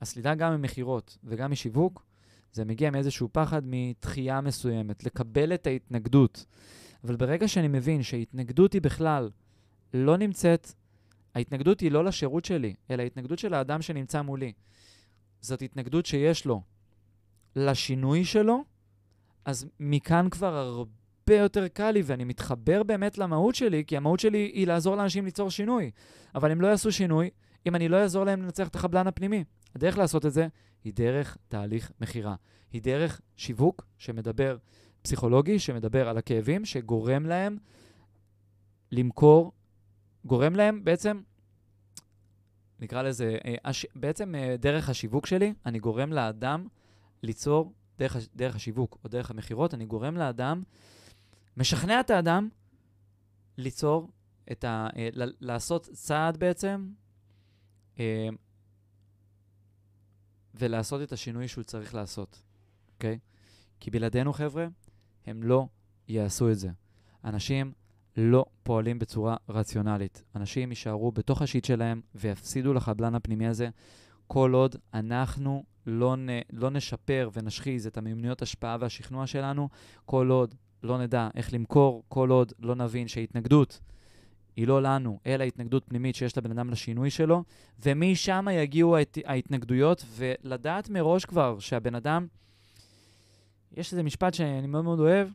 הסלידה 0.00 0.34
גם 0.34 0.52
ממכירות 0.52 1.18
וגם 1.24 1.50
משיווק, 1.50 2.06
זה 2.52 2.64
מגיע 2.64 2.90
מאיזשהו 2.90 3.28
פחד 3.32 3.62
מתחייה 3.64 4.40
מסוימת, 4.40 5.04
לקבל 5.04 5.54
את 5.54 5.66
ההתנגדות. 5.66 6.46
אבל 7.04 7.16
ברגע 7.16 7.48
שאני 7.48 7.68
מבין 7.68 8.02
שההתנגדות 8.02 8.72
היא 8.72 8.82
בכלל 8.82 9.30
לא 9.94 10.16
נמצאת, 10.16 10.72
ההתנגדות 11.34 11.80
היא 11.80 11.90
לא 11.90 12.04
לשירות 12.04 12.44
שלי, 12.44 12.74
אלא 12.90 13.02
ההתנגדות 13.02 13.38
של 13.38 13.54
האדם 13.54 13.82
שנמצא 13.82 14.22
מולי. 14.22 14.52
זאת 15.40 15.62
התנגדות 15.62 16.06
שיש 16.06 16.44
לו 16.46 16.62
לשינוי 17.56 18.24
שלו, 18.24 18.64
אז 19.44 19.66
מכאן 19.80 20.28
כבר 20.30 20.54
הרבה 20.54 20.99
יותר 21.34 21.68
קל 21.68 21.90
לי, 21.90 22.02
ואני 22.04 22.24
מתחבר 22.24 22.82
באמת 22.82 23.18
למהות 23.18 23.54
שלי, 23.54 23.84
כי 23.86 23.96
המהות 23.96 24.20
שלי 24.20 24.50
היא 24.54 24.66
לעזור 24.66 24.96
לאנשים 24.96 25.24
ליצור 25.24 25.50
שינוי. 25.50 25.90
אבל 26.34 26.50
הם 26.50 26.60
לא 26.60 26.66
יעשו 26.66 26.92
שינוי 26.92 27.30
אם 27.66 27.74
אני 27.74 27.88
לא 27.88 27.96
אעזור 27.96 28.24
להם 28.24 28.42
לנצח 28.42 28.68
את 28.68 28.74
החבלן 28.74 29.06
הפנימי. 29.06 29.44
הדרך 29.74 29.98
לעשות 29.98 30.26
את 30.26 30.32
זה 30.32 30.48
היא 30.84 30.92
דרך 30.94 31.36
תהליך 31.48 31.92
מכירה. 32.00 32.34
היא 32.72 32.82
דרך 32.82 33.20
שיווק 33.36 33.86
שמדבר, 33.98 34.56
פסיכולוגי, 35.02 35.58
שמדבר 35.58 36.08
על 36.08 36.18
הכאבים, 36.18 36.64
שגורם 36.64 37.26
להם 37.26 37.58
למכור, 38.92 39.52
גורם 40.24 40.54
להם 40.54 40.84
בעצם, 40.84 41.20
נקרא 42.80 43.02
לזה, 43.02 43.38
אה, 43.44 43.70
בעצם 43.94 44.34
אה, 44.34 44.56
דרך 44.58 44.88
השיווק 44.88 45.26
שלי, 45.26 45.52
אני 45.66 45.78
גורם 45.78 46.12
לאדם 46.12 46.66
ליצור, 47.22 47.72
דרך, 47.98 48.16
דרך 48.36 48.56
השיווק 48.56 48.98
או 49.04 49.08
דרך 49.08 49.30
המכירות, 49.30 49.74
אני 49.74 49.86
גורם 49.86 50.16
לאדם, 50.16 50.62
משכנע 51.56 52.00
את 52.00 52.10
האדם 52.10 52.48
ליצור 53.56 54.10
את 54.52 54.64
ה... 54.64 54.88
אה, 54.96 55.08
לעשות 55.40 55.88
צעד 55.92 56.36
בעצם 56.36 56.88
ולעשות 60.54 61.02
את 61.02 61.12
השינוי 61.12 61.48
שהוא 61.48 61.64
צריך 61.64 61.94
לעשות, 61.94 62.42
אוקיי? 62.94 63.18
Okay? 63.22 63.30
כי 63.80 63.90
בלעדינו, 63.90 64.32
חבר'ה, 64.32 64.66
הם 65.26 65.42
לא 65.42 65.66
יעשו 66.08 66.50
את 66.50 66.58
זה. 66.58 66.70
אנשים 67.24 67.72
לא 68.16 68.44
פועלים 68.62 68.98
בצורה 68.98 69.36
רציונלית. 69.48 70.24
אנשים 70.34 70.70
יישארו 70.70 71.12
בתוך 71.12 71.42
השיט 71.42 71.64
שלהם 71.64 72.00
ויפסידו 72.14 72.74
לחבלן 72.74 73.14
הפנימי 73.14 73.46
הזה 73.46 73.68
כל 74.26 74.52
עוד 74.52 74.76
אנחנו 74.94 75.64
לא, 75.86 76.16
נ, 76.16 76.28
לא 76.52 76.70
נשפר 76.70 77.30
ונשחיז 77.32 77.86
את 77.86 77.98
המיומנויות 77.98 78.42
השפעה 78.42 78.76
והשכנוע 78.80 79.26
שלנו, 79.26 79.68
כל 80.04 80.28
עוד 80.30 80.54
לא 80.82 80.98
נדע 80.98 81.28
איך 81.34 81.54
למכור, 81.54 82.04
כל 82.08 82.30
עוד 82.30 82.52
לא 82.58 82.74
נבין 82.74 83.08
שהתנגדות 83.08 83.80
היא 84.56 84.68
לא 84.68 84.82
לנו, 84.82 85.18
אלא 85.26 85.44
התנגדות 85.44 85.84
פנימית 85.88 86.14
שיש 86.14 86.38
לבן 86.38 86.50
אדם 86.50 86.70
לשינוי 86.70 87.10
שלו, 87.10 87.44
ומשם 87.82 88.46
יגיעו 88.52 88.96
ההת... 88.96 89.18
ההתנגדויות, 89.24 90.04
ולדעת 90.16 90.90
מראש 90.90 91.24
כבר 91.24 91.58
שהבן 91.58 91.94
אדם, 91.94 92.26
יש 93.72 93.92
איזה 93.92 94.02
משפט 94.02 94.34
שאני 94.34 94.66
מאוד 94.66 94.84
מאוד 94.84 95.00
אוהב, 95.00 95.28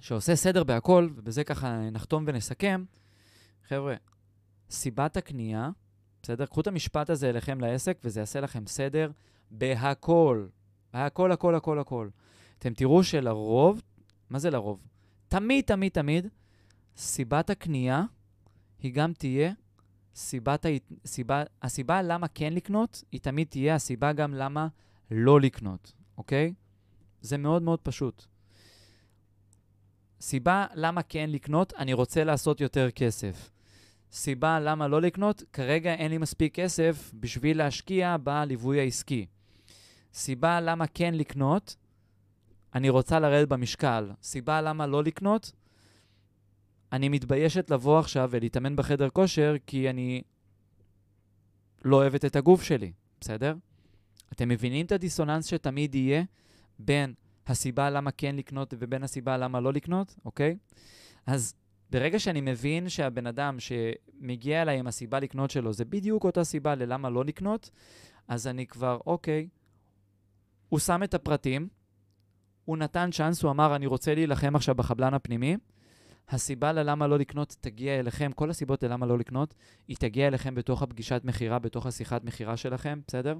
שעושה 0.00 0.36
סדר 0.36 0.64
בהכל, 0.64 1.08
ובזה 1.14 1.44
ככה 1.44 1.90
נחתום 1.90 2.24
ונסכם. 2.26 2.84
חבר'ה, 3.68 3.94
סיבת 4.70 5.16
הקנייה, 5.16 5.70
בסדר? 6.22 6.46
קחו 6.46 6.60
את 6.60 6.66
המשפט 6.66 7.10
הזה 7.10 7.30
אליכם 7.30 7.60
לעסק, 7.60 7.98
וזה 8.04 8.20
יעשה 8.20 8.40
לכם 8.40 8.66
סדר 8.66 9.10
בהכל. 9.50 10.46
בהכל, 10.92 11.32
הכל, 11.32 11.54
הכל, 11.54 11.78
הכל. 11.78 12.08
אתם 12.58 12.74
תראו 12.74 13.04
שלרוב, 13.04 13.82
מה 14.30 14.38
זה 14.38 14.50
לרוב? 14.50 14.80
תמיד, 15.28 15.64
תמיד, 15.64 15.92
תמיד, 15.92 16.26
סיבת 16.96 17.50
הקנייה 17.50 18.04
היא 18.82 18.92
גם 18.92 19.12
תהיה 19.12 19.52
סיבת, 20.14 20.66
ה... 20.66 20.68
סיבה, 21.06 21.42
הסיבה 21.62 22.02
למה 22.02 22.28
כן 22.28 22.52
לקנות, 22.52 23.04
היא 23.12 23.20
תמיד 23.20 23.46
תהיה 23.46 23.74
הסיבה 23.74 24.12
גם 24.12 24.34
למה 24.34 24.68
לא 25.10 25.40
לקנות, 25.40 25.92
אוקיי? 26.18 26.54
זה 27.20 27.38
מאוד 27.38 27.62
מאוד 27.62 27.80
פשוט. 27.80 28.24
סיבה 30.20 30.66
למה 30.74 31.02
כן 31.02 31.30
לקנות, 31.30 31.72
אני 31.78 31.92
רוצה 31.92 32.24
לעשות 32.24 32.60
יותר 32.60 32.90
כסף. 32.90 33.50
סיבה 34.12 34.60
למה 34.60 34.88
לא 34.88 35.00
לקנות, 35.00 35.42
כרגע 35.52 35.94
אין 35.94 36.10
לי 36.10 36.18
מספיק 36.18 36.54
כסף 36.54 37.10
בשביל 37.14 37.58
להשקיע 37.58 38.16
בליווי 38.16 38.80
העסקי. 38.80 39.26
סיבה 40.14 40.60
למה 40.60 40.86
כן 40.86 41.14
לקנות, 41.14 41.76
אני 42.78 42.88
רוצה 42.88 43.20
לרדת 43.20 43.48
במשקל. 43.48 44.10
סיבה 44.22 44.60
למה 44.60 44.86
לא 44.86 45.04
לקנות, 45.04 45.52
אני 46.92 47.08
מתביישת 47.08 47.70
לבוא 47.70 47.98
עכשיו 47.98 48.28
ולהתאמן 48.32 48.76
בחדר 48.76 49.10
כושר 49.10 49.54
כי 49.66 49.90
אני 49.90 50.22
לא 51.84 51.96
אוהבת 51.96 52.24
את 52.24 52.36
הגוף 52.36 52.62
שלי, 52.62 52.92
בסדר? 53.20 53.54
אתם 54.32 54.48
מבינים 54.48 54.86
את 54.86 54.92
הדיסוננס 54.92 55.46
שתמיד 55.46 55.94
יהיה 55.94 56.22
בין 56.78 57.14
הסיבה 57.46 57.90
למה 57.90 58.10
כן 58.10 58.36
לקנות 58.36 58.74
ובין 58.78 59.02
הסיבה 59.02 59.36
למה 59.36 59.60
לא 59.60 59.72
לקנות, 59.72 60.16
אוקיי? 60.24 60.56
אז 61.26 61.54
ברגע 61.90 62.18
שאני 62.18 62.40
מבין 62.40 62.88
שהבן 62.88 63.26
אדם 63.26 63.56
שמגיע 63.60 64.62
אליי 64.62 64.78
עם 64.78 64.86
הסיבה 64.86 65.20
לקנות 65.20 65.50
שלו, 65.50 65.72
זה 65.72 65.84
בדיוק 65.84 66.24
אותה 66.24 66.44
סיבה 66.44 66.74
ללמה 66.74 67.10
לא 67.10 67.24
לקנות, 67.24 67.70
אז 68.28 68.46
אני 68.46 68.66
כבר, 68.66 68.98
אוקיי, 69.06 69.48
הוא 70.68 70.78
שם 70.78 71.02
את 71.02 71.14
הפרטים, 71.14 71.68
הוא 72.68 72.76
נתן 72.76 73.10
צ'אנס, 73.12 73.42
הוא 73.42 73.50
אמר, 73.50 73.76
אני 73.76 73.86
רוצה 73.86 74.14
להילחם 74.14 74.56
עכשיו 74.56 74.74
בחבלן 74.74 75.14
הפנימי, 75.14 75.56
הסיבה 76.28 76.72
ללמה 76.72 77.06
לא 77.06 77.18
לקנות 77.18 77.56
תגיע 77.60 77.98
אליכם, 77.98 78.32
כל 78.32 78.50
הסיבות 78.50 78.82
ללמה 78.82 79.06
לא 79.06 79.18
לקנות, 79.18 79.54
היא 79.88 79.96
תגיע 79.96 80.26
אליכם 80.26 80.54
בתוך 80.54 80.82
הפגישת 80.82 81.20
מכירה, 81.24 81.58
בתוך 81.58 81.86
השיחת 81.86 82.24
מכירה 82.24 82.56
שלכם, 82.56 83.00
בסדר? 83.06 83.38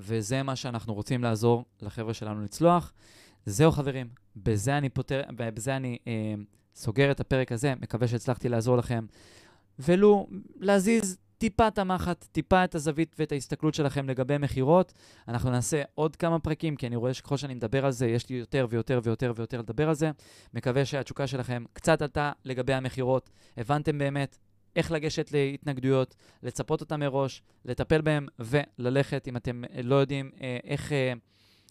וזה 0.00 0.42
מה 0.42 0.56
שאנחנו 0.56 0.94
רוצים 0.94 1.22
לעזור 1.22 1.64
לחבר'ה 1.82 2.14
שלנו 2.14 2.44
לצלוח. 2.44 2.92
זהו 3.46 3.72
חברים, 3.72 4.08
בזה 4.36 4.78
אני 4.78 4.88
פותר, 4.88 5.22
בזה 5.36 5.76
אני 5.76 5.98
אה, 6.06 6.34
סוגר 6.74 7.10
את 7.10 7.20
הפרק 7.20 7.52
הזה, 7.52 7.74
מקווה 7.80 8.08
שהצלחתי 8.08 8.48
לעזור 8.48 8.76
לכם. 8.76 9.06
ולו 9.78 10.28
להזיז 10.56 11.18
טיפה 11.40 11.68
את 11.68 11.78
המחט, 11.78 12.26
טיפה 12.32 12.64
את 12.64 12.74
הזווית 12.74 13.16
ואת 13.18 13.32
ההסתכלות 13.32 13.74
שלכם 13.74 14.08
לגבי 14.08 14.38
מכירות. 14.38 14.92
אנחנו 15.28 15.50
נעשה 15.50 15.82
עוד 15.94 16.16
כמה 16.16 16.38
פרקים, 16.38 16.76
כי 16.76 16.86
אני 16.86 16.96
רואה 16.96 17.14
שככל 17.14 17.36
שאני 17.36 17.54
מדבר 17.54 17.86
על 17.86 17.92
זה, 17.92 18.06
יש 18.06 18.28
לי 18.28 18.36
יותר 18.36 18.66
ויותר 18.70 19.00
ויותר 19.02 19.32
ויותר 19.36 19.58
לדבר 19.58 19.88
על 19.88 19.94
זה. 19.94 20.10
מקווה 20.54 20.84
שהתשוקה 20.84 21.26
שלכם 21.26 21.64
קצת 21.72 22.02
עלתה 22.02 22.32
לגבי 22.44 22.74
המכירות. 22.74 23.30
הבנתם 23.56 23.98
באמת 23.98 24.38
איך 24.76 24.92
לגשת 24.92 25.32
להתנגדויות, 25.32 26.16
לצפות 26.42 26.80
אותם 26.80 27.00
מראש, 27.00 27.42
לטפל 27.64 28.00
בהם 28.00 28.26
וללכת, 28.38 29.28
אם 29.28 29.36
אתם 29.36 29.62
לא 29.84 29.94
יודעים 29.94 30.30
אה, 30.40 30.58
איך, 30.64 30.92
אה, 30.92 31.12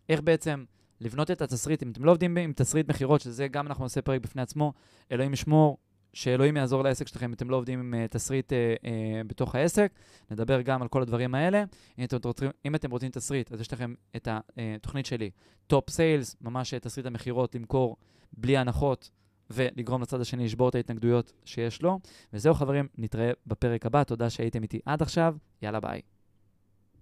איך 0.09 0.21
בעצם 0.21 0.63
לבנות 1.01 1.31
את 1.31 1.41
התסריט. 1.41 1.83
אם 1.83 1.91
אתם 1.91 2.05
לא 2.05 2.11
עובדים 2.11 2.37
עם 2.37 2.53
תסריט 2.53 2.89
מכירות, 2.89 3.21
שזה 3.21 3.47
גם 3.47 3.67
אנחנו 3.67 3.83
נעשה 3.83 4.01
פרק 4.01 4.21
בפני 4.21 4.41
עצמו, 4.41 4.73
אלוהים 5.11 5.33
ישמור, 5.33 5.77
שאלוהים 6.13 6.57
יעזור 6.57 6.83
לעסק 6.83 7.07
שלכם 7.07 7.25
אם 7.25 7.33
אתם 7.33 7.49
לא 7.49 7.55
עובדים 7.55 7.79
עם 7.79 7.93
uh, 7.93 8.11
תסריט 8.11 8.53
uh, 8.53 8.55
uh, 8.83 8.87
בתוך 9.27 9.55
העסק. 9.55 9.91
נדבר 10.31 10.61
גם 10.61 10.81
על 10.81 10.87
כל 10.87 11.01
הדברים 11.01 11.35
האלה. 11.35 11.63
אם 11.99 12.03
אתם 12.03 12.17
רוצים, 12.23 12.49
אם 12.65 12.75
אתם 12.75 12.91
רוצים 12.91 13.11
תסריט, 13.11 13.51
אז 13.51 13.61
יש 13.61 13.73
לכם 13.73 13.93
את 14.15 14.27
התוכנית 14.31 15.05
שלי, 15.05 15.29
Top 15.67 15.89
Sales, 15.89 16.35
ממש 16.41 16.73
תסריט 16.73 17.05
המכירות, 17.05 17.55
למכור 17.55 17.97
בלי 18.33 18.57
הנחות 18.57 19.11
ולגרום 19.49 20.01
לצד 20.01 20.21
השני 20.21 20.45
לשבור 20.45 20.69
את 20.69 20.75
ההתנגדויות 20.75 21.33
שיש 21.45 21.81
לו. 21.81 21.99
וזהו 22.33 22.53
חברים, 22.53 22.87
נתראה 22.97 23.31
בפרק 23.47 23.85
הבא. 23.85 24.03
תודה 24.03 24.29
שהייתם 24.29 24.63
איתי 24.63 24.79
עד 24.85 25.01
עכשיו. 25.01 25.35
יאללה 25.61 25.79
ביי. 25.79 26.01